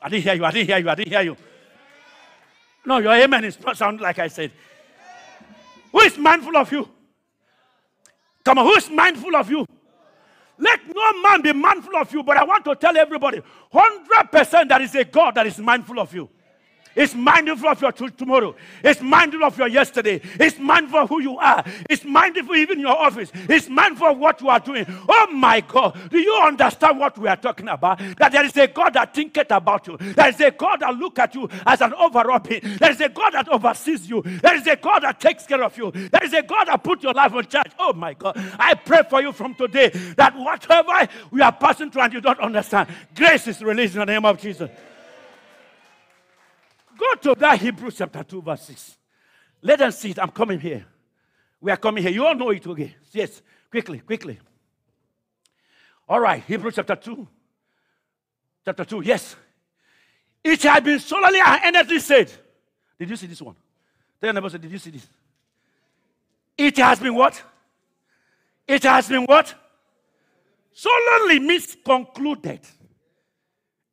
I 0.00 0.08
didn't 0.08 0.24
hear 0.24 0.34
you. 0.34 0.44
I 0.44 0.50
didn't 0.50 0.68
hear 0.68 0.78
you. 0.78 0.90
I 0.90 0.94
didn't 0.94 1.12
hear 1.12 1.22
you. 1.22 1.36
No, 2.86 2.98
your 2.98 3.12
amen 3.12 3.44
is 3.44 3.60
not 3.60 3.76
sound 3.76 4.00
like 4.00 4.18
I 4.18 4.28
said. 4.28 4.52
Who 5.90 6.00
is 6.00 6.16
mindful 6.16 6.56
of 6.56 6.70
you? 6.70 6.88
Come 8.44 8.58
on, 8.58 8.66
who 8.66 8.74
is 8.74 8.88
mindful 8.88 9.34
of 9.34 9.50
you? 9.50 9.66
Let 10.58 10.80
no 10.86 11.22
man 11.22 11.42
be 11.42 11.52
mindful 11.52 11.96
of 11.96 12.12
you, 12.12 12.22
but 12.22 12.36
I 12.36 12.44
want 12.44 12.64
to 12.64 12.76
tell 12.76 12.96
everybody 12.96 13.42
100% 13.72 14.68
that 14.68 14.80
is 14.80 14.94
a 14.94 15.04
God 15.04 15.34
that 15.34 15.46
is 15.46 15.58
mindful 15.58 15.98
of 15.98 16.14
you. 16.14 16.30
It's 16.96 17.14
mindful 17.14 17.68
of 17.68 17.80
your 17.82 17.92
tomorrow. 17.92 18.56
It's 18.82 19.02
mindful 19.02 19.44
of 19.44 19.58
your 19.58 19.68
yesterday. 19.68 20.20
It's 20.40 20.58
mindful 20.58 21.00
of 21.00 21.08
who 21.10 21.20
you 21.20 21.38
are. 21.38 21.62
It's 21.90 22.04
mindful 22.04 22.56
even 22.56 22.80
your 22.80 22.96
office. 22.96 23.30
It's 23.34 23.68
mindful 23.68 24.08
of 24.08 24.18
what 24.18 24.40
you 24.40 24.48
are 24.48 24.58
doing. 24.58 24.86
Oh 25.06 25.28
my 25.30 25.60
God. 25.60 25.96
Do 26.10 26.18
you 26.18 26.34
understand 26.42 26.98
what 26.98 27.18
we 27.18 27.28
are 27.28 27.36
talking 27.36 27.68
about? 27.68 27.98
That 28.18 28.32
there 28.32 28.44
is 28.44 28.56
a 28.56 28.66
God 28.66 28.94
that 28.94 29.14
thinketh 29.14 29.50
about 29.50 29.86
you. 29.86 29.98
There 29.98 30.28
is 30.28 30.40
a 30.40 30.50
God 30.50 30.80
that 30.80 30.96
look 30.96 31.18
at 31.18 31.34
you 31.34 31.48
as 31.66 31.82
an 31.82 31.92
overall. 31.94 32.40
There 32.40 32.90
is 32.90 33.00
a 33.00 33.10
God 33.10 33.30
that 33.32 33.48
oversees 33.48 34.08
you. 34.08 34.22
There 34.22 34.56
is 34.56 34.66
a 34.66 34.76
God 34.76 35.00
that 35.00 35.20
takes 35.20 35.46
care 35.46 35.62
of 35.62 35.76
you. 35.76 35.90
There 35.90 36.24
is 36.24 36.32
a 36.32 36.42
God 36.42 36.64
that 36.68 36.82
put 36.82 37.02
your 37.02 37.12
life 37.12 37.34
on 37.34 37.46
charge. 37.46 37.72
Oh 37.78 37.92
my 37.92 38.14
God. 38.14 38.36
I 38.58 38.74
pray 38.74 39.02
for 39.08 39.20
you 39.20 39.32
from 39.32 39.54
today 39.54 39.90
that 40.16 40.34
whatever 40.34 41.08
we 41.30 41.42
are 41.42 41.52
passing 41.52 41.90
through 41.90 42.02
and 42.02 42.12
you 42.14 42.20
don't 42.22 42.40
understand, 42.40 42.88
grace 43.14 43.46
is 43.48 43.62
released 43.62 43.94
in 43.94 44.00
the 44.00 44.06
name 44.06 44.24
of 44.24 44.40
Jesus. 44.40 44.70
Go 46.96 47.14
to 47.14 47.34
that 47.40 47.60
Hebrews 47.60 47.96
chapter 47.98 48.22
2, 48.22 48.42
verse 48.42 48.62
6. 48.62 48.98
Let 49.62 49.78
them 49.78 49.90
see 49.90 50.10
it. 50.10 50.18
I'm 50.18 50.30
coming 50.30 50.60
here. 50.60 50.84
We 51.60 51.70
are 51.70 51.76
coming 51.76 52.02
here. 52.02 52.12
You 52.12 52.26
all 52.26 52.34
know 52.34 52.50
it, 52.50 52.66
okay? 52.66 52.94
Yes, 53.12 53.42
quickly, 53.70 53.98
quickly. 54.00 54.38
All 56.08 56.20
right, 56.20 56.42
Hebrews 56.42 56.74
chapter 56.76 56.96
2. 56.96 57.26
Chapter 58.64 58.84
2, 58.84 59.02
yes. 59.04 59.36
It 60.42 60.62
had 60.62 60.84
been 60.84 60.98
solely 60.98 61.40
and 61.44 61.76
earnestly 61.76 61.98
said. 61.98 62.30
Did 62.98 63.10
you 63.10 63.16
see 63.16 63.26
this 63.26 63.42
one? 63.42 63.56
Tell 64.20 64.32
your 64.32 64.40
neighbor, 64.40 64.56
did 64.56 64.70
you 64.70 64.78
see 64.78 64.90
this? 64.90 65.06
It 66.56 66.76
has 66.78 67.00
been 67.00 67.14
what? 67.14 67.42
It 68.66 68.82
has 68.84 69.08
been 69.08 69.24
what? 69.24 69.54
Solemnly 70.72 71.40
misconcluded. 71.40 72.60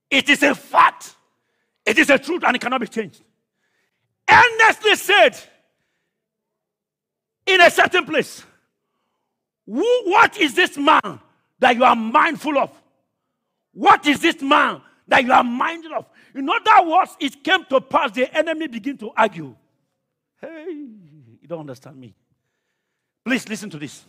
It 0.09 0.29
is 0.29 0.43
a 0.43 0.53
fact 0.53 1.15
it 1.85 1.97
is 1.97 2.09
a 2.09 2.17
truth 2.17 2.43
and 2.45 2.55
it 2.55 2.61
cannot 2.61 2.81
be 2.81 2.87
changed. 2.87 3.21
Earnestly 4.29 4.95
said 4.95 5.37
in 7.45 7.61
a 7.61 7.69
certain 7.69 8.05
place, 8.05 8.43
Who, 9.65 10.01
What 10.05 10.37
is 10.37 10.55
this 10.55 10.77
man 10.77 11.19
that 11.59 11.75
you 11.75 11.83
are 11.83 11.95
mindful 11.95 12.57
of? 12.57 12.71
What 13.73 14.05
is 14.05 14.19
this 14.19 14.41
man 14.41 14.81
that 15.07 15.23
you 15.23 15.31
are 15.31 15.43
mindful 15.43 15.95
of? 15.95 16.05
In 16.35 16.49
other 16.49 16.89
words, 16.89 17.17
it 17.19 17.43
came 17.43 17.65
to 17.65 17.81
pass, 17.81 18.11
the 18.11 18.33
enemy 18.35 18.67
begin 18.67 18.97
to 18.97 19.11
argue. 19.15 19.55
Hey, 20.39 20.65
you 20.69 21.47
don't 21.47 21.61
understand 21.61 21.97
me. 21.97 22.15
Please 23.25 23.47
listen 23.47 23.69
to 23.69 23.77
this. 23.77 24.03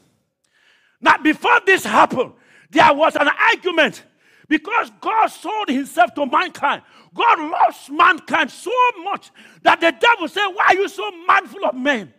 Now, 1.01 1.19
before 1.19 1.61
this 1.65 1.85
happened, 1.85 2.33
there 2.71 2.93
was 2.93 3.15
an 3.17 3.29
argument 3.29 4.03
because 4.49 4.91
God 5.01 5.27
sold 5.29 5.69
himself 5.69 6.15
to 6.15 6.27
mankind. 6.27 6.83
God 7.15 7.39
loves 7.39 7.91
mankind 7.91 8.51
so 8.51 8.73
much 9.03 9.31
that 9.63 9.81
the 9.81 9.93
devil 9.99 10.29
said, 10.29 10.47
Why 10.49 10.67
are 10.67 10.75
you 10.75 10.89
so 10.89 11.11
mindful 11.27 11.65
of 11.67 11.75
men? 11.75 12.13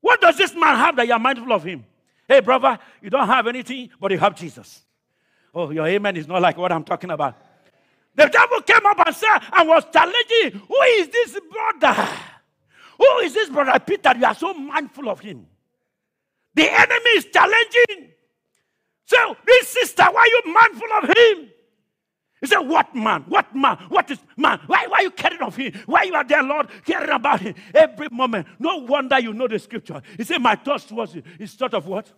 What 0.00 0.20
does 0.20 0.36
this 0.36 0.54
man 0.54 0.76
have 0.76 0.96
that 0.96 1.06
you 1.06 1.12
are 1.12 1.18
mindful 1.18 1.52
of 1.52 1.62
him? 1.62 1.84
Hey, 2.26 2.40
brother, 2.40 2.78
you 3.02 3.10
don't 3.10 3.26
have 3.26 3.46
anything, 3.46 3.90
but 4.00 4.10
you 4.12 4.18
have 4.18 4.34
Jesus. 4.34 4.82
Oh, 5.54 5.70
your 5.70 5.86
amen 5.86 6.16
is 6.16 6.28
not 6.28 6.40
like 6.40 6.56
what 6.56 6.72
I'm 6.72 6.84
talking 6.84 7.10
about. 7.10 7.36
The 8.14 8.26
devil 8.26 8.60
came 8.62 8.84
up 8.86 9.06
and 9.06 9.14
said, 9.14 9.38
and 9.52 9.68
was 9.68 9.84
challenging, 9.92 10.60
Who 10.66 10.80
is 10.82 11.08
this 11.08 11.38
brother? 11.50 12.08
Who 12.98 13.18
is 13.18 13.34
this 13.34 13.48
brother 13.48 13.78
Peter? 13.80 14.12
You 14.16 14.26
are 14.26 14.34
so 14.34 14.52
mindful 14.54 15.08
of 15.08 15.20
him. 15.20 15.46
The 16.54 16.70
enemy 16.70 17.10
is 17.16 17.26
challenging 17.26 18.12
so, 19.10 19.36
this 19.44 19.68
sister, 19.68 20.04
why 20.04 20.20
are 20.20 20.26
you 20.28 20.54
mindful 20.54 20.88
of 21.02 21.16
him? 21.16 21.50
He 22.40 22.46
said, 22.46 22.60
What 22.60 22.94
man? 22.94 23.24
What 23.26 23.52
man? 23.56 23.76
What 23.88 24.08
is 24.08 24.20
man? 24.36 24.60
Why, 24.68 24.86
why 24.86 24.98
are 24.98 25.02
you 25.02 25.10
caring 25.10 25.42
of 25.42 25.56
him? 25.56 25.72
Why 25.86 26.04
you 26.04 26.14
are 26.14 26.22
there, 26.22 26.44
Lord, 26.44 26.68
caring 26.86 27.10
about 27.10 27.40
him 27.40 27.56
every 27.74 28.06
moment? 28.12 28.46
No 28.60 28.76
wonder 28.76 29.18
you 29.18 29.32
know 29.32 29.48
the 29.48 29.58
scripture. 29.58 30.00
He 30.16 30.22
said, 30.22 30.38
My 30.38 30.54
thoughts 30.54 30.92
was 30.92 31.16
his 31.40 31.54
thought 31.54 31.74
of 31.74 31.88
what? 31.88 32.12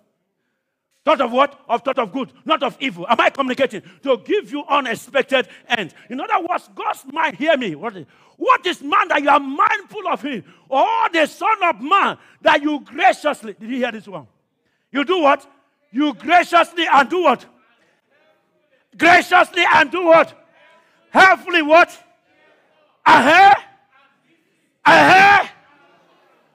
Thought 1.03 1.23
of 1.23 1.33
what? 1.33 1.59
Of 1.67 1.81
thought 1.81 1.99
of 1.99 2.13
good, 2.13 2.31
not 2.45 2.63
of 2.63 2.77
evil. 2.79 3.07
Am 3.09 3.19
I 3.19 3.31
communicating? 3.31 3.83
To 4.03 4.19
give 4.19 4.53
you 4.53 4.63
unexpected 4.69 5.49
end. 5.69 5.95
In 6.11 6.21
other 6.21 6.47
words, 6.47 6.69
God's 6.75 7.07
mind, 7.11 7.37
hear 7.37 7.57
me. 7.57 7.75
What 7.75 7.97
is, 7.97 8.07
what 8.37 8.67
is 8.67 8.83
man 8.83 9.09
that 9.09 9.23
you 9.23 9.31
are 9.31 9.41
mindful 9.41 10.07
of 10.09 10.21
him? 10.21 10.45
Or 10.69 11.09
the 11.11 11.25
son 11.25 11.57
of 11.65 11.81
man 11.81 12.19
that 12.43 12.61
you 12.61 12.81
graciously, 12.81 13.55
did 13.59 13.71
you 13.71 13.77
hear 13.79 13.93
this 13.93 14.07
one? 14.07 14.27
You 14.93 15.05
do 15.07 15.23
what? 15.23 15.51
You 15.93 16.15
graciously 16.15 16.87
and 16.91 17.09
do 17.09 17.23
what? 17.23 17.45
Graciously 18.97 19.65
and 19.75 19.91
do 19.91 20.07
what? 20.07 20.35
Helpfully 21.11 21.63
what? 21.63 21.91
Uh-huh. 23.05 23.55
Uh-huh. 24.85 25.49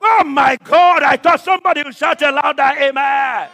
Oh 0.01 0.23
my 0.23 0.57
God, 0.63 1.03
I 1.03 1.17
thought 1.17 1.39
somebody 1.41 1.83
would 1.83 1.95
shout 1.95 2.21
a 2.21 2.31
louder 2.31 2.71
amen. 2.81 3.49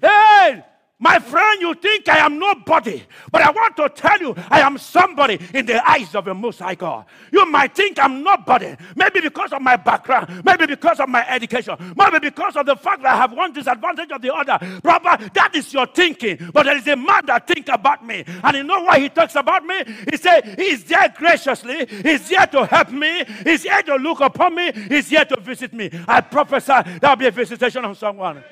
Hey, 0.00 0.64
my 1.02 1.18
friend, 1.18 1.60
you 1.60 1.74
think 1.74 2.08
I 2.08 2.18
am 2.18 2.38
nobody, 2.38 3.02
but 3.32 3.42
I 3.42 3.50
want 3.50 3.76
to 3.78 3.88
tell 3.88 4.20
you 4.20 4.36
I 4.48 4.60
am 4.60 4.78
somebody 4.78 5.36
in 5.52 5.66
the 5.66 5.84
eyes 5.86 6.14
of 6.14 6.26
the 6.26 6.32
Most 6.32 6.60
High 6.60 6.76
God. 6.76 7.06
You 7.32 7.44
might 7.44 7.74
think 7.74 7.98
I'm 7.98 8.22
nobody, 8.22 8.76
maybe 8.94 9.20
because 9.20 9.52
of 9.52 9.60
my 9.62 9.74
background, 9.74 10.44
maybe 10.44 10.66
because 10.66 11.00
of 11.00 11.08
my 11.08 11.28
education, 11.28 11.74
maybe 11.96 12.20
because 12.20 12.54
of 12.54 12.66
the 12.66 12.76
fact 12.76 13.02
that 13.02 13.14
I 13.14 13.16
have 13.16 13.32
one 13.32 13.52
disadvantage 13.52 14.12
or 14.12 14.20
the 14.20 14.32
other. 14.32 14.80
Brother, 14.80 15.28
that 15.34 15.56
is 15.56 15.72
your 15.74 15.86
thinking. 15.86 16.50
But 16.52 16.66
there 16.66 16.76
is 16.76 16.86
a 16.86 16.94
man 16.94 17.26
that 17.26 17.48
think 17.48 17.66
about 17.66 18.06
me, 18.06 18.24
and 18.44 18.56
you 18.56 18.62
know 18.62 18.84
why 18.84 19.00
he 19.00 19.08
talks 19.08 19.34
about 19.34 19.64
me? 19.64 19.82
He 20.08 20.16
said 20.16 20.54
he's 20.56 20.84
there 20.84 21.12
graciously, 21.16 21.84
he's 21.86 22.28
here 22.28 22.46
to 22.46 22.64
help 22.64 22.92
me, 22.92 23.24
he's 23.42 23.64
here 23.64 23.82
to 23.82 23.96
look 23.96 24.20
upon 24.20 24.54
me, 24.54 24.70
he's 24.88 25.08
here 25.08 25.24
to 25.24 25.40
visit 25.40 25.72
me. 25.72 25.90
I 26.06 26.20
prophesy 26.20 26.98
there'll 27.00 27.16
be 27.16 27.26
a 27.26 27.32
visitation 27.32 27.84
on 27.84 27.96
someone. 27.96 28.44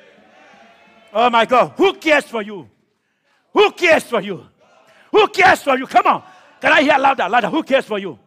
Oh 1.13 1.29
my 1.29 1.45
God. 1.45 1.73
Who 1.77 1.93
cares 1.93 2.25
for 2.25 2.41
you? 2.41 2.69
Who 3.53 3.71
cares 3.71 4.03
for 4.03 4.21
you? 4.21 4.45
Who 5.11 5.27
cares 5.27 5.61
for 5.61 5.77
you? 5.77 5.85
Come 5.87 6.07
on. 6.07 6.23
Can 6.61 6.71
I 6.71 6.81
hear 6.81 6.97
louder, 6.97 7.27
louder? 7.27 7.49
Who 7.49 7.63
cares 7.63 7.85
for 7.85 7.99
you? 7.99 8.17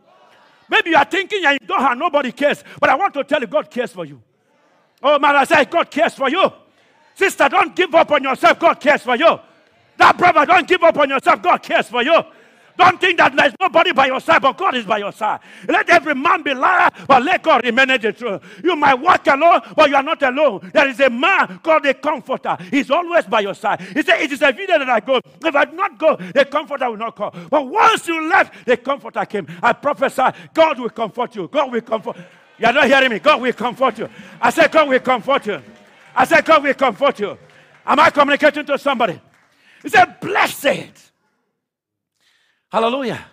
Maybe 0.68 0.90
you 0.90 0.96
are 0.96 1.04
thinking 1.04 1.44
and 1.44 1.58
you 1.60 1.66
don't 1.66 1.80
have 1.80 1.96
nobody 1.96 2.32
cares, 2.32 2.64
but 2.80 2.90
I 2.90 2.94
want 2.94 3.14
to 3.14 3.24
tell 3.24 3.40
you 3.40 3.46
God 3.46 3.70
cares 3.70 3.92
for 3.92 4.04
you. 4.04 4.20
Oh 5.02 5.18
man, 5.18 5.36
I 5.36 5.44
say 5.44 5.64
God 5.66 5.90
cares 5.90 6.14
for 6.14 6.28
you. 6.28 6.50
Sister, 7.14 7.48
don't 7.48 7.76
give 7.76 7.94
up 7.94 8.10
on 8.10 8.22
yourself. 8.22 8.58
God 8.58 8.80
cares 8.80 9.02
for 9.02 9.16
you. 9.16 9.38
That 9.96 10.18
brother, 10.18 10.44
don't 10.44 10.66
give 10.66 10.82
up 10.82 10.96
on 10.98 11.08
yourself. 11.08 11.42
God 11.42 11.58
cares 11.58 11.88
for 11.88 12.02
you. 12.02 12.22
Don't 12.76 13.00
think 13.00 13.18
that 13.18 13.36
there's 13.36 13.54
nobody 13.60 13.92
by 13.92 14.06
your 14.06 14.20
side, 14.20 14.42
but 14.42 14.56
God 14.56 14.74
is 14.74 14.84
by 14.84 14.98
your 14.98 15.12
side. 15.12 15.40
Let 15.68 15.88
every 15.90 16.14
man 16.14 16.42
be 16.42 16.54
liar, 16.54 16.90
but 17.06 17.22
let 17.22 17.42
God 17.42 17.64
remain 17.64 17.88
the 17.88 18.12
truth. 18.12 18.42
You 18.62 18.74
might 18.74 18.94
walk 18.94 19.26
alone, 19.26 19.60
but 19.76 19.88
you 19.88 19.96
are 19.96 20.02
not 20.02 20.22
alone. 20.22 20.70
There 20.72 20.88
is 20.88 20.98
a 21.00 21.08
man 21.10 21.60
called 21.62 21.86
a 21.86 21.94
comforter. 21.94 22.56
He's 22.70 22.90
always 22.90 23.26
by 23.26 23.40
your 23.40 23.54
side. 23.54 23.80
He 23.80 24.02
said, 24.02 24.20
It 24.20 24.32
is 24.32 24.42
evident 24.42 24.80
that 24.80 24.88
I 24.88 25.00
go. 25.00 25.20
If 25.44 25.54
I 25.54 25.64
do 25.64 25.76
not 25.76 25.98
go, 25.98 26.16
the 26.16 26.44
comforter 26.44 26.90
will 26.90 26.96
not 26.96 27.14
come. 27.16 27.48
But 27.50 27.66
once 27.66 28.08
you 28.08 28.28
left, 28.28 28.66
the 28.66 28.76
comforter 28.76 29.24
came. 29.24 29.46
I 29.62 29.72
prophesy, 29.72 30.24
God 30.52 30.78
will 30.80 30.90
comfort 30.90 31.36
you. 31.36 31.48
God 31.48 31.70
will 31.70 31.80
comfort. 31.80 32.16
You 32.58 32.66
are 32.66 32.72
not 32.72 32.86
hearing 32.86 33.10
me. 33.10 33.18
God 33.18 33.40
will 33.40 33.52
comfort 33.52 33.98
you. 33.98 34.08
I 34.40 34.50
said, 34.50 34.70
God 34.70 34.88
will 34.88 35.00
comfort 35.00 35.46
you. 35.46 35.62
I 36.14 36.24
said, 36.24 36.44
God 36.44 36.62
will 36.62 36.74
comfort 36.74 37.18
you. 37.20 37.38
Am 37.86 38.00
I 38.00 38.10
communicating 38.10 38.64
to 38.66 38.78
somebody? 38.78 39.20
He 39.82 39.88
said, 39.88 40.18
Blessed 40.20 41.13
Hallelujah. 42.74 43.24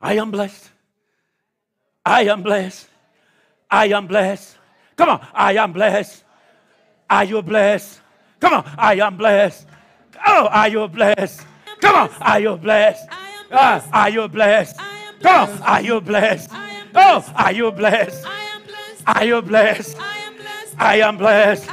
I 0.00 0.14
am 0.14 0.30
blessed. 0.30 0.70
I 2.06 2.22
am 2.26 2.40
blessed. 2.40 2.86
I 3.68 3.86
am 3.86 4.06
blessed. 4.06 4.56
Come 4.94 5.08
on. 5.08 5.26
I 5.34 5.54
am 5.54 5.72
blessed. 5.72 6.22
Are 7.10 7.24
you 7.24 7.42
blessed? 7.42 7.98
Come 8.38 8.52
on. 8.52 8.64
I 8.78 8.94
am 8.94 9.16
blessed. 9.16 9.66
Oh, 10.24 10.46
are 10.52 10.68
you 10.68 10.86
blessed? 10.86 11.44
Come 11.80 11.96
on. 11.96 12.10
Are 12.20 12.38
you 12.38 12.56
blessed? 12.56 13.08
Ah, 13.50 13.84
are 13.92 14.10
you 14.10 14.28
blessed? 14.28 14.78
Come 15.20 15.50
on. 15.50 15.62
Are 15.62 15.82
you 15.82 16.00
blessed? 16.00 16.50
Oh, 16.94 17.24
are 17.34 17.52
you 17.52 17.72
blessed? 17.72 18.24
Are 19.04 19.24
you 19.24 19.42
blessed? 19.42 19.98
I 20.78 20.96
am 20.98 21.16
blessed. 21.16 21.68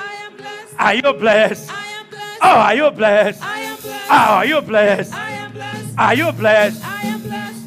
Are 0.80 0.96
you 0.96 1.14
blessed? 1.14 1.70
Oh, 2.42 2.58
are 2.58 2.76
you 2.76 2.90
blessed? 2.90 3.44
Oh, 3.44 4.10
are 4.10 4.46
you 4.46 4.62
blessed? 4.62 5.14
Are 5.98 6.16
you 6.16 6.32
blessed? 6.32 6.86
I 6.86 7.02
am 7.04 7.22
blessed. 7.22 7.62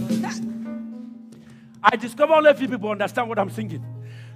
I 1.85 1.97
discover 1.97 2.33
only 2.33 2.51
a 2.51 2.55
few 2.55 2.67
people 2.67 2.91
understand 2.91 3.29
what 3.29 3.39
I'm 3.39 3.51
singing. 3.51 3.85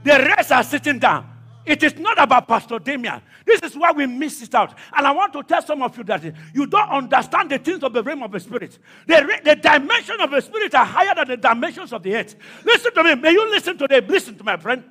The 0.04 0.12
rest 0.12 0.52
are 0.52 0.62
sitting 0.62 0.98
down. 0.98 1.26
It 1.64 1.82
is 1.82 1.96
not 1.96 2.20
about 2.20 2.46
Pastor 2.46 2.78
Damien. 2.78 3.20
This 3.44 3.62
is 3.62 3.76
why 3.76 3.92
we 3.92 4.06
miss 4.06 4.42
it 4.42 4.54
out. 4.54 4.74
And 4.94 5.06
I 5.06 5.10
want 5.10 5.32
to 5.32 5.42
tell 5.42 5.62
some 5.62 5.82
of 5.82 5.96
you 5.96 6.04
that 6.04 6.22
you 6.54 6.66
don't 6.66 6.88
understand 6.88 7.50
the 7.50 7.58
things 7.58 7.82
of 7.82 7.92
the 7.92 8.02
realm 8.02 8.22
of 8.22 8.32
the 8.32 8.40
spirit. 8.40 8.78
The, 9.06 9.40
the 9.44 9.56
dimension 9.56 10.20
of 10.20 10.30
the 10.30 10.40
spirit 10.40 10.74
are 10.74 10.84
higher 10.84 11.14
than 11.14 11.28
the 11.28 11.36
dimensions 11.36 11.92
of 11.92 12.02
the 12.02 12.16
earth. 12.16 12.36
Listen 12.64 12.94
to 12.94 13.04
me. 13.04 13.14
May 13.16 13.32
you 13.32 13.50
listen 13.50 13.76
to 13.78 13.86
them. 13.86 14.06
Listen 14.06 14.36
to 14.36 14.44
my 14.44 14.56
friend. 14.56 14.84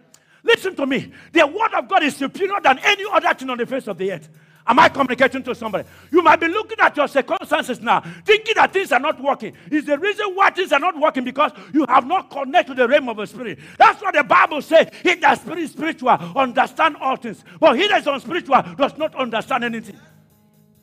Listen 0.43 0.75
to 0.75 0.86
me. 0.86 1.12
The 1.31 1.45
word 1.45 1.73
of 1.73 1.88
God 1.88 2.03
is 2.03 2.15
superior 2.15 2.60
than 2.62 2.79
any 2.79 3.05
other 3.12 3.33
thing 3.33 3.49
on 3.49 3.57
the 3.57 3.65
face 3.65 3.88
of 3.88 3.97
the 3.97 4.12
earth. 4.12 4.29
Am 4.67 4.77
I 4.80 4.89
communicating 4.89 5.43
to 5.43 5.56
somebody? 5.56 5.88
You 6.12 6.21
might 6.21 6.41
be 6.41 6.47
looking 6.49 6.77
at 6.80 6.95
your 6.97 7.08
circumstances 7.08 7.80
now, 7.80 8.01
thinking 8.25 8.53
that 8.56 8.73
things 8.73 8.91
are 8.91 8.99
not 8.99 9.21
working. 9.21 9.53
Is 9.71 9.86
the 9.86 9.97
reason 9.97 10.36
why 10.36 10.49
things 10.49 10.73
are 10.73 10.80
not 10.80 10.99
working 10.99 11.23
because 11.23 11.53
you 11.73 11.86
have 11.88 12.06
not 12.06 12.30
connected 12.30 12.75
to 12.75 12.82
the 12.82 12.88
realm 12.88 13.08
of 13.08 13.15
the 13.15 13.25
spirit. 13.25 13.60
That's 13.77 14.01
what 14.01 14.13
the 14.13 14.23
Bible 14.23 14.62
says. 14.62 14.89
He 15.03 15.15
that 15.15 15.39
spirit 15.39 15.69
spiritual 15.69 16.10
understand 16.10 16.97
all 16.99 17.15
things, 17.15 17.45
but 17.62 17.77
he 17.77 17.88
that 17.88 18.01
is 18.01 18.08
unspiritual 18.08 18.62
does 18.77 18.97
not 18.97 19.15
understand 19.15 19.63
anything. 19.63 19.97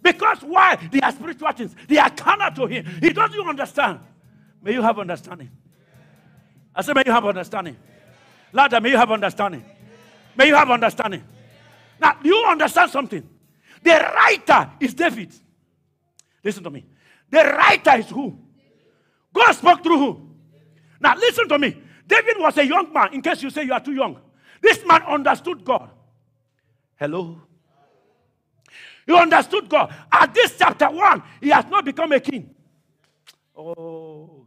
Because 0.00 0.38
why? 0.40 0.76
They 0.90 1.00
are 1.00 1.12
spiritual 1.12 1.52
things. 1.52 1.76
They 1.86 1.98
are 1.98 2.10
carnal 2.10 2.50
to 2.52 2.66
him. 2.66 2.86
He 3.00 3.12
doesn't 3.12 3.46
understand. 3.46 4.00
May 4.62 4.72
you 4.72 4.82
have 4.82 4.98
understanding. 4.98 5.50
I 6.74 6.80
said, 6.82 6.94
may 6.94 7.02
you 7.04 7.12
have 7.12 7.24
understanding. 7.26 7.76
Louder, 8.52 8.80
may 8.80 8.90
you 8.90 8.96
have 8.96 9.10
understanding. 9.10 9.64
May 10.36 10.48
you 10.48 10.54
have 10.54 10.70
understanding. 10.70 11.22
Now, 12.00 12.16
do 12.22 12.28
you 12.28 12.46
understand 12.46 12.90
something? 12.90 13.28
The 13.84 13.90
writer 13.90 14.70
is 14.80 14.94
David. 14.94 15.30
Listen 16.42 16.64
to 16.64 16.70
me. 16.70 16.86
The 17.30 17.38
writer 17.38 17.98
is 17.98 18.08
who? 18.08 18.38
God 19.32 19.52
spoke 19.52 19.82
through 19.82 19.98
who? 19.98 20.30
Now, 21.00 21.14
listen 21.16 21.46
to 21.50 21.58
me. 21.58 21.76
David 22.06 22.36
was 22.38 22.56
a 22.56 22.66
young 22.66 22.90
man, 22.92 23.12
in 23.12 23.20
case 23.20 23.42
you 23.42 23.50
say 23.50 23.64
you 23.64 23.74
are 23.74 23.80
too 23.80 23.92
young. 23.92 24.18
This 24.62 24.84
man 24.86 25.02
understood 25.02 25.62
God. 25.64 25.90
Hello? 26.96 27.42
He 29.06 29.12
understood 29.12 29.68
God. 29.68 29.94
At 30.10 30.32
this 30.32 30.56
chapter 30.58 30.90
1, 30.90 31.22
he 31.42 31.50
has 31.50 31.66
not 31.66 31.84
become 31.84 32.12
a 32.12 32.20
king. 32.20 32.54
Oh. 33.54 34.46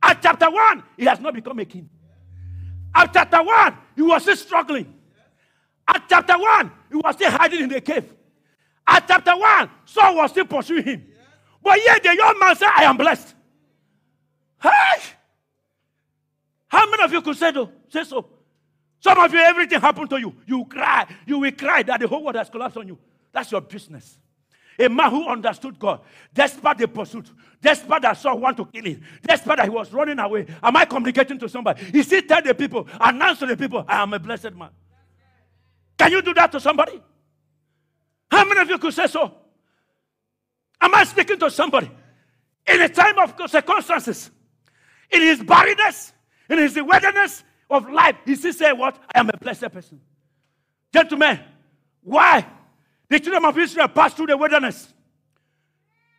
At 0.00 0.22
chapter 0.22 0.48
1, 0.48 0.84
he 0.96 1.04
has 1.06 1.18
not 1.18 1.34
become 1.34 1.58
a 1.58 1.64
king. 1.64 1.90
At 2.94 3.12
chapter 3.12 3.42
1, 3.42 3.76
he 3.96 4.02
was 4.02 4.22
still 4.22 4.36
struggling. 4.36 4.94
At 5.88 6.04
chapter 6.08 6.38
1, 6.38 6.72
he 6.90 6.96
was 6.96 7.14
still 7.16 7.30
hiding 7.32 7.62
in 7.62 7.68
the 7.70 7.80
cave. 7.80 8.14
At 8.88 9.06
chapter 9.06 9.36
1, 9.36 9.70
Saul 9.84 10.16
was 10.16 10.30
still 10.30 10.46
pursuing 10.46 10.82
him. 10.82 11.06
But 11.62 11.78
yet 11.84 12.02
the 12.02 12.16
young 12.16 12.38
man 12.38 12.56
said, 12.56 12.70
I 12.74 12.84
am 12.84 12.96
blessed. 12.96 13.34
Hey! 14.62 15.02
How 16.68 16.90
many 16.90 17.02
of 17.02 17.12
you 17.12 17.20
could 17.20 17.36
say, 17.36 17.52
so? 17.52 17.70
say 17.90 18.04
so? 18.04 18.26
Some 19.00 19.18
of 19.18 19.32
you, 19.32 19.38
everything 19.38 19.80
happened 19.80 20.08
to 20.10 20.18
you. 20.18 20.34
You 20.46 20.64
cry. 20.64 21.06
You 21.26 21.38
will 21.38 21.52
cry 21.52 21.82
that 21.82 22.00
the 22.00 22.08
whole 22.08 22.24
world 22.24 22.36
has 22.36 22.48
collapsed 22.48 22.78
on 22.78 22.88
you. 22.88 22.98
That's 23.30 23.52
your 23.52 23.60
business. 23.60 24.18
A 24.78 24.88
man 24.88 25.10
who 25.10 25.28
understood 25.28 25.78
God, 25.78 26.00
despite 26.32 26.78
the 26.78 26.88
pursuit, 26.88 27.30
despite 27.60 28.02
that 28.02 28.16
Saul 28.16 28.38
want 28.38 28.56
to 28.56 28.64
kill 28.64 28.84
him, 28.84 29.02
despite 29.26 29.58
that 29.58 29.64
he 29.64 29.70
was 29.70 29.92
running 29.92 30.18
away. 30.18 30.46
Am 30.62 30.76
I 30.76 30.84
communicating 30.84 31.38
to 31.40 31.48
somebody? 31.48 31.84
He 31.84 32.02
still 32.02 32.22
tell 32.22 32.40
the 32.40 32.54
people, 32.54 32.86
announce 33.00 33.40
to 33.40 33.46
the 33.46 33.56
people, 33.56 33.84
I 33.86 34.02
am 34.02 34.14
a 34.14 34.18
blessed 34.18 34.54
man. 34.54 34.70
Can 35.98 36.12
you 36.12 36.22
do 36.22 36.32
that 36.34 36.52
to 36.52 36.60
somebody? 36.60 37.02
How 38.30 38.44
many 38.44 38.60
of 38.60 38.68
you 38.68 38.78
could 38.78 38.94
say 38.94 39.06
so? 39.06 39.32
Am 40.80 40.94
I 40.94 41.04
speaking 41.04 41.38
to 41.38 41.50
somebody? 41.50 41.90
In 42.66 42.80
a 42.80 42.88
time 42.88 43.18
of 43.18 43.34
circumstances, 43.50 44.30
in 45.10 45.22
his 45.22 45.42
barrenness, 45.42 46.12
in 46.48 46.58
his 46.58 46.74
wilderness 46.76 47.42
of 47.70 47.90
life, 47.90 48.16
he 48.24 48.34
still 48.34 48.52
say, 48.52 48.72
What? 48.72 48.98
I 49.14 49.20
am 49.20 49.30
a 49.30 49.36
blessed 49.36 49.72
person. 49.72 50.00
Gentlemen, 50.92 51.40
why? 52.02 52.46
The 53.08 53.18
children 53.20 53.44
of 53.44 53.58
Israel 53.58 53.88
passed 53.88 54.16
through 54.16 54.26
the 54.26 54.36
wilderness. 54.36 54.92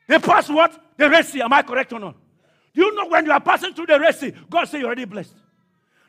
They 0.08 0.18
passed 0.18 0.50
what? 0.50 0.98
The 0.98 1.10
Red 1.10 1.26
Sea. 1.26 1.42
Am 1.42 1.54
I 1.54 1.62
correct 1.62 1.94
or 1.94 2.00
not? 2.00 2.16
Do 2.74 2.82
you 2.82 2.96
know 2.96 3.08
when 3.08 3.26
you 3.26 3.32
are 3.32 3.40
passing 3.40 3.74
through 3.74 3.86
the 3.88 4.00
Red 4.00 4.16
Sea, 4.16 4.34
God 4.50 4.68
said 4.68 4.80
you're 4.80 4.88
already 4.88 5.06
blessed. 5.06 5.34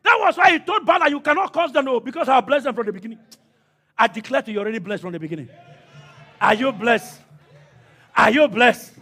That 0.02 0.16
was 0.18 0.36
why 0.36 0.52
he 0.52 0.58
told 0.58 0.86
Bala, 0.86 1.10
you 1.10 1.20
cannot 1.20 1.52
cause 1.52 1.72
them 1.72 1.84
no, 1.84 2.00
because 2.00 2.28
I 2.28 2.36
have 2.36 2.46
blessed 2.46 2.64
them 2.64 2.74
from 2.74 2.86
the 2.86 2.92
beginning. 2.92 3.18
I 3.98 4.06
declare 4.06 4.40
to 4.42 4.50
you 4.50 4.58
already 4.58 4.78
blessed 4.78 5.02
from 5.02 5.12
the 5.12 5.18
beginning. 5.18 5.50
Are 6.40 6.54
you 6.54 6.72
blessed? 6.72 7.20
Are 8.16 8.30
you 8.30 8.48
blessed? 8.48 8.92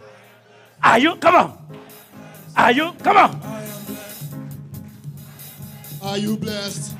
Are 0.83 0.99
you? 0.99 1.15
Come 1.15 1.35
on. 1.35 1.79
Are 2.55 2.71
you? 2.71 2.91
Come 3.03 3.17
on. 3.17 3.41
Are 6.01 6.17
you 6.17 6.37
blessed? 6.37 6.98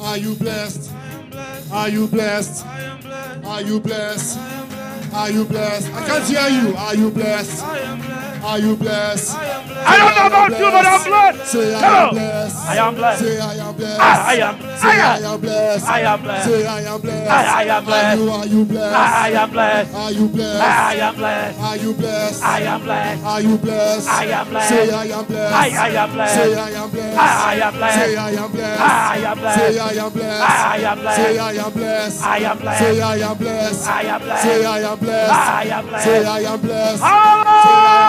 Are 0.00 0.16
you 0.18 0.34
blessed? 0.34 0.92
I 0.92 1.08
am 1.14 1.30
blessed. 1.30 1.72
Are 1.72 1.88
you 1.88 2.06
blessed? 2.08 2.66
I 2.66 2.80
am 2.82 3.00
blessed. 3.00 3.44
Are 3.46 3.62
you 3.62 3.80
blessed? 3.80 4.38
I 4.38 4.48
am 4.50 4.68
blessed. 4.68 5.14
Are 5.14 5.30
you 5.30 5.44
blessed? 5.44 5.92
I 5.94 6.06
can't 6.06 6.24
hear 6.24 6.48
you. 6.48 6.76
Are 6.76 6.94
you 6.94 7.10
blessed? 7.10 7.64
I 7.64 7.78
am 7.78 7.98
blessed. 7.98 8.26
Are 8.46 8.58
you 8.60 8.76
blessed? 8.76 9.36
I 9.36 9.96
don't 9.98 10.14
know 10.14 10.26
about 10.26 10.50
you, 10.58 10.70
but 10.70 10.86
I'm 10.86 11.04
blessed. 11.04 11.50
Say 11.52 11.74
I 11.74 12.06
am 12.06 12.14
blessed. 12.14 12.56
I 12.68 12.76
am 12.76 12.94
blessed. 12.94 13.22
Say 13.22 13.40
I 13.40 13.54
am 13.54 13.74
blessed. 13.76 14.00
I 14.00 14.34
am. 14.34 14.54
I 14.86 15.18
am 15.32 15.40
blessed. 15.40 15.86
I 15.86 16.00
am 16.00 16.22
blessed. 16.22 16.44
Say 16.46 16.66
I 16.66 16.80
am 16.82 17.00
blessed. 17.00 17.30
I 17.30 17.62
am 17.64 17.84
blessed. 17.84 18.06
Are 18.06 18.24
you, 18.24 18.30
are 18.30 18.46
you 18.46 18.64
blessed? 18.64 18.96
I 18.96 19.28
am 19.30 19.50
blessed. 19.50 19.94
Are 19.94 20.12
you 20.12 20.28
blessed? 20.28 20.62
I 20.62 20.94
am 20.94 21.14
blessed. 21.16 21.60
Are 21.60 21.76
you 21.76 21.92
blessed? 21.92 22.42
I 22.44 22.60
am 22.60 22.82
blessed. 22.82 23.24
Are 23.24 23.40
you 23.40 23.56
blessed? 23.58 24.08
I 24.08 24.24
am 24.26 24.48
blessed. 24.48 24.68
Say 24.68 24.90
I 24.92 25.04
am 25.06 25.24
blessed. 25.26 25.54
I 25.54 25.88
am 25.88 26.12
blessed. 26.12 26.34
Say 26.34 26.54
I 26.54 26.70
am 26.70 26.90
blessed. 26.90 27.18
I 27.18 27.54
am 27.54 27.74
blessed. 27.74 27.96
Say 27.96 28.16
I 28.16 28.30
am 28.30 28.52
blessed. 28.52 28.80
I 28.80 29.16
am 29.16 29.38
blessed. 29.38 29.58
Say 29.58 29.78
I 29.80 29.85
am 29.92 30.12
blessed. 30.12 30.42
I 30.42 30.76
am 30.78 30.98
blessed. 30.98 31.16
Say 31.16 31.38
I 31.38 31.52
am 31.52 31.72
blessed. 31.72 32.22
I 32.22 32.38
am 32.38 32.58
blessed. 32.58 32.78
Say 32.80 33.00
I 33.02 33.16
am 33.16 33.38
blessed. 33.38 33.88
I 33.88 34.02
am 34.02 34.20
blessed. 34.20 34.42
Say 34.42 34.64
I 34.64 34.78
am 34.80 34.98
blessed. 34.98 35.32
I 35.32 35.64
am 35.64 35.86
blessed. 35.86 36.04
Say 36.04 36.24
I 36.24 36.40
am 36.40 36.60
blessed. 36.60 37.02
Ah! 37.04 38.06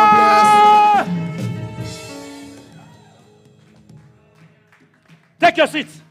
Take 5.40 5.58
your 5.58 5.68
seats. 5.68 6.02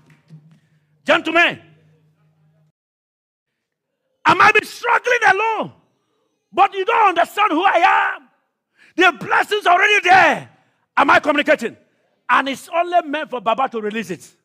Gentlemen, 1.04 1.60
I 4.24 4.34
might 4.34 4.54
be 4.54 4.64
struggling 4.66 5.18
alone, 5.28 5.72
but 6.52 6.74
you 6.74 6.84
don't 6.84 7.08
understand 7.08 7.52
who 7.52 7.64
I 7.64 8.14
am. 8.16 8.28
The 8.96 9.12
blessings 9.24 9.66
already 9.66 10.00
there. 10.00 10.48
Am 10.96 11.10
I 11.10 11.20
communicating? 11.20 11.76
And 12.28 12.48
it's 12.48 12.68
only 12.74 13.02
meant 13.08 13.30
for 13.30 13.40
Baba 13.40 13.68
to 13.68 13.80
release 13.80 14.10
it. 14.10 14.35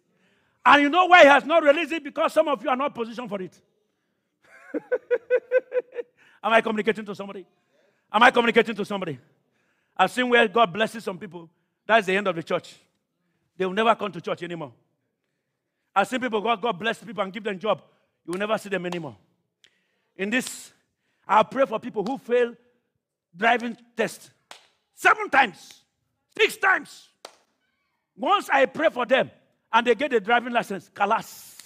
And 0.65 0.83
you 0.83 0.89
know 0.89 1.05
why 1.05 1.21
he 1.21 1.27
has 1.27 1.45
not 1.45 1.63
released 1.63 1.91
it? 1.91 2.03
Because 2.03 2.33
some 2.33 2.47
of 2.47 2.63
you 2.63 2.69
are 2.69 2.75
not 2.75 2.93
positioned 2.93 3.29
for 3.29 3.41
it. 3.41 3.59
Am 6.43 6.53
I 6.53 6.61
communicating 6.61 7.05
to 7.05 7.15
somebody? 7.15 7.45
Am 8.11 8.21
I 8.21 8.31
communicating 8.31 8.75
to 8.75 8.85
somebody? 8.85 9.19
I've 9.97 10.11
seen 10.11 10.29
where 10.29 10.47
God 10.47 10.71
blesses 10.71 11.03
some 11.03 11.17
people. 11.17 11.49
That's 11.85 12.05
the 12.07 12.15
end 12.15 12.27
of 12.27 12.35
the 12.35 12.43
church. 12.43 12.75
They 13.57 13.65
will 13.65 13.73
never 13.73 13.93
come 13.95 14.11
to 14.11 14.21
church 14.21 14.43
anymore. 14.43 14.73
I've 15.95 16.07
seen 16.07 16.19
people, 16.21 16.41
God, 16.41 16.61
God 16.61 16.79
bless 16.79 17.03
people 17.03 17.23
and 17.23 17.33
give 17.33 17.43
them 17.43 17.59
job. 17.59 17.81
You 18.25 18.33
will 18.33 18.39
never 18.39 18.57
see 18.57 18.69
them 18.69 18.85
anymore. 18.85 19.15
In 20.15 20.29
this, 20.29 20.71
I 21.27 21.43
pray 21.43 21.65
for 21.65 21.79
people 21.79 22.03
who 22.03 22.17
fail 22.17 22.55
driving 23.35 23.77
test 23.95 24.31
seven 24.93 25.29
times, 25.29 25.83
six 26.37 26.57
times. 26.57 27.09
Once 28.15 28.49
I 28.51 28.65
pray 28.65 28.89
for 28.89 29.05
them 29.05 29.31
and 29.73 29.87
they 29.87 29.95
get 29.95 30.13
a 30.13 30.19
driving 30.19 30.53
license, 30.53 30.89
kalas. 30.93 31.57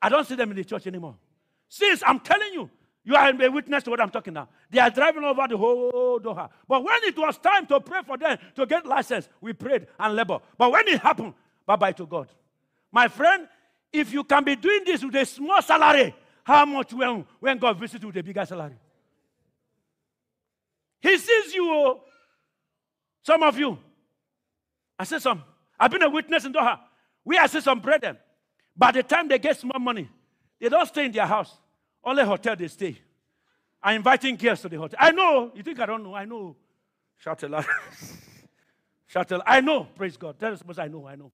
I 0.00 0.08
don't 0.08 0.26
see 0.26 0.34
them 0.34 0.50
in 0.50 0.56
the 0.56 0.64
church 0.64 0.86
anymore. 0.86 1.16
Since 1.68 2.02
I'm 2.06 2.20
telling 2.20 2.52
you, 2.52 2.70
you 3.04 3.16
are 3.16 3.30
a 3.30 3.48
witness 3.48 3.82
to 3.84 3.90
what 3.90 4.00
I'm 4.00 4.10
talking 4.10 4.34
now. 4.34 4.48
They 4.70 4.78
are 4.78 4.90
driving 4.90 5.24
over 5.24 5.46
the 5.48 5.56
whole 5.56 6.20
Doha. 6.20 6.50
But 6.68 6.84
when 6.84 7.02
it 7.04 7.16
was 7.16 7.38
time 7.38 7.66
to 7.66 7.80
pray 7.80 8.00
for 8.06 8.16
them 8.16 8.38
to 8.56 8.66
get 8.66 8.86
license, 8.86 9.28
we 9.40 9.52
prayed 9.52 9.86
and 9.98 10.14
labor. 10.14 10.38
But 10.56 10.70
when 10.70 10.86
it 10.88 11.00
happened, 11.00 11.34
bye 11.66 11.76
bye 11.76 11.92
to 11.92 12.06
God. 12.06 12.28
My 12.92 13.08
friend, 13.08 13.48
if 13.92 14.12
you 14.12 14.22
can 14.24 14.44
be 14.44 14.56
doing 14.56 14.82
this 14.84 15.04
with 15.04 15.14
a 15.16 15.24
small 15.24 15.60
salary, 15.62 16.14
how 16.44 16.64
much 16.64 16.92
when, 16.92 17.24
when 17.40 17.58
God 17.58 17.78
visits 17.78 18.04
with 18.04 18.16
a 18.16 18.22
bigger 18.22 18.44
salary? 18.44 18.76
He 21.00 21.18
sees 21.18 21.54
you. 21.54 21.68
oh. 21.68 22.00
Some 23.22 23.42
of 23.42 23.58
you. 23.58 23.78
I 24.98 25.04
said 25.04 25.22
some. 25.22 25.42
I've 25.82 25.90
been 25.90 26.02
a 26.04 26.08
witness 26.08 26.44
in 26.44 26.52
Doha. 26.52 26.78
We 27.24 27.36
I 27.36 27.46
see 27.46 27.60
some 27.60 27.80
brethren. 27.80 28.16
By 28.76 28.92
the 28.92 29.02
time 29.02 29.26
they 29.26 29.40
get 29.40 29.58
small 29.58 29.80
money, 29.80 30.08
they 30.60 30.68
don't 30.68 30.86
stay 30.86 31.06
in 31.06 31.10
their 31.10 31.26
house. 31.26 31.52
Only 32.04 32.22
hotel 32.22 32.54
they 32.54 32.68
stay. 32.68 32.96
I'm 33.82 33.96
inviting 33.96 34.36
guests 34.36 34.62
to 34.62 34.68
the 34.68 34.76
hotel. 34.76 34.96
I 35.02 35.10
know. 35.10 35.50
You 35.56 35.64
think 35.64 35.80
I 35.80 35.86
don't 35.86 36.04
know? 36.04 36.14
I 36.14 36.24
know. 36.24 36.54
Shout 37.18 37.42
aloud. 37.42 37.66
Shout 39.08 39.28
aloud. 39.32 39.42
I 39.44 39.60
know. 39.60 39.88
Praise 39.96 40.16
God. 40.16 40.38
Tell 40.38 40.52
us, 40.52 40.62
I 40.78 40.86
know. 40.86 41.08
I 41.08 41.16
know. 41.16 41.32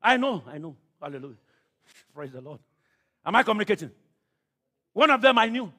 I 0.00 0.16
know. 0.16 0.44
I 0.46 0.58
know. 0.58 0.76
Hallelujah. 1.02 1.34
Praise 2.14 2.30
the 2.30 2.40
Lord. 2.40 2.60
Am 3.26 3.34
I 3.34 3.42
communicating? 3.42 3.90
One 4.92 5.10
of 5.10 5.20
them 5.20 5.36
I 5.36 5.48
knew. 5.48 5.72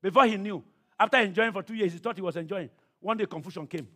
Before 0.00 0.26
he 0.26 0.36
knew, 0.36 0.62
after 0.98 1.16
enjoying 1.16 1.50
for 1.50 1.64
two 1.64 1.74
years, 1.74 1.92
he 1.92 1.98
thought 1.98 2.14
he 2.14 2.22
was 2.22 2.36
enjoying. 2.36 2.70
One 3.00 3.16
day 3.16 3.26
confusion 3.26 3.66
came. 3.66 3.88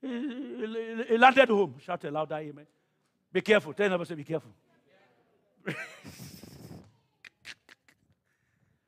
He, 0.00 1.16
landed 1.18 1.48
home. 1.48 1.74
Shout 1.80 2.04
aloud, 2.04 2.30
amen. 2.30 2.66
Be 3.32 3.40
careful. 3.40 3.72
Tell 3.72 3.88
neighbor, 3.88 4.04
say, 4.04 4.14
be 4.14 4.24
careful. 4.24 4.50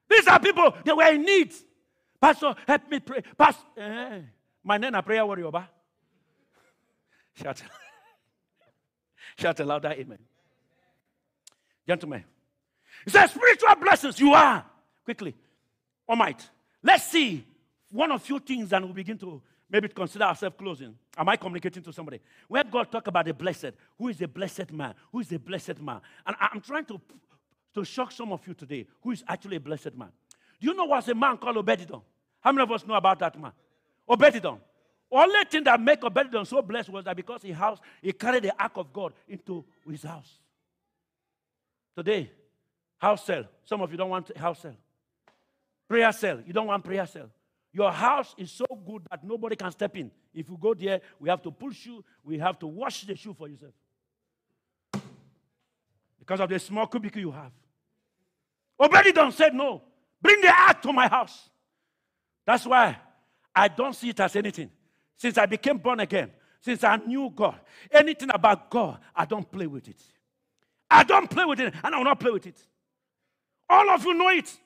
These 0.08 0.26
are 0.28 0.38
people, 0.38 0.74
that 0.84 0.96
were 0.96 1.12
in 1.12 1.22
need. 1.22 1.52
Pastor, 2.20 2.54
help 2.66 2.90
me 2.90 3.00
pray. 3.00 3.22
Pastor, 3.36 3.62
eh, 3.76 4.20
my 4.62 4.78
name 4.78 4.94
is 4.94 5.02
prayer 5.02 5.24
warrior. 5.26 5.50
Ba. 5.50 5.68
Shout, 7.34 7.62
shout 9.38 9.60
aloud, 9.60 9.84
amen. 9.86 10.18
Gentlemen, 11.86 12.24
it 13.06 13.12
says 13.12 13.30
spiritual 13.30 13.74
blessings. 13.76 14.18
You 14.20 14.32
are 14.32 14.64
quickly. 15.04 15.34
All 16.08 16.16
might. 16.16 16.48
Let's 16.82 17.04
see 17.04 17.44
one 17.90 18.10
of 18.12 18.22
few 18.22 18.38
things 18.38 18.72
and 18.72 18.84
we'll 18.84 18.94
begin 18.94 19.18
to 19.18 19.42
maybe 19.70 19.88
consider 19.88 20.24
ourselves 20.24 20.56
closing. 20.58 20.94
Am 21.16 21.28
I 21.28 21.36
communicating 21.36 21.82
to 21.82 21.92
somebody? 21.92 22.20
When 22.48 22.68
God 22.70 22.90
talk 22.90 23.06
about 23.06 23.24
the 23.24 23.34
blessed, 23.34 23.72
who 23.98 24.08
is 24.08 24.18
the 24.18 24.28
blessed 24.28 24.72
man? 24.72 24.94
Who 25.12 25.20
is 25.20 25.28
the 25.28 25.38
blessed 25.38 25.80
man? 25.80 26.00
And 26.26 26.36
I'm 26.40 26.60
trying 26.60 26.84
to, 26.86 27.00
to 27.74 27.84
shock 27.84 28.12
some 28.12 28.32
of 28.32 28.46
you 28.46 28.54
today 28.54 28.86
who 29.02 29.10
is 29.12 29.24
actually 29.28 29.56
a 29.56 29.60
blessed 29.60 29.96
man. 29.96 30.10
Do 30.60 30.68
you 30.68 30.74
know 30.74 30.84
what's 30.84 31.08
a 31.08 31.14
man 31.14 31.36
called 31.36 31.56
Obededom? 31.56 32.02
How 32.40 32.52
many 32.52 32.62
of 32.62 32.70
us 32.70 32.86
know 32.86 32.94
about 32.94 33.18
that 33.18 33.40
man? 33.40 33.52
Obededom. 34.08 34.58
Only 35.10 35.44
thing 35.44 35.64
that 35.64 35.80
make 35.80 36.00
Obededom 36.00 36.46
so 36.46 36.60
blessed 36.62 36.90
was 36.90 37.04
that 37.04 37.16
because 37.16 37.42
he 37.42 37.52
house, 37.52 37.78
he 38.02 38.12
carried 38.12 38.44
the 38.44 38.62
ark 38.62 38.72
of 38.76 38.92
God 38.92 39.12
into 39.28 39.64
his 39.88 40.02
house. 40.02 40.38
Today, 41.96 42.30
house 42.98 43.24
cell. 43.24 43.44
Some 43.64 43.80
of 43.80 43.90
you 43.90 43.96
don't 43.96 44.10
want 44.10 44.36
house 44.36 44.60
cell. 44.60 44.76
Prayer 45.88 46.10
cell. 46.12 46.40
You 46.46 46.52
don't 46.52 46.66
want 46.66 46.84
prayer 46.84 47.06
cell. 47.06 47.30
Your 47.74 47.90
house 47.90 48.36
is 48.38 48.52
so 48.52 48.66
good 48.86 49.02
that 49.10 49.24
nobody 49.24 49.56
can 49.56 49.72
step 49.72 49.96
in. 49.96 50.08
If 50.32 50.48
you 50.48 50.56
go 50.56 50.74
there, 50.74 51.00
we 51.18 51.28
have 51.28 51.42
to 51.42 51.50
push 51.50 51.86
you, 51.86 52.04
We 52.22 52.38
have 52.38 52.56
to 52.60 52.68
wash 52.68 53.02
the 53.02 53.16
shoe 53.16 53.34
for 53.34 53.48
yourself. 53.48 53.72
Because 56.20 56.38
of 56.38 56.48
the 56.48 56.58
small 56.60 56.86
cubicle 56.86 57.20
you 57.20 57.32
have. 57.32 57.50
Obededom 58.80 59.32
said 59.32 59.54
no. 59.54 59.82
Bring 60.22 60.40
the 60.40 60.48
ark 60.48 60.82
to 60.82 60.92
my 60.92 61.08
house. 61.08 61.50
That's 62.46 62.64
why 62.64 62.96
I 63.54 63.66
don't 63.66 63.92
see 63.92 64.10
it 64.10 64.20
as 64.20 64.36
anything. 64.36 64.70
Since 65.16 65.36
I 65.36 65.46
became 65.46 65.78
born 65.78 65.98
again, 65.98 66.30
since 66.60 66.84
I 66.84 66.96
knew 66.96 67.32
God, 67.34 67.58
anything 67.90 68.30
about 68.32 68.70
God, 68.70 68.98
I 69.16 69.24
don't 69.24 69.50
play 69.50 69.66
with 69.66 69.88
it. 69.88 70.00
I 70.88 71.02
don't 71.02 71.28
play 71.28 71.44
with 71.44 71.58
it, 71.58 71.74
and 71.82 71.94
I 71.94 71.98
will 71.98 72.04
not 72.04 72.20
play 72.20 72.30
with 72.30 72.46
it. 72.46 72.60
All 73.68 73.90
of 73.90 74.04
you 74.04 74.14
know 74.14 74.28
it. 74.28 74.56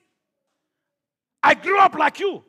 I 1.41 1.55
grew 1.55 1.79
up 1.79 1.95
like 1.95 2.19
you. 2.19 2.43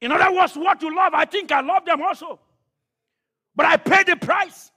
In 0.00 0.12
other 0.12 0.34
words, 0.34 0.56
what 0.56 0.82
you 0.82 0.94
love, 0.94 1.14
I 1.14 1.24
think 1.24 1.50
I 1.52 1.60
love 1.60 1.84
them 1.84 2.02
also. 2.02 2.38
But 3.54 3.66
I 3.66 3.76
paid 3.76 4.06
the 4.06 4.16
price. 4.16 4.70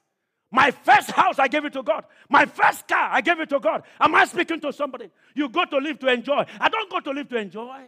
My 0.51 0.71
first 0.71 1.11
house, 1.11 1.37
I 1.37 1.47
gave 1.47 1.65
it 1.65 1.73
to 1.73 1.83
God. 1.83 2.05
My 2.29 2.45
first 2.45 2.87
car, 2.87 3.09
I 3.11 3.21
gave 3.21 3.39
it 3.39 3.49
to 3.49 3.59
God. 3.59 3.83
Am 3.99 4.15
I 4.15 4.25
speaking 4.25 4.59
to 4.61 4.73
somebody? 4.73 5.09
You 5.35 5.49
go 5.49 5.65
to 5.65 5.77
live 5.77 5.99
to 5.99 6.07
enjoy. 6.07 6.45
I 6.59 6.69
don't 6.69 6.89
go 6.89 6.99
to 7.01 7.11
live 7.11 7.29
to 7.29 7.37
enjoy. 7.37 7.83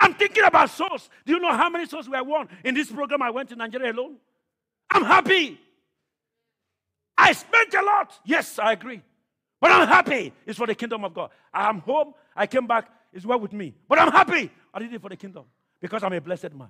I'm 0.00 0.14
thinking 0.14 0.44
about 0.44 0.70
souls. 0.70 1.08
Do 1.24 1.34
you 1.34 1.38
know 1.38 1.52
how 1.52 1.70
many 1.70 1.86
souls 1.86 2.08
we 2.08 2.16
have 2.16 2.26
won 2.26 2.48
in 2.64 2.74
this 2.74 2.90
program? 2.90 3.22
I 3.22 3.30
went 3.30 3.48
to 3.50 3.56
Nigeria 3.56 3.92
alone. 3.92 4.16
I'm 4.90 5.04
happy. 5.04 5.60
I 7.16 7.32
spent 7.32 7.72
a 7.74 7.82
lot. 7.82 8.18
Yes, 8.24 8.58
I 8.58 8.72
agree. 8.72 9.02
But 9.60 9.70
I'm 9.70 9.86
happy. 9.86 10.32
It's 10.44 10.58
for 10.58 10.66
the 10.66 10.74
kingdom 10.74 11.04
of 11.04 11.14
God. 11.14 11.30
I'm 11.54 11.78
home. 11.80 12.12
I 12.34 12.46
came 12.46 12.66
back. 12.66 12.90
It's 13.12 13.24
well 13.24 13.40
with 13.40 13.52
me. 13.52 13.74
But 13.88 13.98
I'm 14.00 14.10
happy. 14.10 14.50
I 14.74 14.78
did 14.80 14.92
it 14.92 15.00
for 15.00 15.08
the 15.08 15.16
kingdom 15.16 15.44
because 15.80 16.02
I'm 16.02 16.12
a 16.12 16.20
blessed 16.20 16.52
man. 16.54 16.68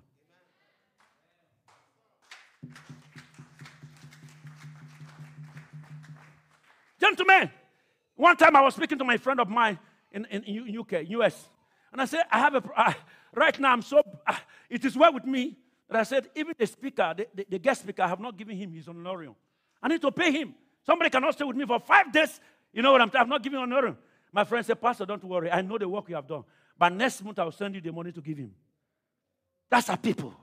Gentlemen, 6.98 7.50
one 8.16 8.36
time 8.36 8.56
I 8.56 8.62
was 8.62 8.74
speaking 8.74 8.98
to 8.98 9.04
my 9.04 9.16
friend 9.18 9.38
of 9.40 9.48
mine 9.48 9.78
in, 10.12 10.24
in, 10.26 10.42
in 10.44 10.78
UK, 10.78 11.08
US, 11.10 11.48
and 11.92 12.00
I 12.00 12.04
said, 12.06 12.24
I 12.30 12.38
have 12.38 12.54
a, 12.54 12.62
uh, 12.76 12.92
right 13.34 13.58
now 13.60 13.72
I'm 13.72 13.82
so, 13.82 14.02
uh, 14.26 14.36
it 14.68 14.84
is 14.84 14.96
well 14.96 15.12
with 15.12 15.24
me 15.24 15.56
that 15.88 16.00
I 16.00 16.02
said, 16.02 16.28
even 16.34 16.54
the 16.58 16.66
speaker, 16.66 17.14
the, 17.16 17.28
the, 17.34 17.46
the, 17.50 17.58
guest 17.58 17.82
speaker, 17.82 18.02
I 18.02 18.08
have 18.08 18.20
not 18.20 18.36
given 18.36 18.56
him 18.56 18.72
his 18.72 18.88
honorarium. 18.88 19.36
I 19.82 19.88
need 19.88 20.00
to 20.02 20.10
pay 20.10 20.32
him. 20.32 20.54
Somebody 20.84 21.10
cannot 21.10 21.34
stay 21.34 21.44
with 21.44 21.56
me 21.56 21.64
for 21.66 21.78
five 21.78 22.12
days. 22.12 22.40
You 22.72 22.82
know 22.82 22.92
what 22.92 23.02
I'm, 23.02 23.10
I'm 23.14 23.28
not 23.28 23.42
giving 23.42 23.58
honorarium. 23.58 23.98
My 24.32 24.44
friend 24.44 24.64
said, 24.64 24.80
Pastor, 24.80 25.06
don't 25.06 25.22
worry. 25.24 25.50
I 25.50 25.62
know 25.62 25.78
the 25.78 25.88
work 25.88 26.08
you 26.08 26.14
have 26.14 26.26
done. 26.26 26.44
But 26.78 26.92
next 26.92 27.22
month 27.22 27.38
I'll 27.38 27.52
send 27.52 27.74
you 27.74 27.80
the 27.80 27.92
money 27.92 28.12
to 28.12 28.20
give 28.20 28.36
him. 28.36 28.52
That's 29.70 29.88
our 29.90 29.96
people. 29.96 30.34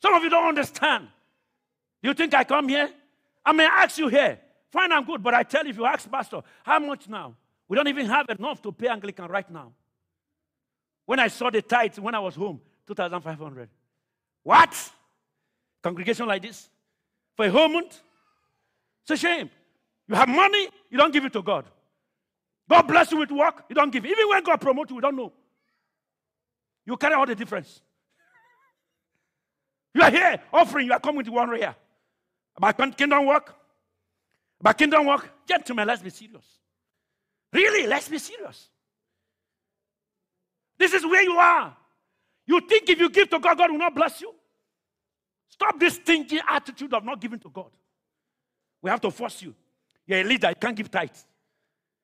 Some 0.00 0.14
of 0.14 0.22
you 0.22 0.30
don't 0.30 0.48
understand. 0.48 1.08
You 2.02 2.14
think 2.14 2.34
I 2.34 2.44
come 2.44 2.68
here? 2.68 2.90
I 3.44 3.52
may 3.52 3.64
ask 3.66 3.98
you 3.98 4.08
here. 4.08 4.38
Fine, 4.70 4.92
I'm 4.92 5.04
good. 5.04 5.22
But 5.22 5.34
I 5.34 5.42
tell 5.42 5.64
you, 5.64 5.70
if 5.70 5.76
you 5.76 5.86
ask 5.86 6.10
Pastor, 6.10 6.42
how 6.62 6.78
much 6.78 7.08
now? 7.08 7.34
We 7.68 7.76
don't 7.76 7.88
even 7.88 8.06
have 8.06 8.28
enough 8.28 8.60
to 8.62 8.72
pay 8.72 8.88
Anglican 8.88 9.26
right 9.26 9.48
now. 9.50 9.72
When 11.06 11.18
I 11.18 11.28
saw 11.28 11.50
the 11.50 11.62
tithes 11.62 12.00
when 12.00 12.14
I 12.14 12.18
was 12.18 12.34
home, 12.34 12.60
2,500. 12.86 13.68
What? 14.42 14.92
Congregation 15.82 16.26
like 16.26 16.42
this? 16.42 16.68
For 17.36 17.46
a 17.46 17.50
whole 17.50 17.68
month? 17.68 18.00
It's 19.02 19.10
a 19.10 19.16
shame. 19.16 19.50
You 20.08 20.14
have 20.14 20.28
money, 20.28 20.68
you 20.90 20.98
don't 20.98 21.12
give 21.12 21.24
it 21.24 21.32
to 21.32 21.42
God. 21.42 21.66
God 22.68 22.82
bless 22.82 23.10
you 23.10 23.18
with 23.18 23.30
work, 23.30 23.64
you 23.68 23.74
don't 23.74 23.90
give. 23.90 24.04
Even 24.04 24.28
when 24.28 24.42
God 24.42 24.60
promotes 24.60 24.90
you, 24.90 24.96
we 24.96 25.02
don't 25.02 25.16
know. 25.16 25.32
You 26.86 26.96
carry 26.96 27.14
all 27.14 27.26
the 27.26 27.34
difference. 27.34 27.80
You 29.94 30.02
are 30.02 30.10
here 30.10 30.40
offering, 30.52 30.86
you 30.86 30.92
are 30.92 31.00
coming 31.00 31.24
to 31.24 31.30
one 31.32 31.54
here. 31.56 31.74
About 32.56 32.96
kingdom 32.96 33.26
work. 33.26 33.54
About 34.60 34.76
kingdom 34.76 35.06
work. 35.06 35.30
Gentlemen, 35.46 35.86
let's 35.86 36.02
be 36.02 36.10
serious. 36.10 36.44
Really, 37.52 37.86
let's 37.86 38.08
be 38.08 38.18
serious. 38.18 38.68
This 40.76 40.92
is 40.92 41.04
where 41.04 41.22
you 41.22 41.34
are. 41.34 41.76
You 42.46 42.60
think 42.60 42.88
if 42.88 42.98
you 42.98 43.08
give 43.08 43.30
to 43.30 43.38
God, 43.38 43.56
God 43.56 43.70
will 43.70 43.78
not 43.78 43.94
bless 43.94 44.20
you? 44.20 44.34
Stop 45.48 45.78
this 45.78 45.94
stingy 45.94 46.40
attitude 46.48 46.92
of 46.92 47.04
not 47.04 47.20
giving 47.20 47.38
to 47.38 47.48
God. 47.48 47.70
We 48.82 48.90
have 48.90 49.00
to 49.02 49.10
force 49.10 49.40
you. 49.40 49.54
You're 50.06 50.20
a 50.20 50.24
leader, 50.24 50.48
you 50.48 50.56
can't 50.56 50.76
give 50.76 50.90
tithes. 50.90 51.24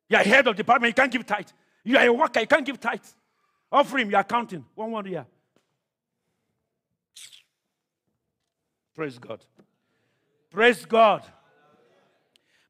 You're 0.08 0.20
a 0.20 0.24
head 0.24 0.46
of 0.46 0.56
department, 0.56 0.90
you 0.90 0.94
can't 0.94 1.12
give 1.12 1.26
tithes. 1.26 1.52
You 1.84 1.98
are 1.98 2.06
a 2.06 2.12
worker, 2.12 2.40
you 2.40 2.46
can't 2.46 2.64
give 2.64 2.80
tithes. 2.80 3.14
Offering, 3.70 4.10
you're 4.10 4.22
counting. 4.24 4.64
One, 4.74 4.92
one 4.92 5.06
year. 5.06 5.26
Praise 8.94 9.18
God. 9.18 9.44
Praise 10.50 10.84
God. 10.84 11.24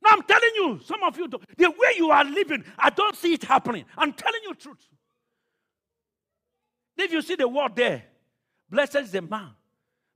Now 0.03 0.11
I'm 0.13 0.23
telling 0.23 0.51
you, 0.55 0.81
some 0.85 1.03
of 1.03 1.17
you, 1.19 1.29
the 1.29 1.71
way 1.71 1.95
you 1.97 2.11
are 2.11 2.25
living, 2.25 2.65
I 2.79 2.91
don't 2.91 3.17
see 3.17 3.35
it 3.35 3.45
happening. 3.45 3.85
I'm 3.97 4.13
telling 4.13 4.41
you 4.45 4.55
truth. 4.55 4.87
If 6.97 7.13
you 7.13 7.23
see 7.23 7.35
the 7.35 7.49
word 7.49 7.77
there, 7.77 8.05
blessed 8.69 8.97
is 8.97 9.13
the 9.13 9.23
man. 9.23 9.51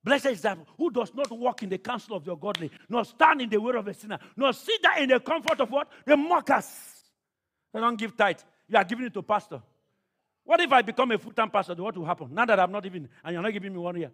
Blessed 0.02 0.26
is 0.26 0.42
that 0.42 0.58
who 0.76 0.90
does 0.90 1.14
not 1.14 1.30
walk 1.30 1.62
in 1.62 1.70
the 1.70 1.78
counsel 1.78 2.16
of 2.16 2.24
the 2.24 2.34
godly, 2.34 2.70
nor 2.90 3.04
stand 3.06 3.40
in 3.40 3.48
the 3.48 3.58
way 3.58 3.74
of 3.74 3.88
a 3.88 3.94
sinner, 3.94 4.18
nor 4.36 4.52
sit 4.52 4.82
there 4.82 5.02
in 5.02 5.08
the 5.08 5.18
comfort 5.18 5.60
of 5.60 5.70
what? 5.70 5.88
The 6.04 6.16
mockers. 6.16 6.68
They 7.72 7.80
don't 7.80 7.98
give 7.98 8.14
tithe. 8.14 8.40
You 8.68 8.76
are 8.76 8.84
giving 8.84 9.06
it 9.06 9.14
to 9.14 9.22
pastor. 9.22 9.62
What 10.44 10.60
if 10.60 10.70
I 10.70 10.82
become 10.82 11.10
a 11.10 11.18
full-time 11.18 11.50
pastor? 11.50 11.74
What 11.74 11.96
will 11.96 12.04
happen? 12.04 12.28
Now 12.32 12.44
that 12.44 12.60
I'm 12.60 12.70
not 12.70 12.84
even, 12.84 13.08
and 13.24 13.32
you're 13.32 13.42
not 13.42 13.52
giving 13.52 13.72
me 13.72 13.78
one 13.78 13.96
year. 13.96 14.10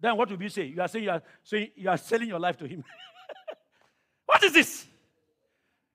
Then 0.00 0.16
what 0.16 0.30
will 0.30 0.42
you 0.42 0.48
say? 0.48 0.66
You 0.66 0.80
are 0.80 0.88
saying 0.88 1.04
you 1.04 1.10
are, 1.10 1.22
saying 1.42 1.70
you 1.76 1.88
are 1.88 1.96
selling 1.96 2.28
your 2.28 2.38
life 2.38 2.56
to 2.58 2.66
him. 2.66 2.84
what 4.26 4.42
is 4.44 4.52
this? 4.52 4.86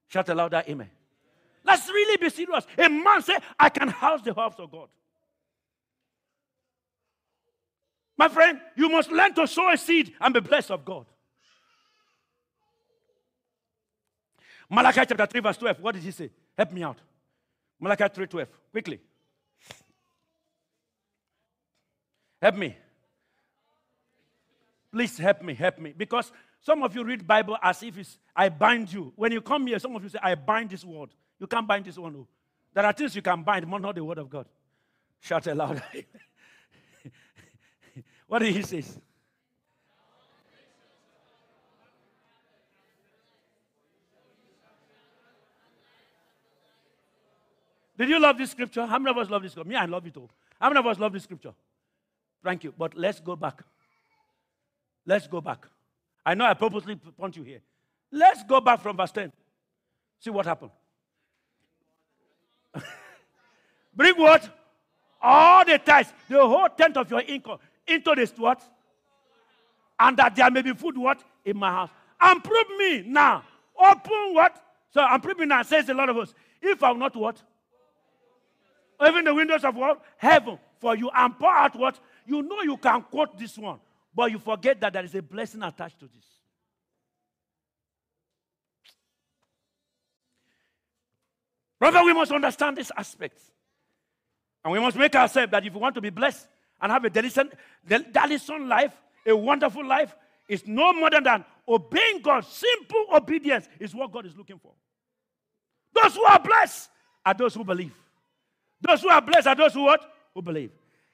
Shout 0.10 0.30
aloud 0.30 0.52
that 0.52 0.70
amen. 0.70 0.90
Let's 1.64 1.88
really 1.88 2.18
be 2.18 2.30
serious. 2.30 2.66
A 2.78 2.90
man 2.90 3.22
say, 3.22 3.38
I 3.58 3.70
can 3.70 3.88
house 3.88 4.22
the 4.22 4.34
house 4.34 4.56
of 4.60 4.70
God. 4.70 4.90
My 8.18 8.28
friend, 8.28 8.60
you 8.76 8.90
must 8.90 9.12
learn 9.12 9.34
to 9.36 9.48
sow 9.48 9.72
a 9.72 9.78
seed 9.78 10.14
and 10.20 10.34
be 10.34 10.40
blessed 10.40 10.72
of 10.72 10.86
God. 10.86 11.06
Malachi 14.70 15.02
chapter 15.08 15.26
3, 15.26 15.40
verse 15.42 15.58
12. 15.58 15.80
What 15.80 15.96
did 15.96 16.04
he 16.04 16.12
say? 16.12 16.30
Help 16.58 16.72
me 16.72 16.84
out. 16.84 16.98
Malachi 17.80 18.06
3 18.14 18.28
12. 18.28 18.48
Quickly. 18.72 19.00
Help 22.42 22.56
me. 22.56 22.76
Please 24.94 25.18
help 25.18 25.42
me, 25.42 25.56
help 25.56 25.80
me. 25.80 25.92
Because 25.98 26.32
some 26.62 26.84
of 26.84 26.96
you 26.96 27.04
read 27.04 27.26
Bible 27.26 27.58
as 27.64 27.82
if 27.82 27.98
it's 27.98 28.20
I 28.36 28.48
bind 28.50 28.94
you. 28.94 29.12
When 29.16 29.32
you 29.32 29.42
come 29.42 29.66
here, 29.66 29.80
some 29.80 29.96
of 29.96 30.04
you 30.04 30.10
say, 30.10 30.20
I 30.22 30.36
bind 30.36 30.70
this 30.70 30.86
word. 30.86 31.10
You 31.40 31.48
can't 31.48 31.68
bind 31.68 31.86
this 31.86 31.98
one. 31.98 32.14
No. 32.14 32.28
There 32.76 32.86
are 32.86 32.94
things 32.94 33.16
you 33.16 33.24
can 33.24 33.42
bind, 33.42 33.68
but 33.70 33.82
not 33.82 33.96
the 33.96 34.04
word 34.04 34.20
of 34.20 34.30
God. 34.30 34.46
Shout 35.20 35.48
aloud. 35.48 35.82
What 38.28 38.40
did 38.40 38.56
he 38.56 38.64
say? 38.64 38.84
Did 47.96 48.10
you 48.10 48.20
love 48.20 48.38
this 48.38 48.52
scripture? 48.52 48.86
How 48.88 48.98
many 48.98 49.12
of 49.12 49.18
us 49.18 49.30
love 49.30 49.44
this 49.44 49.52
scripture? 49.52 49.70
Me, 49.70 49.76
I 49.76 49.86
love 49.86 50.08
it 50.08 50.18
all. 50.18 50.32
How 50.60 50.70
many 50.70 50.80
of 50.80 50.88
us 50.88 50.98
love 50.98 51.14
this 51.14 51.24
scripture? 51.24 51.54
Thank 52.44 52.64
you. 52.64 52.74
But 52.76 52.96
let's 52.96 53.20
go 53.20 53.36
back. 53.36 53.64
Let's 55.06 55.28
go 55.28 55.42
back. 55.42 55.68
I 56.26 56.34
know 56.34 56.46
I 56.46 56.54
purposely 56.54 56.96
point 56.96 57.36
you 57.36 57.44
here. 57.44 57.62
Let's 58.12 58.44
go 58.44 58.62
back 58.62 58.82
from 58.82 58.96
verse 58.96 59.12
10. 59.12 59.32
See 60.20 60.30
what 60.30 60.46
happened. 60.46 60.72
Bring 63.96 64.16
what? 64.16 64.50
All 65.22 65.66
the 65.66 65.78
tithes, 65.78 66.14
the 66.30 66.40
whole 66.40 66.68
tenth 66.70 66.98
of 66.98 67.10
your 67.10 67.22
income 67.22 67.60
into 67.88 68.14
this 68.16 68.34
what? 68.38 68.62
And 70.00 70.18
that 70.18 70.36
there 70.36 70.50
may 70.52 70.62
be 70.62 70.74
food 70.74 70.98
what? 70.98 71.24
In 71.46 71.58
my 71.58 71.70
house. 71.70 71.90
And 72.22 72.44
prove 72.44 72.68
me 72.78 73.04
now. 73.06 73.44
Open 73.78 74.34
what? 74.34 74.62
So 74.94 75.02
I'm 75.02 75.22
proving 75.22 75.50
now, 75.50 75.64
says 75.64 75.90
a 75.90 75.94
lot 75.94 76.10
of 76.10 76.18
us. 76.18 76.34
If 76.62 76.84
I'm 76.84 77.00
not 77.00 77.16
what? 77.16 77.42
Open 79.00 79.26
the 79.26 79.34
windows 79.34 79.64
of 79.64 79.76
what? 79.76 80.02
Heaven 80.18 80.58
for 80.80 80.96
you 80.96 81.10
and 81.14 81.38
pour 81.38 81.52
out 81.52 81.76
what? 81.76 82.00
You 82.26 82.42
know 82.42 82.62
you 82.62 82.78
can 82.78 83.02
quote 83.02 83.38
this 83.38 83.58
one, 83.58 83.80
but 84.16 84.32
you 84.32 84.40
forget 84.40 84.80
that 84.82 84.94
there 84.94 85.04
is 85.04 85.16
a 85.16 85.22
blessing 85.22 85.64
attached 85.64 86.00
to 86.00 86.06
this. 86.06 86.26
Brother, 91.80 92.04
we 92.04 92.14
must 92.14 92.32
understand 92.32 92.78
this 92.78 92.92
aspect. 92.96 93.40
And 94.64 94.72
we 94.72 94.80
must 94.80 94.96
make 94.96 95.14
ourselves 95.16 95.52
that 95.52 95.66
if 95.66 95.74
we 95.74 95.80
want 95.80 95.96
to 95.96 96.02
be 96.02 96.10
blessed 96.10 96.48
and 96.82 96.92
have 96.92 97.04
a 97.04 97.10
delicious, 97.10 97.44
delicious 97.86 98.50
life, 98.50 98.94
a 99.26 99.36
wonderful 99.36 99.86
life, 99.86 100.16
it's 100.48 100.66
no 100.66 100.94
more 100.94 101.10
than 101.10 101.44
obeying 101.68 102.22
God. 102.22 102.46
Simple 102.46 103.06
obedience 103.14 103.68
is 103.80 103.94
what 103.94 104.12
God 104.12 104.26
is 104.26 104.38
looking 104.38 104.60
for. 104.60 104.72
Those 105.94 106.16
who 106.16 106.24
are 106.24 106.40
blessed 106.40 106.90
are 107.26 107.34
those 107.34 107.54
who 107.54 107.64
believe. 107.64 107.94
Those 108.82 109.02
who 109.02 109.10
are 109.10 109.22
blessed 109.22 109.48
are 109.48 109.56
those 109.56 109.74
who 109.74 109.84
what? 109.84 110.02
Who 110.34 110.42
believe. 110.42 110.72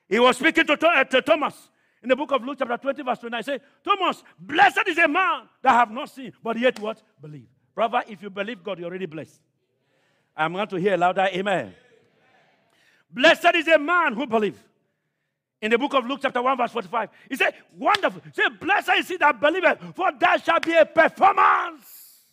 He 0.08 0.20
was 0.20 0.38
speaking 0.38 0.66
to, 0.66 0.88
uh, 0.88 1.04
to 1.04 1.22
Thomas 1.22 1.69
in 2.02 2.10
the 2.10 2.16
book 2.16 2.32
of 2.32 2.44
Luke, 2.44 2.58
chapter 2.58 2.78
20, 2.78 3.04
verse 3.04 3.20
29. 3.20 3.40
He 3.40 3.44
said, 3.44 3.62
Thomas, 3.84 4.24
blessed 4.40 4.88
is 4.88 4.98
a 4.98 5.08
man 5.08 5.50
that 5.62 5.72
have 5.72 5.92
not 5.92 6.10
seen, 6.10 6.32
but 6.42 6.58
yet 6.58 6.80
what? 6.80 7.02
Believe. 7.22 7.48
Brother, 7.76 8.04
if 8.08 8.22
you 8.22 8.30
believe 8.30 8.64
God, 8.64 8.80
you're 8.80 8.88
already 8.88 9.06
blessed. 9.06 9.40
I'm 10.36 10.54
going 10.54 10.68
to 10.68 10.78
hear 10.78 10.96
louder, 10.96 11.28
amen. 11.34 11.60
amen. 11.60 11.74
Blessed 13.12 13.56
is 13.56 13.68
a 13.68 13.78
man 13.78 14.14
who 14.14 14.26
believes. 14.26 14.60
In 15.62 15.72
the 15.72 15.78
book 15.78 15.94
of 15.94 16.06
Luke, 16.06 16.20
chapter 16.22 16.42
1, 16.42 16.58
verse 16.58 16.72
45, 16.72 17.10
he 17.30 17.36
said, 17.36 17.54
Wonderful. 17.78 18.22
Said, 18.32 18.60
Blessed 18.60 18.92
is 18.98 19.08
he 19.10 19.18
that 19.18 19.42
believeth, 19.42 19.80
for 19.94 20.10
there 20.18 20.38
shall 20.40 20.60
be 20.62 20.74
a 20.74 20.86
performance. 20.86 22.24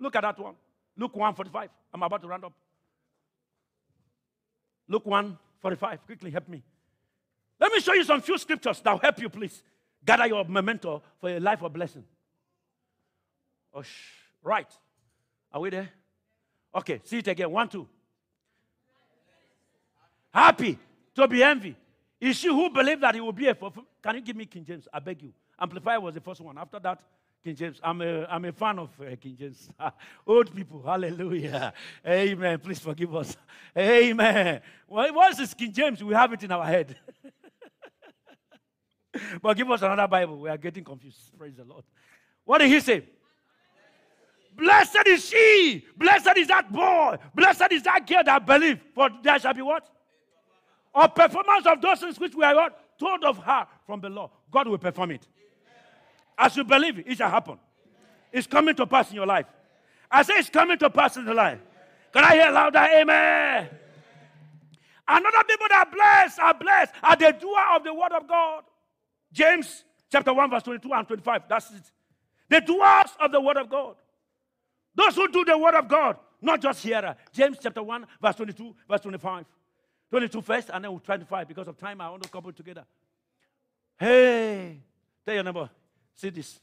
Look 0.00 0.16
at 0.16 0.22
that 0.22 0.38
one. 0.38 0.54
Luke 0.96 1.14
1 1.14 1.34
45. 1.34 1.68
I'm 1.92 2.02
about 2.02 2.22
to 2.22 2.28
round 2.28 2.44
up. 2.44 2.52
Luke 4.88 5.06
1 5.06 5.38
45. 5.60 6.04
Quickly 6.06 6.30
help 6.32 6.48
me. 6.48 6.62
Me 7.74 7.80
show 7.80 7.92
you 7.92 8.04
some 8.04 8.20
few 8.20 8.38
scriptures 8.38 8.80
that 8.80 8.92
will 8.92 9.00
help 9.00 9.18
you, 9.20 9.28
please. 9.28 9.62
Gather 10.04 10.26
your 10.26 10.44
memento 10.44 11.02
for 11.20 11.30
a 11.30 11.40
life 11.40 11.62
of 11.62 11.72
blessing. 11.72 12.04
Oh, 13.72 13.82
sh- 13.82 14.12
right. 14.42 14.68
Are 15.52 15.60
we 15.60 15.70
there? 15.70 15.88
Okay, 16.74 17.00
see 17.04 17.18
it 17.18 17.28
again. 17.28 17.50
One, 17.50 17.68
two. 17.68 17.88
Happy 20.32 20.78
to 21.14 21.26
be 21.26 21.42
envy. 21.42 21.76
Is 22.20 22.36
she 22.36 22.48
who 22.48 22.70
believed 22.70 23.02
that 23.02 23.14
he 23.14 23.20
would 23.20 23.34
be 23.34 23.48
a. 23.48 23.54
Can 23.54 24.14
you 24.14 24.20
give 24.20 24.36
me 24.36 24.46
King 24.46 24.64
James? 24.64 24.86
I 24.92 25.00
beg 25.00 25.22
you. 25.22 25.32
Amplified 25.58 26.02
was 26.02 26.14
the 26.14 26.20
first 26.20 26.40
one. 26.40 26.56
After 26.58 26.78
that, 26.78 27.00
King 27.42 27.56
James. 27.56 27.80
I'm 27.82 28.00
a, 28.00 28.24
I'm 28.26 28.44
a 28.44 28.52
fan 28.52 28.78
of 28.78 28.90
uh, 29.00 29.16
King 29.20 29.36
James. 29.36 29.68
Old 30.26 30.54
people, 30.54 30.82
hallelujah. 30.84 31.72
Amen. 32.06 32.58
Please 32.60 32.78
forgive 32.78 33.14
us. 33.14 33.36
Amen. 33.76 34.60
Well, 34.88 35.30
is 35.30 35.54
King 35.54 35.72
James? 35.72 36.02
We 36.02 36.14
have 36.14 36.32
it 36.32 36.42
in 36.44 36.52
our 36.52 36.64
head. 36.64 36.96
but 39.42 39.56
give 39.56 39.70
us 39.70 39.82
another 39.82 40.08
Bible. 40.08 40.38
We 40.38 40.48
are 40.48 40.56
getting 40.56 40.84
confused. 40.84 41.18
Praise 41.38 41.54
the 41.56 41.64
Lord. 41.64 41.84
What 42.44 42.58
did 42.58 42.68
he 42.68 42.80
say? 42.80 43.04
Blessed 44.56 45.06
is 45.06 45.24
she. 45.28 45.84
Blessed 45.96 46.36
is 46.36 46.48
that 46.48 46.72
boy. 46.72 47.16
Blessed 47.34 47.72
is 47.72 47.82
that 47.82 48.06
girl 48.06 48.22
that 48.24 48.46
believe. 48.46 48.80
For 48.94 49.10
there 49.22 49.38
shall 49.38 49.54
be 49.54 49.62
what? 49.62 49.88
A 50.94 51.08
performance 51.08 51.66
of 51.66 51.80
those 51.80 52.00
things 52.00 52.20
which 52.20 52.34
we 52.34 52.44
are 52.44 52.70
told 52.98 53.24
of 53.24 53.38
her 53.38 53.66
from 53.86 54.00
the 54.00 54.08
law. 54.08 54.30
God 54.50 54.68
will 54.68 54.78
perform 54.78 55.12
it. 55.12 55.26
As 56.38 56.56
you 56.56 56.64
believe, 56.64 57.00
it 57.06 57.18
shall 57.18 57.30
happen. 57.30 57.58
It's 58.32 58.46
coming 58.46 58.74
to 58.76 58.86
pass 58.86 59.10
in 59.10 59.16
your 59.16 59.26
life. 59.26 59.46
I 60.10 60.22
say 60.22 60.34
it's 60.34 60.50
coming 60.50 60.78
to 60.78 60.90
pass 60.90 61.16
in 61.16 61.24
your 61.24 61.34
life. 61.34 61.58
Can 62.12 62.22
I 62.24 62.34
hear 62.34 62.50
louder? 62.50 62.78
Amen. 62.78 63.68
Another 65.06 65.44
people 65.46 65.66
that 65.68 65.86
are 65.86 65.92
blessed 65.94 66.38
are 66.38 66.54
blessed 66.54 66.92
are 67.02 67.16
the 67.16 67.36
doer 67.38 67.76
of 67.76 67.84
the 67.84 67.92
word 67.92 68.12
of 68.12 68.26
God. 68.28 68.64
James 69.34 69.84
chapter 70.10 70.32
1, 70.32 70.48
verse 70.48 70.62
22 70.62 70.92
and 70.92 71.06
25. 71.06 71.42
That's 71.48 71.70
it. 71.72 71.82
The 72.48 72.60
doers 72.60 73.10
of 73.20 73.32
the 73.32 73.40
word 73.40 73.56
of 73.56 73.68
God. 73.68 73.96
Those 74.94 75.16
who 75.16 75.28
do 75.28 75.44
the 75.44 75.58
word 75.58 75.74
of 75.74 75.88
God, 75.88 76.16
not 76.40 76.62
just 76.62 76.82
hearer. 76.82 77.16
James 77.32 77.58
chapter 77.60 77.82
1, 77.82 78.06
verse 78.22 78.36
22, 78.36 78.74
verse 78.88 79.00
25. 79.00 79.44
22 80.10 80.40
first, 80.40 80.70
and 80.72 80.84
then 80.84 80.98
25. 80.98 81.48
Because 81.48 81.66
of 81.66 81.76
time, 81.76 82.00
I 82.00 82.08
want 82.08 82.22
to 82.22 82.28
couple 82.28 82.52
together. 82.52 82.84
Hey, 83.98 84.78
tell 85.24 85.34
your 85.34 85.42
neighbor, 85.42 85.68
See 86.14 86.30
this. 86.30 86.60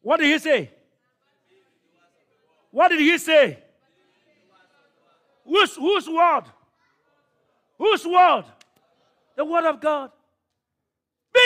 What 0.00 0.20
did 0.20 0.26
he 0.26 0.38
say? 0.38 0.70
What 2.70 2.88
did 2.88 3.00
he 3.00 3.18
say? 3.18 3.58
Whose, 5.44 5.74
whose 5.76 6.08
word? 6.08 6.44
Whose 7.78 8.06
word? 8.06 8.44
The 9.36 9.44
word 9.44 9.68
of 9.68 9.80
God. 9.80 10.10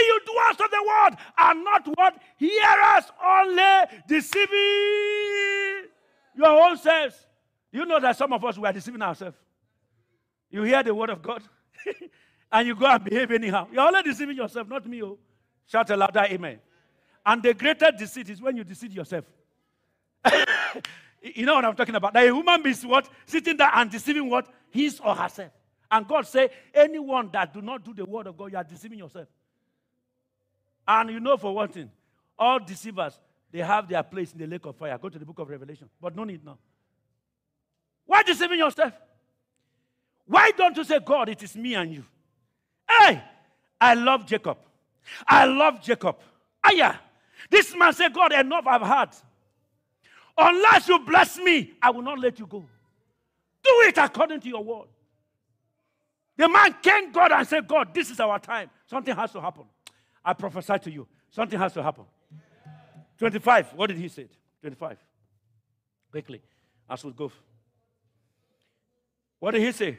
You 0.08 0.20
doers 0.24 0.60
of 0.60 0.70
the 0.70 0.84
word 0.86 1.18
and 1.38 1.64
not 1.64 1.86
what? 1.96 2.16
Hearers 2.38 3.04
only, 3.24 3.98
deceiving 4.08 5.90
your 6.36 6.68
own 6.68 6.78
selves. 6.78 7.26
You 7.70 7.84
know 7.84 8.00
that 8.00 8.16
some 8.16 8.32
of 8.32 8.42
us 8.44 8.56
were 8.56 8.72
deceiving 8.72 9.02
ourselves. 9.02 9.36
You 10.50 10.62
hear 10.62 10.82
the 10.82 10.94
word 10.94 11.10
of 11.10 11.20
God 11.20 11.42
and 12.52 12.66
you 12.66 12.74
go 12.74 12.86
and 12.86 13.04
behave 13.04 13.30
anyhow. 13.30 13.68
You're 13.70 13.86
only 13.86 14.02
deceiving 14.02 14.36
yourself, 14.36 14.68
not 14.68 14.86
me. 14.86 15.02
Oh. 15.02 15.18
Shout 15.66 15.90
a 15.90 15.96
louder 15.96 16.24
amen. 16.24 16.58
And 17.26 17.42
the 17.42 17.52
greater 17.52 17.90
deceit 17.90 18.30
is 18.30 18.40
when 18.40 18.56
you 18.56 18.64
deceive 18.64 18.92
yourself. 18.92 19.26
you 21.22 21.44
know 21.44 21.56
what 21.56 21.64
I'm 21.66 21.76
talking 21.76 21.94
about? 21.94 22.14
That 22.14 22.26
a 22.26 22.34
woman 22.34 22.66
is 22.66 22.86
what? 22.86 23.08
Sitting 23.26 23.58
there 23.58 23.70
and 23.74 23.90
deceiving 23.90 24.30
what? 24.30 24.48
His 24.70 24.98
or 25.00 25.14
herself. 25.14 25.52
And 25.90 26.08
God 26.08 26.26
say, 26.26 26.48
anyone 26.72 27.28
that 27.32 27.52
do 27.52 27.60
not 27.60 27.84
do 27.84 27.92
the 27.92 28.06
word 28.06 28.26
of 28.26 28.36
God, 28.36 28.52
you 28.52 28.58
are 28.58 28.64
deceiving 28.64 28.98
yourself. 28.98 29.28
And 30.88 31.10
you 31.10 31.20
know 31.20 31.36
for 31.36 31.54
one 31.54 31.68
thing, 31.68 31.90
all 32.38 32.58
deceivers, 32.58 33.20
they 33.52 33.58
have 33.58 33.86
their 33.86 34.02
place 34.02 34.32
in 34.32 34.38
the 34.38 34.46
lake 34.46 34.64
of 34.64 34.74
fire. 34.74 34.96
Go 34.96 35.10
to 35.10 35.18
the 35.18 35.26
book 35.26 35.38
of 35.38 35.50
Revelation. 35.50 35.90
But 36.00 36.16
no 36.16 36.24
need 36.24 36.42
now. 36.42 36.56
Why 38.06 38.22
deceiving 38.22 38.58
yourself? 38.58 38.94
Why 40.26 40.50
don't 40.56 40.74
you 40.76 40.84
say, 40.84 40.98
God, 41.04 41.28
it 41.28 41.42
is 41.42 41.54
me 41.54 41.74
and 41.74 41.92
you? 41.92 42.04
Hey, 42.88 43.22
I 43.78 43.92
love 43.94 44.26
Jacob. 44.26 44.56
I 45.26 45.44
love 45.44 45.82
Jacob. 45.82 46.16
Ah, 46.64 46.70
Aya. 46.70 46.94
This 47.50 47.74
man 47.76 47.92
said, 47.92 48.14
God, 48.14 48.32
enough 48.32 48.66
I've 48.66 48.82
had. 48.82 49.14
Unless 50.36 50.88
you 50.88 50.98
bless 51.00 51.36
me, 51.38 51.72
I 51.82 51.90
will 51.90 52.02
not 52.02 52.18
let 52.18 52.38
you 52.38 52.46
go. 52.46 52.60
Do 53.62 53.70
it 53.86 53.98
according 53.98 54.40
to 54.40 54.48
your 54.48 54.64
word. 54.64 54.88
The 56.36 56.48
man 56.48 56.76
came 56.80 57.10
God 57.12 57.32
and 57.32 57.46
said, 57.46 57.66
God, 57.66 57.92
this 57.92 58.10
is 58.10 58.20
our 58.20 58.38
time. 58.38 58.70
Something 58.86 59.14
has 59.14 59.32
to 59.32 59.40
happen. 59.40 59.64
I 60.28 60.34
prophesy 60.34 60.78
to 60.80 60.90
you. 60.90 61.08
Something 61.30 61.58
has 61.58 61.72
to 61.72 61.82
happen. 61.82 62.04
25. 63.16 63.72
What 63.72 63.86
did 63.86 63.96
he 63.96 64.08
say? 64.08 64.28
25. 64.60 64.98
Quickly. 66.10 66.42
As 66.90 67.02
we 67.02 67.12
go. 67.12 67.32
What 69.38 69.52
did 69.52 69.62
he 69.62 69.72
say? 69.72 69.96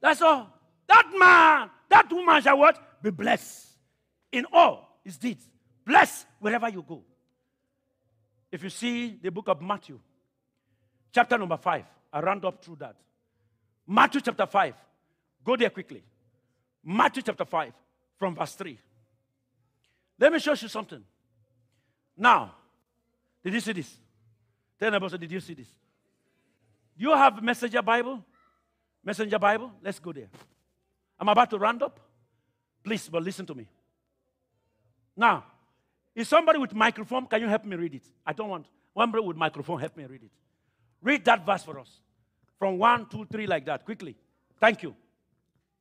That's 0.00 0.22
all. 0.22 0.48
That 0.86 1.10
man, 1.14 1.70
that 1.90 2.10
woman 2.10 2.42
shall 2.42 2.56
what? 2.56 3.02
Be 3.02 3.10
blessed 3.10 3.66
in 4.32 4.46
all 4.50 4.98
his 5.04 5.18
deeds. 5.18 5.44
Blessed 5.84 6.26
wherever 6.40 6.68
you 6.68 6.84
go. 6.86 7.02
If 8.50 8.62
you 8.62 8.70
see 8.70 9.18
the 9.20 9.30
book 9.30 9.48
of 9.48 9.60
Matthew, 9.60 9.98
chapter 11.12 11.36
number 11.36 11.56
5, 11.56 11.84
I 12.12 12.20
round 12.20 12.44
up 12.44 12.64
through 12.64 12.76
that. 12.76 12.96
Matthew 13.86 14.20
chapter 14.20 14.46
5. 14.46 14.74
Go 15.44 15.56
there 15.56 15.70
quickly. 15.70 16.02
Matthew 16.84 17.22
chapter 17.22 17.44
5, 17.44 17.72
from 18.18 18.34
verse 18.34 18.54
3. 18.54 18.78
Let 20.18 20.32
me 20.32 20.38
show 20.38 20.52
you 20.52 20.68
something. 20.68 21.02
Now, 22.16 22.54
did 23.42 23.54
you 23.54 23.60
see 23.60 23.72
this? 23.72 23.96
Tell 24.78 24.90
neighbor, 24.90 25.08
did 25.18 25.30
you 25.30 25.40
see 25.40 25.54
this? 25.54 25.68
Do 26.96 27.04
you 27.04 27.10
have 27.10 27.42
messenger 27.42 27.82
Bible? 27.82 28.24
Messenger 29.04 29.38
Bible? 29.38 29.72
Let's 29.82 29.98
go 29.98 30.12
there. 30.12 30.28
I'm 31.18 31.28
about 31.28 31.50
to 31.50 31.58
round 31.58 31.82
up. 31.82 31.98
Please, 32.82 33.08
but 33.08 33.22
listen 33.22 33.46
to 33.46 33.54
me. 33.54 33.66
Now, 35.16 35.44
is 36.14 36.28
somebody 36.28 36.58
with 36.58 36.74
microphone? 36.74 37.26
Can 37.26 37.40
you 37.40 37.48
help 37.48 37.64
me 37.64 37.76
read 37.76 37.94
it? 37.94 38.04
I 38.24 38.32
don't 38.32 38.48
want 38.48 38.66
one 38.92 39.10
brother 39.10 39.26
with 39.26 39.36
microphone. 39.36 39.80
Help 39.80 39.96
me 39.96 40.04
read 40.04 40.22
it. 40.22 40.30
Read 41.02 41.24
that 41.24 41.44
verse 41.44 41.62
for 41.62 41.78
us. 41.78 42.00
From 42.58 42.78
one, 42.78 43.06
two, 43.06 43.26
three, 43.26 43.46
like 43.46 43.66
that. 43.66 43.84
Quickly. 43.84 44.16
Thank 44.60 44.82
you. 44.82 44.94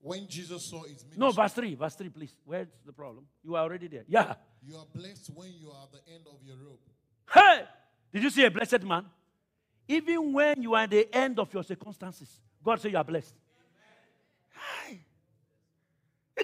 When 0.01 0.27
Jesus 0.27 0.69
saw 0.69 0.83
his 0.83 1.03
ministry. 1.03 1.17
No, 1.17 1.31
verse 1.31 1.53
3. 1.53 1.75
Verse 1.75 1.95
3, 1.95 2.09
please. 2.09 2.35
Where's 2.43 2.67
the 2.85 2.91
problem? 2.91 3.25
You 3.41 3.55
are 3.55 3.63
already 3.63 3.87
there. 3.87 4.03
Yeah. 4.07 4.33
You 4.61 4.75
are 4.75 4.85
blessed 4.93 5.31
when 5.33 5.53
you 5.53 5.71
are 5.71 5.83
at 5.83 5.91
the 5.93 6.13
end 6.13 6.25
of 6.27 6.45
your 6.45 6.57
rope. 6.57 6.81
Hey! 7.33 7.63
Did 8.11 8.23
you 8.23 8.29
see 8.29 8.43
a 8.43 8.51
blessed 8.51 8.83
man? 8.83 9.05
Even 9.87 10.33
when 10.33 10.61
you 10.61 10.73
are 10.73 10.83
at 10.83 10.89
the 10.89 11.07
end 11.15 11.39
of 11.39 11.53
your 11.53 11.63
circumstances, 11.63 12.41
God 12.63 12.81
say 12.81 12.89
you 12.89 12.97
are 12.97 13.03
blessed. 13.03 13.35
Hi. 14.53 14.99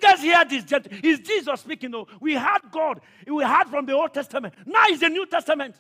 You 0.02 0.08
guys 0.10 0.22
hear 0.22 0.46
this? 0.46 0.64
Is 1.04 1.20
Jesus 1.20 1.60
speaking? 1.60 1.92
No, 1.92 2.08
we 2.22 2.34
had 2.34 2.60
God. 2.72 3.02
We 3.28 3.44
had 3.44 3.66
from 3.66 3.86
the 3.86 3.94
Old 3.94 4.14
Testament. 4.14 4.54
Now 4.66 4.86
is 4.90 5.02
the 5.02 5.10
New 5.10 5.26
Testament. 5.26 5.76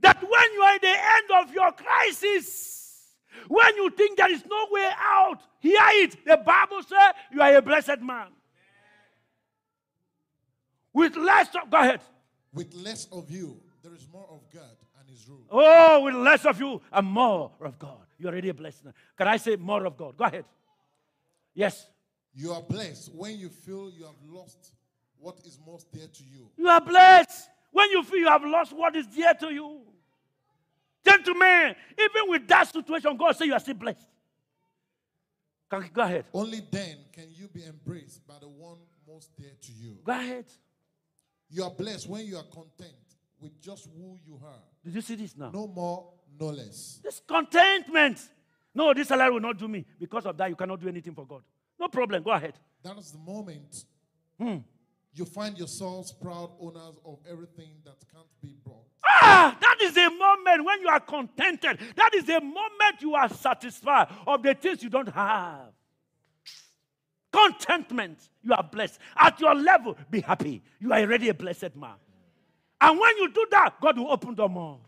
That 0.00 0.20
when 0.20 0.52
you 0.52 0.62
are 0.62 0.74
at 0.74 0.80
the 0.80 0.88
end 0.88 1.46
of 1.46 1.54
your 1.54 1.70
crisis, 1.70 3.14
when 3.46 3.76
you 3.76 3.90
think 3.90 4.16
there 4.16 4.32
is 4.32 4.44
no 4.44 4.66
way 4.70 4.90
out, 4.98 5.42
hear 5.60 5.78
it. 5.80 6.24
The 6.24 6.38
Bible 6.38 6.82
says 6.82 7.14
you 7.32 7.40
are 7.40 7.54
a 7.54 7.62
blessed 7.62 8.00
man. 8.00 8.28
With 10.92 11.16
less 11.16 11.48
of, 11.54 11.70
go 11.70 11.78
ahead. 11.78 12.00
With 12.52 12.74
less 12.74 13.06
of 13.12 13.30
you, 13.30 13.60
there 13.82 13.94
is 13.94 14.08
more 14.12 14.26
of 14.28 14.40
God 14.52 14.76
and 14.98 15.08
His 15.08 15.28
rule. 15.28 15.46
Oh, 15.50 16.02
with 16.02 16.14
less 16.16 16.44
of 16.44 16.58
you 16.58 16.82
and 16.92 17.06
more 17.06 17.52
of 17.60 17.78
God. 17.78 18.06
You're 18.18 18.32
already 18.32 18.48
a 18.48 18.54
blessed 18.54 18.84
man. 18.84 18.94
Can 19.16 19.28
I 19.28 19.36
say 19.36 19.54
more 19.54 19.86
of 19.86 19.96
God? 19.96 20.16
Go 20.16 20.24
ahead. 20.24 20.46
Yes. 21.54 21.86
You 22.34 22.52
are 22.52 22.62
blessed 22.62 23.12
when 23.14 23.38
you 23.38 23.48
feel 23.48 23.90
you 23.90 24.04
have 24.04 24.14
lost 24.30 24.72
what 25.18 25.38
is 25.44 25.58
most 25.66 25.90
dear 25.92 26.06
to 26.06 26.24
you. 26.24 26.50
You 26.56 26.68
are 26.68 26.80
blessed 26.80 27.48
when 27.70 27.90
you 27.90 28.02
feel 28.02 28.18
you 28.20 28.28
have 28.28 28.44
lost 28.44 28.72
what 28.72 28.96
is 28.96 29.06
dear 29.06 29.34
to 29.34 29.52
you. 29.52 29.80
Gentlemen, 31.04 31.74
even 31.98 32.22
with 32.28 32.46
that 32.48 32.72
situation, 32.72 33.16
God 33.16 33.36
say 33.36 33.46
you 33.46 33.54
are 33.54 33.60
still 33.60 33.74
blessed. 33.74 34.06
Can, 35.70 35.88
go 35.92 36.02
ahead. 36.02 36.26
Only 36.32 36.62
then 36.70 36.98
can 37.12 37.26
you 37.32 37.48
be 37.48 37.64
embraced 37.64 38.26
by 38.26 38.34
the 38.40 38.48
one 38.48 38.78
most 39.06 39.36
dear 39.36 39.50
to 39.60 39.72
you. 39.72 39.98
Go 40.04 40.12
ahead. 40.12 40.46
You 41.50 41.64
are 41.64 41.70
blessed 41.70 42.08
when 42.08 42.24
you 42.26 42.36
are 42.36 42.44
content 42.44 42.94
with 43.40 43.60
just 43.60 43.88
who 43.94 44.18
you 44.26 44.40
are. 44.44 44.60
Did 44.84 44.94
you 44.94 45.00
see 45.00 45.16
this 45.16 45.36
now? 45.36 45.50
No 45.50 45.66
more, 45.66 46.08
no 46.38 46.46
less. 46.46 47.00
This 47.02 47.20
contentment. 47.26 48.18
No, 48.74 48.94
this 48.94 49.08
salary 49.08 49.32
will 49.32 49.40
not 49.40 49.58
do 49.58 49.68
me. 49.68 49.84
Because 49.98 50.24
of 50.24 50.36
that, 50.38 50.48
you 50.48 50.56
cannot 50.56 50.80
do 50.80 50.88
anything 50.88 51.14
for 51.14 51.26
God. 51.26 51.42
No 51.82 51.88
problem. 51.88 52.22
Go 52.22 52.30
ahead. 52.30 52.54
That 52.84 52.96
is 52.96 53.10
the 53.10 53.18
moment 53.18 53.84
hmm. 54.38 54.58
you 55.14 55.24
find 55.24 55.58
yourselves 55.58 56.12
proud 56.12 56.50
owners 56.60 56.94
of 57.04 57.18
everything 57.28 57.72
that 57.84 57.96
can't 58.14 58.24
be 58.40 58.54
brought. 58.64 58.86
Ah, 59.04 59.56
that 59.60 59.78
is 59.82 59.96
a 59.96 60.08
moment 60.08 60.64
when 60.64 60.80
you 60.80 60.86
are 60.86 61.00
contented. 61.00 61.80
That 61.96 62.14
is 62.14 62.28
a 62.28 62.40
moment 62.40 63.00
you 63.00 63.16
are 63.16 63.28
satisfied 63.28 64.06
of 64.28 64.44
the 64.44 64.54
things 64.54 64.84
you 64.84 64.90
don't 64.90 65.08
have. 65.08 65.72
Contentment. 67.32 68.28
You 68.44 68.52
are 68.54 68.62
blessed. 68.62 69.00
At 69.16 69.40
your 69.40 69.56
level, 69.56 69.96
be 70.08 70.20
happy. 70.20 70.62
You 70.78 70.92
are 70.92 71.00
already 71.00 71.30
a 71.30 71.34
blessed 71.34 71.74
man. 71.74 71.96
And 72.80 72.96
when 72.96 73.16
you 73.16 73.32
do 73.32 73.44
that, 73.50 73.80
God 73.80 73.98
will 73.98 74.12
open 74.12 74.36
the 74.36 74.46
more. 74.46 74.78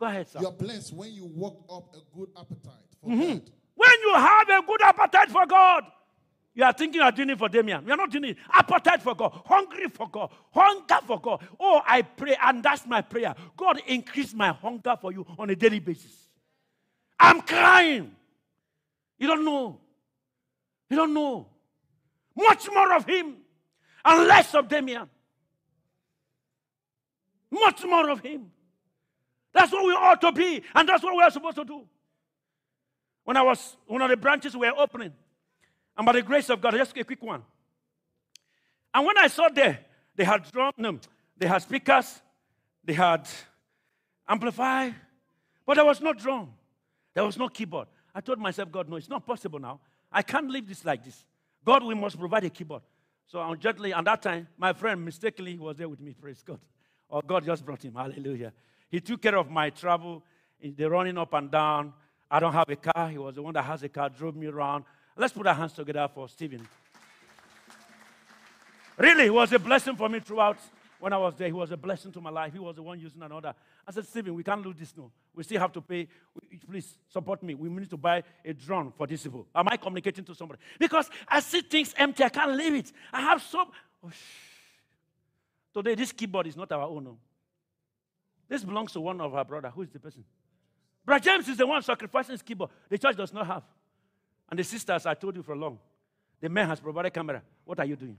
Go 0.00 0.06
ahead, 0.06 0.28
sir. 0.28 0.40
You 0.40 0.48
are 0.48 0.52
blessed 0.52 0.92
when 0.92 1.12
you 1.12 1.26
work 1.26 1.54
up 1.70 1.94
a 1.94 2.18
good 2.18 2.30
appetite 2.36 2.90
for 3.00 3.10
mm-hmm. 3.10 3.32
God. 3.34 3.50
When 3.76 3.90
you 4.02 4.14
have 4.14 4.48
a 4.48 4.66
good 4.66 4.82
appetite 4.82 5.30
for 5.30 5.46
God, 5.46 5.84
you 6.56 6.64
are 6.64 6.72
thinking 6.72 7.00
you 7.00 7.04
are 7.04 7.12
doing 7.12 7.28
it 7.28 7.38
for 7.38 7.50
Damien. 7.50 7.84
You 7.84 7.92
are 7.92 7.98
not 7.98 8.10
doing 8.10 8.24
it. 8.24 8.38
Appetite 8.50 9.02
for 9.02 9.14
God, 9.14 9.42
hungry 9.44 9.88
for 9.90 10.08
God, 10.08 10.30
hunger 10.50 10.98
for 11.06 11.20
God. 11.20 11.46
Oh, 11.60 11.82
I 11.86 12.00
pray, 12.00 12.34
and 12.42 12.62
that's 12.62 12.86
my 12.86 13.02
prayer. 13.02 13.34
God, 13.58 13.82
increase 13.86 14.32
my 14.32 14.48
hunger 14.52 14.96
for 14.98 15.12
you 15.12 15.26
on 15.38 15.50
a 15.50 15.54
daily 15.54 15.80
basis. 15.80 16.28
I'm 17.20 17.42
crying. 17.42 18.10
You 19.18 19.26
don't 19.26 19.44
know. 19.44 19.78
You 20.88 20.96
don't 20.96 21.12
know. 21.12 21.46
Much 22.34 22.66
more 22.72 22.94
of 22.94 23.04
Him 23.04 23.36
and 24.02 24.26
less 24.26 24.54
of 24.54 24.66
Damien. 24.66 25.10
Much 27.50 27.84
more 27.84 28.08
of 28.08 28.20
Him. 28.20 28.50
That's 29.52 29.72
what 29.72 29.84
we 29.84 29.92
ought 29.92 30.22
to 30.22 30.32
be, 30.32 30.62
and 30.74 30.88
that's 30.88 31.02
what 31.02 31.14
we 31.14 31.22
are 31.22 31.30
supposed 31.30 31.56
to 31.56 31.66
do. 31.66 31.82
When 33.24 33.36
I 33.36 33.42
was, 33.42 33.76
one 33.86 34.00
of 34.00 34.08
the 34.08 34.16
branches 34.16 34.56
were 34.56 34.72
opening, 34.74 35.12
and 35.96 36.04
by 36.04 36.12
the 36.12 36.22
grace 36.22 36.50
of 36.50 36.60
God, 36.60 36.74
just 36.74 36.96
a 36.96 37.04
quick 37.04 37.22
one. 37.22 37.42
And 38.92 39.06
when 39.06 39.18
I 39.18 39.26
saw 39.28 39.48
there, 39.48 39.78
they 40.14 40.24
had 40.24 40.50
drum, 40.50 40.72
no, 40.76 40.98
they 41.36 41.46
had 41.46 41.62
speakers, 41.62 42.20
they 42.84 42.92
had 42.92 43.28
amplifier, 44.28 44.94
but 45.66 45.74
there 45.74 45.84
was 45.84 46.00
no 46.00 46.12
drum. 46.12 46.52
There 47.14 47.24
was 47.24 47.36
no 47.36 47.48
keyboard. 47.48 47.88
I 48.14 48.20
told 48.20 48.38
myself, 48.38 48.70
God, 48.70 48.88
no, 48.88 48.96
it's 48.96 49.08
not 49.08 49.26
possible 49.26 49.58
now. 49.58 49.80
I 50.12 50.22
can't 50.22 50.50
leave 50.50 50.68
this 50.68 50.84
like 50.84 51.04
this. 51.04 51.24
God, 51.64 51.82
we 51.82 51.94
must 51.94 52.18
provide 52.18 52.44
a 52.44 52.50
keyboard. 52.50 52.82
So 53.26 53.40
I'm 53.40 53.58
gently, 53.58 53.92
and 53.92 54.06
that 54.06 54.22
time, 54.22 54.48
my 54.56 54.72
friend 54.72 55.04
mistakenly 55.04 55.58
was 55.58 55.76
there 55.76 55.88
with 55.88 56.00
me, 56.00 56.14
praise 56.14 56.42
God. 56.42 56.60
Or 57.08 57.22
God 57.26 57.44
just 57.44 57.64
brought 57.64 57.84
him, 57.84 57.94
hallelujah. 57.94 58.52
He 58.88 59.00
took 59.00 59.20
care 59.20 59.36
of 59.36 59.50
my 59.50 59.70
travel, 59.70 60.22
the 60.62 60.88
running 60.88 61.18
up 61.18 61.32
and 61.34 61.50
down. 61.50 61.92
I 62.30 62.40
don't 62.40 62.52
have 62.52 62.68
a 62.68 62.76
car. 62.76 63.08
He 63.08 63.18
was 63.18 63.34
the 63.34 63.42
one 63.42 63.54
that 63.54 63.64
has 63.64 63.82
a 63.82 63.88
car, 63.88 64.08
drove 64.08 64.36
me 64.36 64.46
around. 64.46 64.84
Let's 65.16 65.32
put 65.32 65.46
our 65.46 65.54
hands 65.54 65.72
together 65.72 66.08
for 66.12 66.28
Stephen. 66.28 66.66
Really, 68.98 69.24
he 69.24 69.30
was 69.30 69.52
a 69.52 69.58
blessing 69.58 69.96
for 69.96 70.08
me 70.08 70.20
throughout 70.20 70.58
when 70.98 71.12
I 71.12 71.18
was 71.18 71.34
there. 71.36 71.48
He 71.48 71.52
was 71.52 71.70
a 71.70 71.76
blessing 71.76 72.12
to 72.12 72.20
my 72.20 72.30
life. 72.30 72.52
He 72.52 72.58
was 72.58 72.76
the 72.76 72.82
one 72.82 72.98
using 72.98 73.22
another. 73.22 73.54
I 73.86 73.92
said, 73.92 74.06
Stephen, 74.06 74.34
we 74.34 74.42
can't 74.42 74.64
lose 74.64 74.76
this 74.76 74.94
now. 74.96 75.10
We 75.34 75.44
still 75.44 75.60
have 75.60 75.72
to 75.72 75.80
pay. 75.80 76.08
Please 76.68 76.98
support 77.08 77.42
me. 77.42 77.54
We 77.54 77.68
need 77.68 77.90
to 77.90 77.96
buy 77.96 78.22
a 78.44 78.52
drone 78.52 78.92
for 78.96 79.06
this 79.06 79.24
evil. 79.24 79.46
Am 79.54 79.68
I 79.68 79.76
communicating 79.76 80.24
to 80.24 80.34
somebody? 80.34 80.60
Because 80.78 81.10
I 81.28 81.40
see 81.40 81.60
things 81.62 81.94
empty. 81.96 82.24
I 82.24 82.28
can't 82.28 82.52
leave 82.52 82.74
it. 82.74 82.92
I 83.12 83.20
have 83.20 83.42
so. 83.42 83.66
Oh, 84.04 84.10
Today, 85.72 85.94
this 85.94 86.10
keyboard 86.12 86.46
is 86.46 86.56
not 86.56 86.72
our 86.72 86.84
own. 86.84 87.04
No. 87.04 87.18
This 88.48 88.64
belongs 88.64 88.92
to 88.92 89.00
one 89.00 89.20
of 89.20 89.34
our 89.34 89.44
brother. 89.44 89.70
Who 89.74 89.82
is 89.82 89.90
the 89.90 89.98
person? 89.98 90.24
Brother 91.04 91.22
James 91.22 91.48
is 91.48 91.58
the 91.58 91.66
one 91.66 91.82
sacrificing 91.82 92.32
his 92.32 92.42
keyboard. 92.42 92.70
The 92.88 92.96
church 92.96 93.16
does 93.16 93.32
not 93.32 93.46
have. 93.46 93.62
And 94.48 94.58
the 94.58 94.64
sisters, 94.64 95.06
I 95.06 95.14
told 95.14 95.36
you 95.36 95.42
for 95.42 95.56
long, 95.56 95.78
the 96.40 96.48
man 96.48 96.68
has 96.68 96.80
provided 96.80 97.10
camera. 97.12 97.42
What 97.64 97.80
are 97.80 97.84
you 97.84 97.96
doing? 97.96 98.18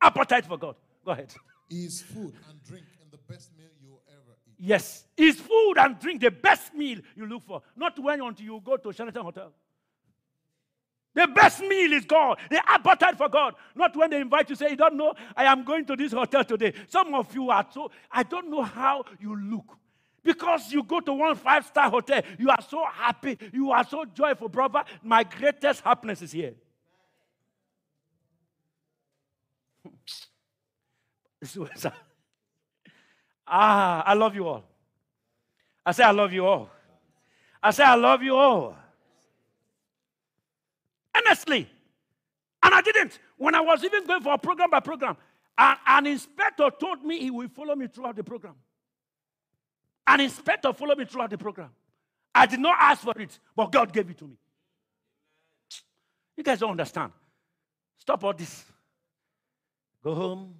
Appetite 0.00 0.46
for 0.46 0.56
God. 0.56 0.76
Go 1.04 1.12
ahead. 1.12 1.32
Is 1.70 2.02
food 2.02 2.34
and 2.48 2.62
drink 2.64 2.86
and 3.02 3.10
the 3.10 3.18
best 3.32 3.50
meal 3.56 3.68
you 3.82 3.98
ever 4.08 4.36
eat. 4.46 4.54
Yes. 4.58 5.04
Is 5.16 5.38
food 5.40 5.74
and 5.76 5.98
drink 5.98 6.20
the 6.20 6.30
best 6.30 6.74
meal 6.74 6.98
you 7.14 7.26
look 7.26 7.42
for. 7.42 7.62
Not 7.76 7.98
when 7.98 8.20
until 8.22 8.44
you 8.44 8.62
go 8.64 8.76
to 8.76 8.92
Sheraton 8.92 9.22
Hotel. 9.22 9.52
The 11.14 11.26
best 11.26 11.60
meal 11.60 11.92
is 11.92 12.04
God. 12.04 12.38
The 12.48 12.62
appetite 12.70 13.18
for 13.18 13.28
God. 13.28 13.54
Not 13.74 13.96
when 13.96 14.10
they 14.10 14.20
invite 14.20 14.48
you, 14.50 14.56
say, 14.56 14.70
You 14.70 14.76
don't 14.76 14.96
know, 14.96 15.14
I 15.36 15.44
am 15.44 15.64
going 15.64 15.84
to 15.86 15.96
this 15.96 16.12
hotel 16.12 16.44
today. 16.44 16.72
Some 16.86 17.12
of 17.14 17.34
you 17.34 17.50
are 17.50 17.66
so, 17.72 17.90
I 18.10 18.22
don't 18.22 18.50
know 18.50 18.62
how 18.62 19.04
you 19.20 19.36
look. 19.36 19.76
Because 20.28 20.70
you 20.70 20.82
go 20.82 21.00
to 21.00 21.14
one 21.14 21.36
five 21.36 21.64
star 21.64 21.88
hotel, 21.88 22.20
you 22.38 22.50
are 22.50 22.60
so 22.68 22.84
happy, 22.92 23.38
you 23.50 23.70
are 23.70 23.82
so 23.82 24.04
joyful, 24.04 24.50
brother. 24.50 24.84
My 25.02 25.24
greatest 25.24 25.80
happiness 25.80 26.20
is 26.20 26.32
here. 26.32 26.52
ah, 33.46 34.02
I 34.04 34.12
love 34.12 34.34
you 34.34 34.46
all. 34.46 34.64
I 35.86 35.92
say, 35.92 36.04
I 36.04 36.10
love 36.10 36.34
you 36.34 36.44
all. 36.44 36.68
I 37.62 37.70
say, 37.70 37.84
I 37.84 37.94
love 37.94 38.22
you 38.22 38.36
all. 38.36 38.76
Honestly. 41.16 41.66
And 42.62 42.74
I 42.74 42.82
didn't. 42.82 43.18
When 43.38 43.54
I 43.54 43.62
was 43.62 43.82
even 43.82 44.04
going 44.06 44.20
for 44.20 44.34
a 44.34 44.38
program 44.38 44.68
by 44.68 44.80
program, 44.80 45.16
an 45.56 46.06
inspector 46.06 46.70
told 46.78 47.02
me 47.02 47.18
he 47.18 47.30
will 47.30 47.48
follow 47.48 47.74
me 47.74 47.86
throughout 47.86 48.16
the 48.16 48.24
program. 48.24 48.56
An 50.08 50.20
inspector 50.20 50.72
followed 50.72 50.98
me 50.98 51.04
throughout 51.04 51.28
the 51.28 51.36
program. 51.36 51.68
I 52.34 52.46
did 52.46 52.60
not 52.60 52.76
ask 52.80 53.02
for 53.02 53.18
it, 53.20 53.38
but 53.54 53.70
God 53.70 53.92
gave 53.92 54.08
it 54.08 54.16
to 54.18 54.24
me. 54.26 54.36
You 56.36 56.42
guys 56.42 56.60
don't 56.60 56.70
understand. 56.70 57.12
Stop 57.98 58.24
all 58.24 58.32
this. 58.32 58.64
Go 60.02 60.14
home. 60.14 60.54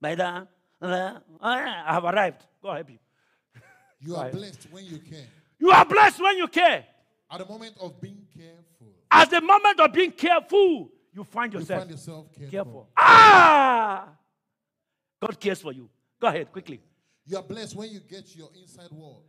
Down. 0.00 0.46
I 0.80 1.84
have 1.88 2.04
arrived. 2.04 2.44
God 2.62 2.74
help 2.74 2.90
you. 2.90 2.98
You 3.98 4.14
are 4.14 4.30
blessed 4.30 4.68
when 4.70 4.84
you 4.84 4.98
care. 4.98 5.26
You 5.58 5.70
are 5.70 5.84
blessed 5.84 6.20
when 6.20 6.36
you 6.36 6.46
care. 6.46 6.84
At 7.30 7.38
the 7.38 7.46
moment 7.46 7.74
of 7.80 8.00
being 8.00 8.24
careful. 8.36 8.86
At 9.10 9.30
the 9.30 9.40
moment 9.40 9.80
of 9.80 9.92
being 9.92 10.12
careful, 10.12 10.90
you 11.12 11.24
find 11.24 11.52
yourself, 11.52 11.70
you 11.70 11.80
find 11.80 11.90
yourself 11.90 12.26
careful. 12.34 12.50
careful. 12.50 12.88
Ah! 12.96 14.08
God 15.20 15.40
cares 15.40 15.60
for 15.60 15.72
you. 15.72 15.88
Go 16.20 16.28
ahead, 16.28 16.52
quickly. 16.52 16.80
You 17.26 17.38
are 17.38 17.42
blessed 17.42 17.74
when 17.74 17.90
you 17.90 18.00
get 18.00 18.36
your 18.36 18.48
inside 18.60 18.90
world, 18.92 19.24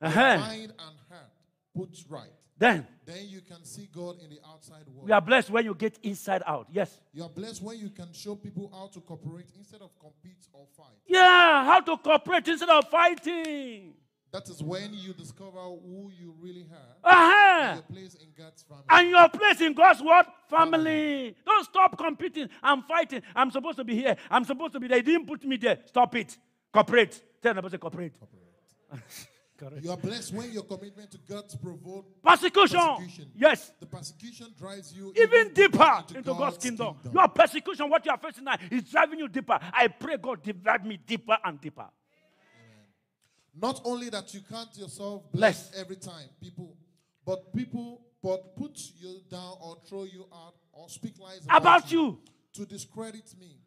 uh-huh. 0.00 0.38
mind 0.38 0.72
and 0.78 0.96
heart 1.08 1.30
put 1.76 1.90
right. 2.08 2.28
Then, 2.58 2.86
then 3.06 3.26
you 3.28 3.40
can 3.40 3.64
see 3.64 3.88
God 3.92 4.16
in 4.22 4.30
the 4.30 4.38
outside 4.48 4.86
world. 4.86 5.08
You 5.08 5.14
are 5.14 5.20
blessed 5.20 5.50
when 5.50 5.64
you 5.64 5.74
get 5.74 5.98
inside 6.02 6.42
out. 6.46 6.68
Yes. 6.70 7.00
You 7.12 7.24
are 7.24 7.28
blessed 7.28 7.62
when 7.62 7.78
you 7.78 7.90
can 7.90 8.12
show 8.12 8.36
people 8.36 8.70
how 8.72 8.86
to 8.88 9.00
cooperate 9.00 9.46
instead 9.58 9.82
of 9.82 9.90
compete 9.98 10.46
or 10.52 10.66
fight. 10.76 10.94
Yeah, 11.06 11.64
how 11.64 11.80
to 11.80 11.96
cooperate 11.96 12.46
instead 12.46 12.68
of 12.68 12.88
fighting. 12.88 13.94
That 14.32 14.48
is 14.48 14.62
when 14.62 14.94
you 14.94 15.12
discover 15.12 15.58
who 15.58 16.10
you 16.18 16.34
really 16.40 16.66
are. 16.70 17.10
Uh-huh. 17.12 17.62
And 17.62 17.76
your 17.76 17.82
place 17.82 18.14
in 18.14 18.28
God's 18.38 18.62
family. 18.62 18.84
And 18.88 19.10
your 19.10 19.28
place 19.28 19.60
in 19.60 19.72
God's 19.74 20.02
what? 20.02 20.26
Family. 20.48 20.78
family. 20.78 21.36
Don't 21.44 21.64
stop 21.64 21.98
competing. 21.98 22.48
I'm 22.62 22.82
fighting. 22.82 23.22
I'm 23.34 23.50
supposed 23.50 23.76
to 23.76 23.84
be 23.84 23.94
here. 23.94 24.16
I'm 24.30 24.44
supposed 24.44 24.72
to 24.74 24.80
be 24.80 24.88
there. 24.88 24.98
They 24.98 25.12
didn't 25.12 25.26
put 25.26 25.44
me 25.44 25.56
there. 25.56 25.80
Stop 25.86 26.14
it. 26.14 26.38
Cooperate. 26.72 27.20
Tell 27.42 27.54
them 27.54 27.68
to 27.68 27.78
cooperate. 27.78 28.12
cooperate. 28.18 29.02
correct. 29.58 29.84
You 29.84 29.90
are 29.90 29.96
blessed 29.96 30.32
when 30.34 30.52
your 30.52 30.62
commitment 30.64 31.10
to 31.12 31.18
God's 31.18 31.56
provoke 31.56 32.06
Persecution. 32.22 32.78
persecution. 32.80 33.30
Yes. 33.34 33.72
The 33.80 33.86
persecution 33.86 34.46
drives 34.58 34.92
you 34.94 35.12
Even 35.16 35.52
deeper 35.52 36.04
into 36.14 36.34
God's 36.34 36.58
kingdom. 36.58 36.96
Your 37.12 37.28
persecution, 37.28 37.88
what 37.90 38.04
you 38.06 38.12
are 38.12 38.18
facing 38.18 38.44
now, 38.44 38.56
is 38.70 38.84
driving 38.84 39.18
you 39.18 39.28
deeper. 39.28 39.58
I 39.72 39.88
pray 39.88 40.16
God 40.18 40.42
divide 40.42 40.86
me 40.86 40.98
deeper 41.04 41.36
and 41.44 41.60
deeper. 41.60 41.86
Not 43.54 43.80
only 43.84 44.08
that 44.10 44.32
you 44.32 44.40
can't 44.48 44.74
yourself 44.78 45.30
Bless. 45.32 45.68
bless 45.70 45.80
every 45.80 45.96
time, 45.96 46.26
people, 46.40 46.74
but 47.26 47.54
people, 47.54 48.00
but 48.22 48.56
put 48.56 48.78
you 48.98 49.20
down 49.30 49.56
or 49.60 49.76
throw 49.86 50.04
you 50.04 50.26
out 50.32 50.54
or 50.72 50.88
speak 50.88 51.18
lies 51.18 51.44
About 51.50 51.92
you. 51.92 52.18
to 52.54 52.64
discredit 52.64 53.34
me. 53.38 53.58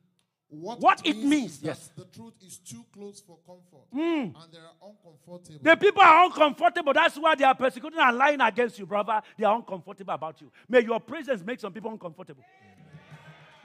What, 0.48 0.80
What 0.80 1.06
it 1.06 1.18
means, 1.18 1.58
is 1.58 1.64
yes. 1.64 1.90
the 1.98 2.06
truth 2.06 2.34
is 2.46 2.58
too 2.58 2.86
close 2.94 3.20
for 3.20 3.38
comfort, 3.46 3.88
hmm. 3.92 4.00
and 4.00 4.52
they 4.52 4.60
are 4.60 4.90
uncomfortable. 4.90 5.60
The 5.62 5.76
people 5.76 6.02
are 6.02 6.26
uncomfortable. 6.26 6.94
That's 6.94 7.18
why 7.18 7.36
they 7.36 7.44
are 7.44 7.56
persecuting 7.56 8.00
and 8.00 8.18
lying 8.18 8.40
against 8.40 8.78
you, 8.78 8.86
brother. 8.86 9.22
They 9.38 9.44
are 9.46 9.56
uncomfortable 9.56 10.14
about 10.14 10.40
you. 10.42 10.52
May 10.70 10.82
your 10.82 11.00
presence 11.00 11.44
make 11.44 11.60
some 11.60 11.74
people 11.74 11.92
uncomfortable. 11.92 12.44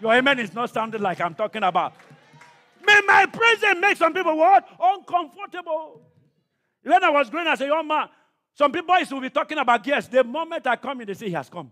Your 0.01 0.14
amen 0.14 0.39
is 0.39 0.55
not 0.55 0.70
sounding 0.70 1.03
like 1.03 1.20
I'm 1.20 1.35
talking 1.35 1.62
about. 1.62 1.93
May 2.85 3.01
my 3.07 3.26
presence 3.26 3.78
make 3.78 3.97
some 3.99 4.14
people 4.14 4.37
what? 4.37 4.66
Uncomfortable. 4.81 6.01
When 6.83 7.05
I 7.05 7.11
was 7.11 7.28
growing 7.28 7.47
as 7.47 7.61
a 7.61 7.66
young 7.66 7.87
man, 7.87 8.09
some 8.55 8.72
people 8.72 8.99
used 8.99 9.11
to 9.11 9.20
be 9.20 9.28
talking 9.31 9.59
about 9.59 9.87
yes. 9.87 10.09
The 10.09 10.24
moment 10.24 10.66
I 10.66 10.76
come 10.76 11.03
in, 11.03 11.07
they 11.07 11.14
say 11.14 11.26
he 11.26 11.33
has 11.33 11.51
come. 11.51 11.70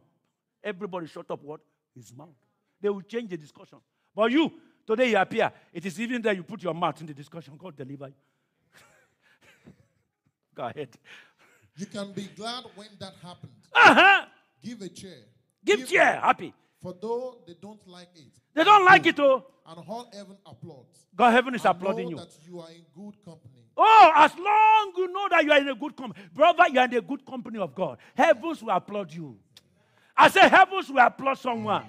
Everybody 0.63 1.07
shut 1.07 1.31
up 1.31 1.43
what? 1.43 1.61
His 1.97 2.13
mouth. 2.15 2.29
They 2.81 2.91
will 2.91 3.01
change 3.01 3.31
the 3.31 3.37
discussion. 3.39 3.79
But 4.15 4.31
you, 4.31 4.53
today 4.89 5.11
you 5.11 5.19
appear. 5.19 5.53
It 5.73 5.85
is 5.85 6.01
even 6.01 6.23
there 6.23 6.33
you 6.33 6.43
put 6.43 6.63
your 6.63 6.73
mouth 6.75 6.99
in 7.01 7.07
the 7.07 7.15
discussion. 7.15 7.55
God 7.59 7.77
deliver 7.77 8.09
you. 8.09 8.15
Go 10.55 10.65
ahead. 10.65 10.89
you 11.77 11.87
can 11.87 12.13
be 12.13 12.29
glad 12.35 12.65
when 12.75 12.89
that 12.99 13.13
happens. 13.23 13.53
Uh-huh. 13.75 14.25
Give 14.63 14.81
a 14.83 14.89
chair. 14.89 15.19
Give 15.65 15.87
cheer, 15.87 16.05
happy. 16.05 16.55
For 16.83 16.95
though 17.01 17.39
they 17.47 17.55
don't 17.61 17.87
like 17.87 18.09
it, 18.17 18.33
They 18.55 18.65
don't 18.65 18.85
like 18.85 19.05
it, 19.07 19.19
oh. 19.21 19.45
and 19.67 19.79
all 19.89 20.09
heaven 20.13 20.37
applauds. 20.47 21.07
God 21.15 21.31
heaven 21.33 21.55
is 21.55 21.65
applauding 21.65 22.09
you. 22.09 22.17
that 22.17 22.33
you 22.47 22.61
are 22.61 22.71
in 22.71 22.83
good 22.95 23.15
company. 23.25 23.65
Oh, 23.77 24.13
as 24.15 24.33
long 24.37 24.93
you 24.97 25.13
know 25.13 25.29
that 25.31 25.45
you 25.45 25.53
are 25.53 25.59
in 25.59 25.69
a 25.69 25.75
good 25.75 25.97
company, 25.97 26.25
brother, 26.35 26.65
you 26.73 26.79
are 26.81 26.85
in 26.87 26.95
a 26.95 27.01
good 27.01 27.25
company 27.27 27.59
of 27.59 27.75
God. 27.75 27.99
Heavens 28.17 28.63
will 28.63 28.71
applaud 28.71 29.13
you. 29.13 29.37
I 30.17 30.29
say 30.29 30.49
heavens 30.49 30.89
will 30.89 30.99
applaud 30.99 31.39
someone. 31.39 31.85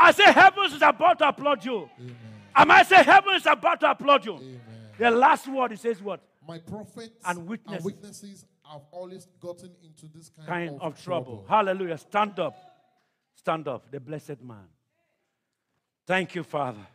I 0.00 0.12
say 0.12 0.24
heavens 0.32 0.72
is 0.72 0.82
about 0.82 1.18
to 1.18 1.28
applaud 1.28 1.64
you. 1.64 1.88
Amen. 1.98 2.16
Am 2.56 2.70
I 2.70 2.82
say 2.82 3.02
heaven 3.02 3.34
is 3.34 3.46
about 3.46 3.80
to 3.80 3.90
applaud 3.90 4.24
you? 4.24 4.34
Amen. 4.36 4.60
The 4.98 5.10
last 5.10 5.46
word 5.48 5.72
it 5.72 5.78
says 5.80 6.02
what? 6.02 6.20
My 6.46 6.58
prophets 6.58 7.10
And 7.24 7.46
witnesses. 7.46 7.84
witnesses 7.84 8.44
have 8.70 8.82
always 8.92 9.26
gotten 9.40 9.70
into 9.84 10.06
this 10.14 10.30
kind, 10.30 10.48
Kind 10.48 10.70
of, 10.76 10.82
of 10.82 11.02
trouble. 11.02 11.44
Hallelujah. 11.48 11.98
Stand 11.98 12.38
up. 12.38 12.56
Stand 13.34 13.68
up. 13.68 13.90
The 13.90 14.00
blessed 14.00 14.42
man. 14.42 14.66
Thank 16.06 16.34
you, 16.34 16.42
Father. 16.42 16.86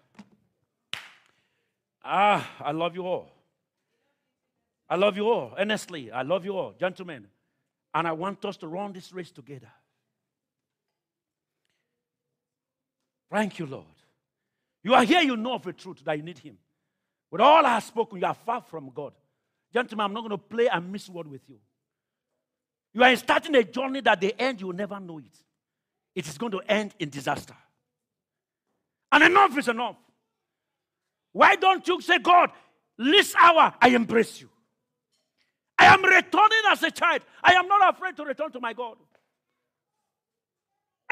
Ah, 2.04 2.48
I 2.60 2.72
love 2.72 2.96
you 2.96 3.06
all. 3.06 3.30
I 4.90 4.96
love 4.96 5.18
you 5.18 5.28
all. 5.28 5.54
Honestly, 5.58 6.12
I 6.12 6.22
love 6.22 6.46
you 6.46 6.56
all. 6.58 6.74
Gentlemen. 6.80 7.28
And 7.94 8.08
I 8.08 8.12
want 8.12 8.44
us 8.46 8.58
to 8.58 8.68
run 8.68 8.94
this 8.94 9.14
race 9.14 9.32
together. 9.32 9.72
Thank 13.36 13.60
you, 13.60 13.66
Lord. 13.66 13.84
You 14.82 14.94
are 14.94 15.04
here, 15.04 15.20
you 15.20 15.36
know 15.36 15.56
of 15.56 15.64
the 15.64 15.74
truth 15.74 16.02
that 16.06 16.16
you 16.16 16.24
need 16.24 16.38
Him. 16.38 16.58
With 17.30 17.42
all 17.42 17.66
I 17.66 17.74
have 17.74 17.84
spoken, 17.84 18.18
you 18.18 18.26
are 18.26 18.34
far 18.34 18.62
from 18.62 18.92
God. 18.96 19.12
Gentlemen, 19.74 20.06
I'm 20.06 20.14
not 20.14 20.22
going 20.22 20.30
to 20.30 20.38
play 20.38 20.68
a 20.68 20.80
miss 20.80 21.10
word 21.10 21.28
with 21.28 21.42
you. 21.50 21.58
You 22.94 23.04
are 23.04 23.14
starting 23.18 23.54
a 23.56 23.64
journey 23.66 24.00
that 24.00 24.22
the 24.22 24.42
end 24.42 24.62
you 24.62 24.68
will 24.68 24.74
never 24.74 24.98
know 25.02 25.18
it. 25.18 25.38
It 26.16 26.30
is 26.30 26.38
going 26.38 26.54
to 26.54 26.62
end 26.62 26.96
in 26.98 27.10
disaster. 27.10 27.56
And 29.12 29.22
enough 29.22 29.58
is 29.58 29.68
enough. 29.68 29.98
Why 31.34 31.58
don't 31.58 31.86
you 31.86 32.00
say, 32.00 32.20
God, 32.20 32.52
this 32.98 33.36
hour 33.36 33.74
I 33.82 33.90
embrace 33.90 34.40
you? 34.40 34.48
I 35.78 35.88
am 35.88 36.02
returning 36.02 36.62
as 36.72 36.84
a 36.84 36.92
child. 36.92 37.22
I 37.44 37.56
am 37.56 37.68
not 37.68 37.96
afraid 37.96 38.16
to 38.16 38.24
return 38.24 38.54
to 38.54 38.62
my 38.62 38.72
God. 38.72 38.96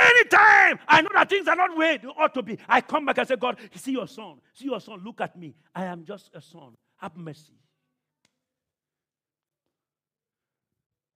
Anytime 0.10 0.80
I 0.88 1.02
know 1.02 1.10
that 1.14 1.30
things 1.30 1.48
are 1.48 1.56
not 1.56 1.76
where 1.78 1.98
they 1.98 2.08
ought 2.08 2.34
to 2.34 2.42
be, 2.42 2.58
I 2.68 2.82
come 2.82 3.06
back 3.06 3.18
and 3.20 3.28
say, 3.28 3.36
God, 3.36 3.58
see 3.76 3.92
your 3.94 4.08
son. 4.08 4.36
See 4.54 4.66
your 4.66 4.82
son. 4.82 5.02
Look 5.04 5.22
at 5.22 5.38
me. 5.38 5.56
I 5.74 5.86
am 5.86 6.04
just 6.04 6.30
a 6.34 6.42
son. 6.42 6.76
Have 6.98 7.16
mercy. 7.16 7.54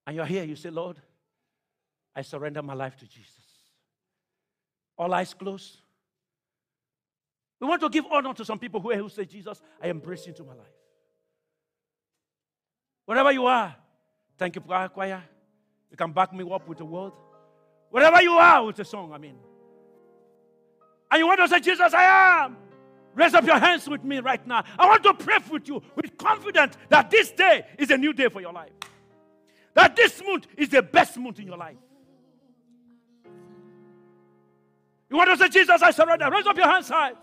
And 0.05 0.15
you're 0.15 0.25
here, 0.25 0.43
you 0.43 0.55
say, 0.55 0.69
Lord, 0.69 0.97
I 2.15 2.21
surrender 2.21 2.63
my 2.63 2.73
life 2.73 2.95
to 2.97 3.05
Jesus. 3.05 3.33
All 4.97 5.13
eyes 5.13 5.33
closed. 5.33 5.81
We 7.59 7.67
want 7.67 7.81
to 7.81 7.89
give 7.89 8.05
honor 8.09 8.33
to 8.33 8.45
some 8.45 8.57
people 8.57 8.79
who, 8.79 8.93
who 8.93 9.09
say, 9.09 9.25
Jesus, 9.25 9.61
I 9.81 9.87
embrace 9.89 10.25
you 10.25 10.31
into 10.31 10.43
my 10.43 10.53
life. 10.53 10.65
Wherever 13.05 13.31
you 13.31 13.45
are, 13.45 13.75
thank 14.37 14.55
you, 14.55 14.61
choir. 14.61 15.23
You 15.89 15.97
can 15.97 16.11
back 16.11 16.33
me 16.33 16.49
up 16.51 16.67
with 16.67 16.77
the 16.77 16.85
word. 16.85 17.13
Wherever 17.89 18.21
you 18.21 18.33
are 18.33 18.65
with 18.65 18.75
the 18.75 18.85
song, 18.85 19.11
I 19.13 19.17
mean. 19.17 19.35
And 21.09 21.19
you 21.19 21.27
want 21.27 21.39
to 21.39 21.47
say, 21.47 21.59
Jesus, 21.59 21.93
I 21.93 22.43
am. 22.43 22.57
Raise 23.15 23.33
up 23.33 23.45
your 23.45 23.57
hands 23.57 23.87
with 23.89 24.03
me 24.03 24.19
right 24.19 24.45
now. 24.45 24.63
I 24.77 24.85
want 24.85 25.03
to 25.03 25.13
pray 25.13 25.37
with 25.49 25.67
you 25.67 25.81
with 25.95 26.17
confidence 26.17 26.75
that 26.89 27.09
this 27.09 27.31
day 27.31 27.65
is 27.79 27.89
a 27.89 27.97
new 27.97 28.13
day 28.13 28.29
for 28.29 28.41
your 28.41 28.53
life. 28.53 28.71
That 29.73 29.95
this 29.95 30.21
month 30.23 30.47
is 30.57 30.69
the 30.69 30.81
best 30.81 31.17
month 31.17 31.39
in 31.39 31.47
your 31.47 31.57
life. 31.57 31.77
You 35.09 35.17
want 35.17 35.29
to 35.29 35.37
say, 35.37 35.49
Jesus, 35.49 35.81
I 35.81 35.91
surrender. 35.91 36.29
Raise 36.29 36.45
up 36.45 36.57
your 36.57 36.67
hands 36.67 36.89
high. 36.89 37.13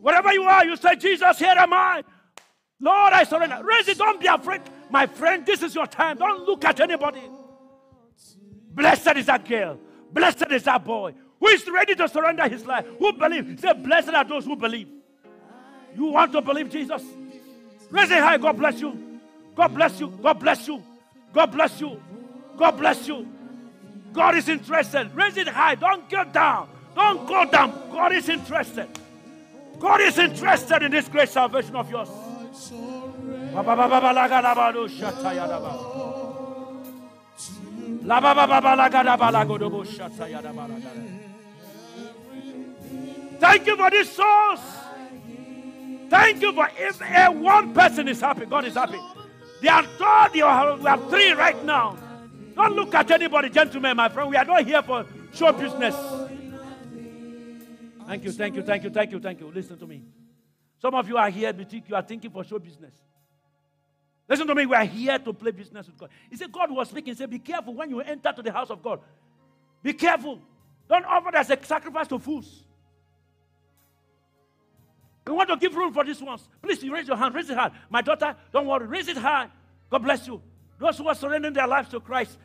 Wherever 0.00 0.32
you 0.32 0.42
are, 0.42 0.64
you 0.64 0.76
say, 0.76 0.94
Jesus, 0.96 1.38
here 1.38 1.54
am 1.56 1.72
I. 1.72 2.04
Lord, 2.80 3.12
I 3.12 3.24
surrender. 3.24 3.60
Raise 3.64 3.88
it. 3.88 3.98
Don't 3.98 4.20
be 4.20 4.26
afraid. 4.26 4.60
My 4.90 5.06
friend, 5.06 5.44
this 5.44 5.62
is 5.62 5.74
your 5.74 5.86
time. 5.86 6.18
Don't 6.18 6.44
look 6.44 6.64
at 6.64 6.78
anybody. 6.80 7.22
Blessed 8.78 9.16
is 9.16 9.26
that 9.26 9.44
girl. 9.44 9.76
Blessed 10.12 10.52
is 10.52 10.62
that 10.62 10.84
boy 10.84 11.12
who 11.40 11.48
is 11.48 11.68
ready 11.68 11.96
to 11.96 12.08
surrender 12.08 12.48
his 12.48 12.64
life. 12.64 12.86
Who 13.00 13.12
believe? 13.12 13.58
Say, 13.58 13.72
blessed 13.72 14.10
are 14.10 14.22
those 14.22 14.44
who 14.44 14.54
believe. 14.54 14.86
You 15.96 16.04
want 16.04 16.30
to 16.30 16.40
believe 16.40 16.70
Jesus? 16.70 17.02
Raise 17.90 18.10
it 18.12 18.20
high. 18.20 18.38
God 18.38 18.56
bless 18.56 18.80
you. 18.80 19.20
God 19.56 19.74
bless 19.74 19.98
you. 19.98 20.06
God 20.22 20.38
bless 20.38 20.68
you. 20.68 20.80
God 21.34 21.46
bless 21.50 21.80
you. 21.80 22.00
God 22.56 22.70
bless 22.76 23.08
you. 23.08 23.26
God 24.12 24.36
is 24.36 24.48
interested. 24.48 25.10
Raise 25.12 25.36
it 25.36 25.48
high. 25.48 25.74
Don't 25.74 26.08
get 26.08 26.32
down. 26.32 26.68
Don't 26.94 27.26
go 27.26 27.44
down. 27.50 27.72
God 27.90 28.12
is 28.12 28.28
interested. 28.28 28.86
God 29.80 30.00
is 30.02 30.18
interested 30.18 30.84
in 30.84 30.92
this 30.92 31.08
great 31.08 31.30
salvation 31.30 31.74
of 31.74 31.90
yours. 31.90 32.08
Thank 43.38 43.66
you 43.66 43.76
for 43.76 43.90
this 43.90 44.10
source. 44.10 44.60
Thank 46.08 46.40
you 46.40 46.52
for 46.54 46.68
if 46.76 47.00
a 47.02 47.30
one 47.30 47.74
person 47.74 48.08
is 48.08 48.20
happy, 48.20 48.46
God 48.46 48.64
is 48.64 48.74
happy. 48.74 48.98
They 49.60 49.68
are 49.68 49.82
third, 49.84 50.30
you 50.34 50.44
have, 50.44 51.10
three 51.10 51.32
right 51.32 51.62
now. 51.64 51.98
Don't 52.54 52.74
look 52.74 52.94
at 52.94 53.10
anybody, 53.10 53.50
gentlemen, 53.50 53.96
my 53.96 54.08
friend. 54.08 54.30
We 54.30 54.36
are 54.36 54.44
not 54.44 54.64
here 54.64 54.82
for 54.82 55.04
show 55.34 55.52
business. 55.52 55.94
Thank 58.06 58.24
you, 58.24 58.32
thank 58.32 58.56
you, 58.56 58.62
thank 58.62 58.84
you, 58.84 58.90
thank 58.90 59.12
you, 59.12 59.20
thank 59.20 59.40
you. 59.40 59.52
Listen 59.54 59.78
to 59.78 59.86
me. 59.86 60.02
Some 60.80 60.94
of 60.94 61.06
you 61.08 61.18
are 61.18 61.28
here, 61.28 61.52
but 61.52 61.70
you 61.70 61.82
are 61.94 62.02
thinking 62.02 62.30
for 62.30 62.42
show 62.42 62.58
business. 62.58 62.94
Listen 64.28 64.46
to 64.46 64.54
me, 64.54 64.66
we 64.66 64.76
are 64.76 64.84
here 64.84 65.18
to 65.18 65.32
play 65.32 65.50
business 65.50 65.86
with 65.86 65.96
God. 65.96 66.10
He 66.28 66.36
said, 66.36 66.52
God 66.52 66.70
was 66.70 66.90
speaking. 66.90 67.14
He 67.14 67.18
said, 67.18 67.30
Be 67.30 67.38
careful 67.38 67.74
when 67.74 67.88
you 67.88 68.00
enter 68.00 68.30
to 68.32 68.42
the 68.42 68.52
house 68.52 68.68
of 68.68 68.82
God. 68.82 69.00
Be 69.82 69.94
careful. 69.94 70.38
Don't 70.88 71.04
offer 71.06 71.34
as 71.34 71.50
a 71.50 71.58
sacrifice 71.62 72.08
to 72.08 72.18
fools. 72.18 72.64
We 75.26 75.32
want 75.32 75.48
to 75.50 75.56
give 75.56 75.74
room 75.74 75.92
for 75.92 76.04
these 76.04 76.22
ones. 76.22 76.48
Please, 76.62 76.82
you 76.82 76.92
raise 76.92 77.06
your 77.06 77.16
hand. 77.16 77.34
Raise 77.34 77.48
it 77.50 77.56
high. 77.56 77.70
My 77.90 78.02
daughter, 78.02 78.34
don't 78.52 78.66
worry. 78.66 78.86
Raise 78.86 79.08
it 79.08 79.16
high. 79.16 79.48
God 79.90 80.02
bless 80.02 80.26
you. 80.26 80.40
Those 80.78 80.98
who 80.98 81.08
are 81.08 81.14
surrendering 81.14 81.54
their 81.54 81.66
lives 81.66 81.88
to 81.90 82.00
Christ. 82.00 82.38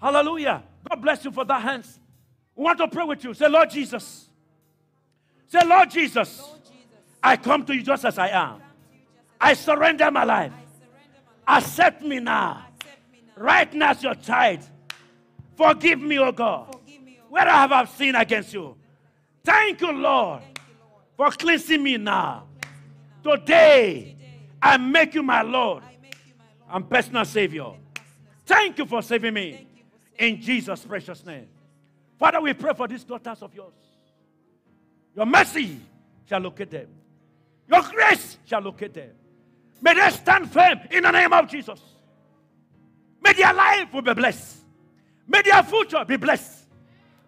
Hallelujah. 0.00 0.62
God 0.88 1.00
bless 1.00 1.24
you 1.24 1.30
for 1.30 1.44
that 1.44 1.62
hands. 1.62 1.98
We 2.54 2.64
want 2.64 2.78
to 2.78 2.88
pray 2.88 3.04
with 3.04 3.24
you. 3.24 3.34
Say, 3.34 3.48
Lord 3.48 3.70
Jesus. 3.70 4.28
Say, 5.48 5.60
Lord 5.64 5.90
Jesus. 5.90 6.42
I 7.22 7.36
come 7.36 7.64
to 7.66 7.74
you 7.74 7.82
just 7.82 8.04
as 8.04 8.18
I 8.18 8.28
am. 8.28 8.60
I 9.40 9.54
surrender 9.54 10.10
my 10.10 10.24
life. 10.24 10.52
Accept 11.46 12.02
me 12.02 12.20
now. 12.20 12.66
Right 13.36 13.72
now 13.74 13.90
as 13.90 14.02
your 14.02 14.14
child. 14.14 14.60
Forgive 15.56 16.00
me, 16.00 16.18
O 16.18 16.32
God. 16.32 16.74
Where 17.28 17.48
I 17.48 17.66
have 17.66 17.90
sinned 17.90 18.16
against 18.16 18.52
you. 18.52 18.76
Thank 19.44 19.80
you, 19.80 19.92
Lord, 19.92 20.42
for 21.16 21.30
cleansing 21.30 21.82
me 21.82 21.96
now. 21.96 22.44
Today, 23.22 24.16
I 24.60 24.76
make 24.76 25.14
you 25.14 25.22
my 25.22 25.42
Lord. 25.42 25.82
and 26.68 26.88
personal 26.88 27.24
Savior. 27.24 27.72
Thank 28.44 28.78
you 28.78 28.86
for 28.86 29.02
saving 29.02 29.34
me. 29.34 29.66
In 30.18 30.40
Jesus' 30.40 30.84
precious 30.84 31.24
name. 31.24 31.46
Father, 32.18 32.40
we 32.40 32.54
pray 32.54 32.72
for 32.74 32.88
these 32.88 33.04
daughters 33.04 33.42
of 33.42 33.54
yours. 33.54 33.74
Your 35.14 35.26
mercy 35.26 35.78
shall 36.28 36.40
locate 36.40 36.70
them. 36.70 36.88
Your 37.68 37.82
grace 37.82 38.38
shall 38.46 38.60
locate 38.60 38.94
them. 38.94 39.10
May 39.80 39.94
they 39.94 40.10
stand 40.10 40.50
firm 40.50 40.80
in 40.90 41.02
the 41.02 41.10
name 41.10 41.32
of 41.32 41.48
Jesus. 41.48 41.80
May 43.22 43.32
their 43.32 43.52
life 43.52 43.92
will 43.92 44.02
be 44.02 44.14
blessed. 44.14 44.58
May 45.28 45.42
their 45.42 45.62
future 45.62 46.04
be 46.04 46.16
blessed. 46.16 46.64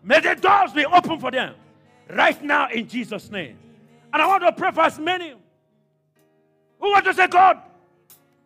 May 0.03 0.21
the 0.21 0.35
doors 0.35 0.73
be 0.73 0.85
open 0.87 1.19
for 1.19 1.31
them 1.31 1.55
right 2.11 2.43
now 2.43 2.69
in 2.71 2.89
Jesus' 2.89 3.31
name. 3.31 3.59
And 4.13 4.23
I 4.23 4.27
want 4.27 4.43
to 4.43 4.53
pray 4.53 4.71
for 4.71 4.83
as 4.83 4.99
many 4.99 5.35
who 6.81 6.91
want 6.91 7.05
to 7.05 7.15
say, 7.15 7.27
God, 7.27 7.59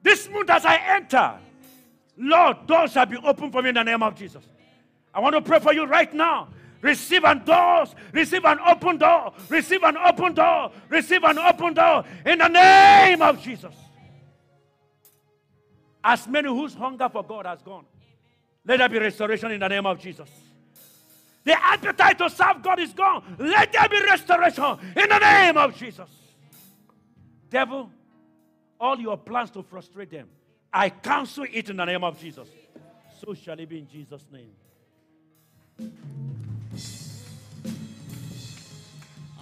this 0.03 0.29
month 0.29 0.51
as 0.51 0.65
I 0.65 0.77
enter, 0.97 1.39
Lord, 2.17 2.67
doors 2.67 2.93
shall 2.93 3.07
be 3.07 3.17
open 3.19 3.51
for 3.53 3.63
me 3.63 3.69
in 3.69 3.75
the 3.75 3.83
name 3.83 4.03
of 4.03 4.15
Jesus. 4.15 4.45
I 5.15 5.21
want 5.21 5.35
to 5.35 5.43
pray 5.43 5.61
for 5.61 5.73
you 5.73 5.85
right 5.85 6.13
now. 6.13 6.49
Receive 6.81 7.23
an 7.25 7.45
doors, 7.45 7.95
receive 8.13 8.45
an 8.45 8.59
open 8.67 8.97
door, 8.97 9.33
receive 9.49 9.85
an 9.85 9.97
open 9.97 10.35
door, 10.35 10.73
receive 10.89 11.23
an 11.23 11.39
open 11.39 11.75
door 11.75 12.05
in 12.27 12.39
the 12.39 12.49
name 12.49 13.23
of 13.23 13.41
Jesus 13.41 13.75
as 16.05 16.27
many 16.27 16.49
whose 16.49 16.75
hunger 16.75 17.09
for 17.09 17.23
God 17.23 17.47
has 17.47 17.63
gone. 17.63 17.85
Let 18.65 18.79
there 18.79 18.89
be 18.89 18.99
restoration 18.99 19.51
in 19.53 19.61
the 19.61 19.69
name 19.69 19.87
of 19.87 19.99
Jesus. 19.99 20.29
The 21.45 21.61
appetite 21.61 22.19
to 22.19 22.31
serve 22.31 22.63
God 22.63 22.79
is 22.79 22.93
gone. 22.93 23.37
Let 23.39 23.73
there 23.73 23.89
be 23.89 24.01
restoration 24.03 24.79
in 24.97 25.09
the 25.09 25.19
name 25.19 25.57
of 25.57 25.77
Jesus. 25.77 26.09
Devil, 27.51 27.91
all 28.81 28.99
your 28.99 29.17
plans 29.17 29.51
to 29.51 29.63
frustrate 29.63 30.11
them, 30.11 30.29
I 30.73 30.89
cancel 30.89 31.45
it 31.53 31.69
in 31.69 31.77
the 31.77 31.85
name 31.85 32.05
of 32.05 32.19
Jesus. 32.19 32.49
So 33.21 33.35
shall 33.35 33.59
it 33.59 33.69
be 33.69 33.79
in 33.79 33.89
Jesus' 33.89 34.25
name. 34.33 34.53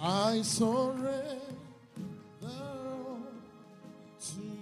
I 0.03 0.41
surrender 0.41 1.39
to 4.19 4.60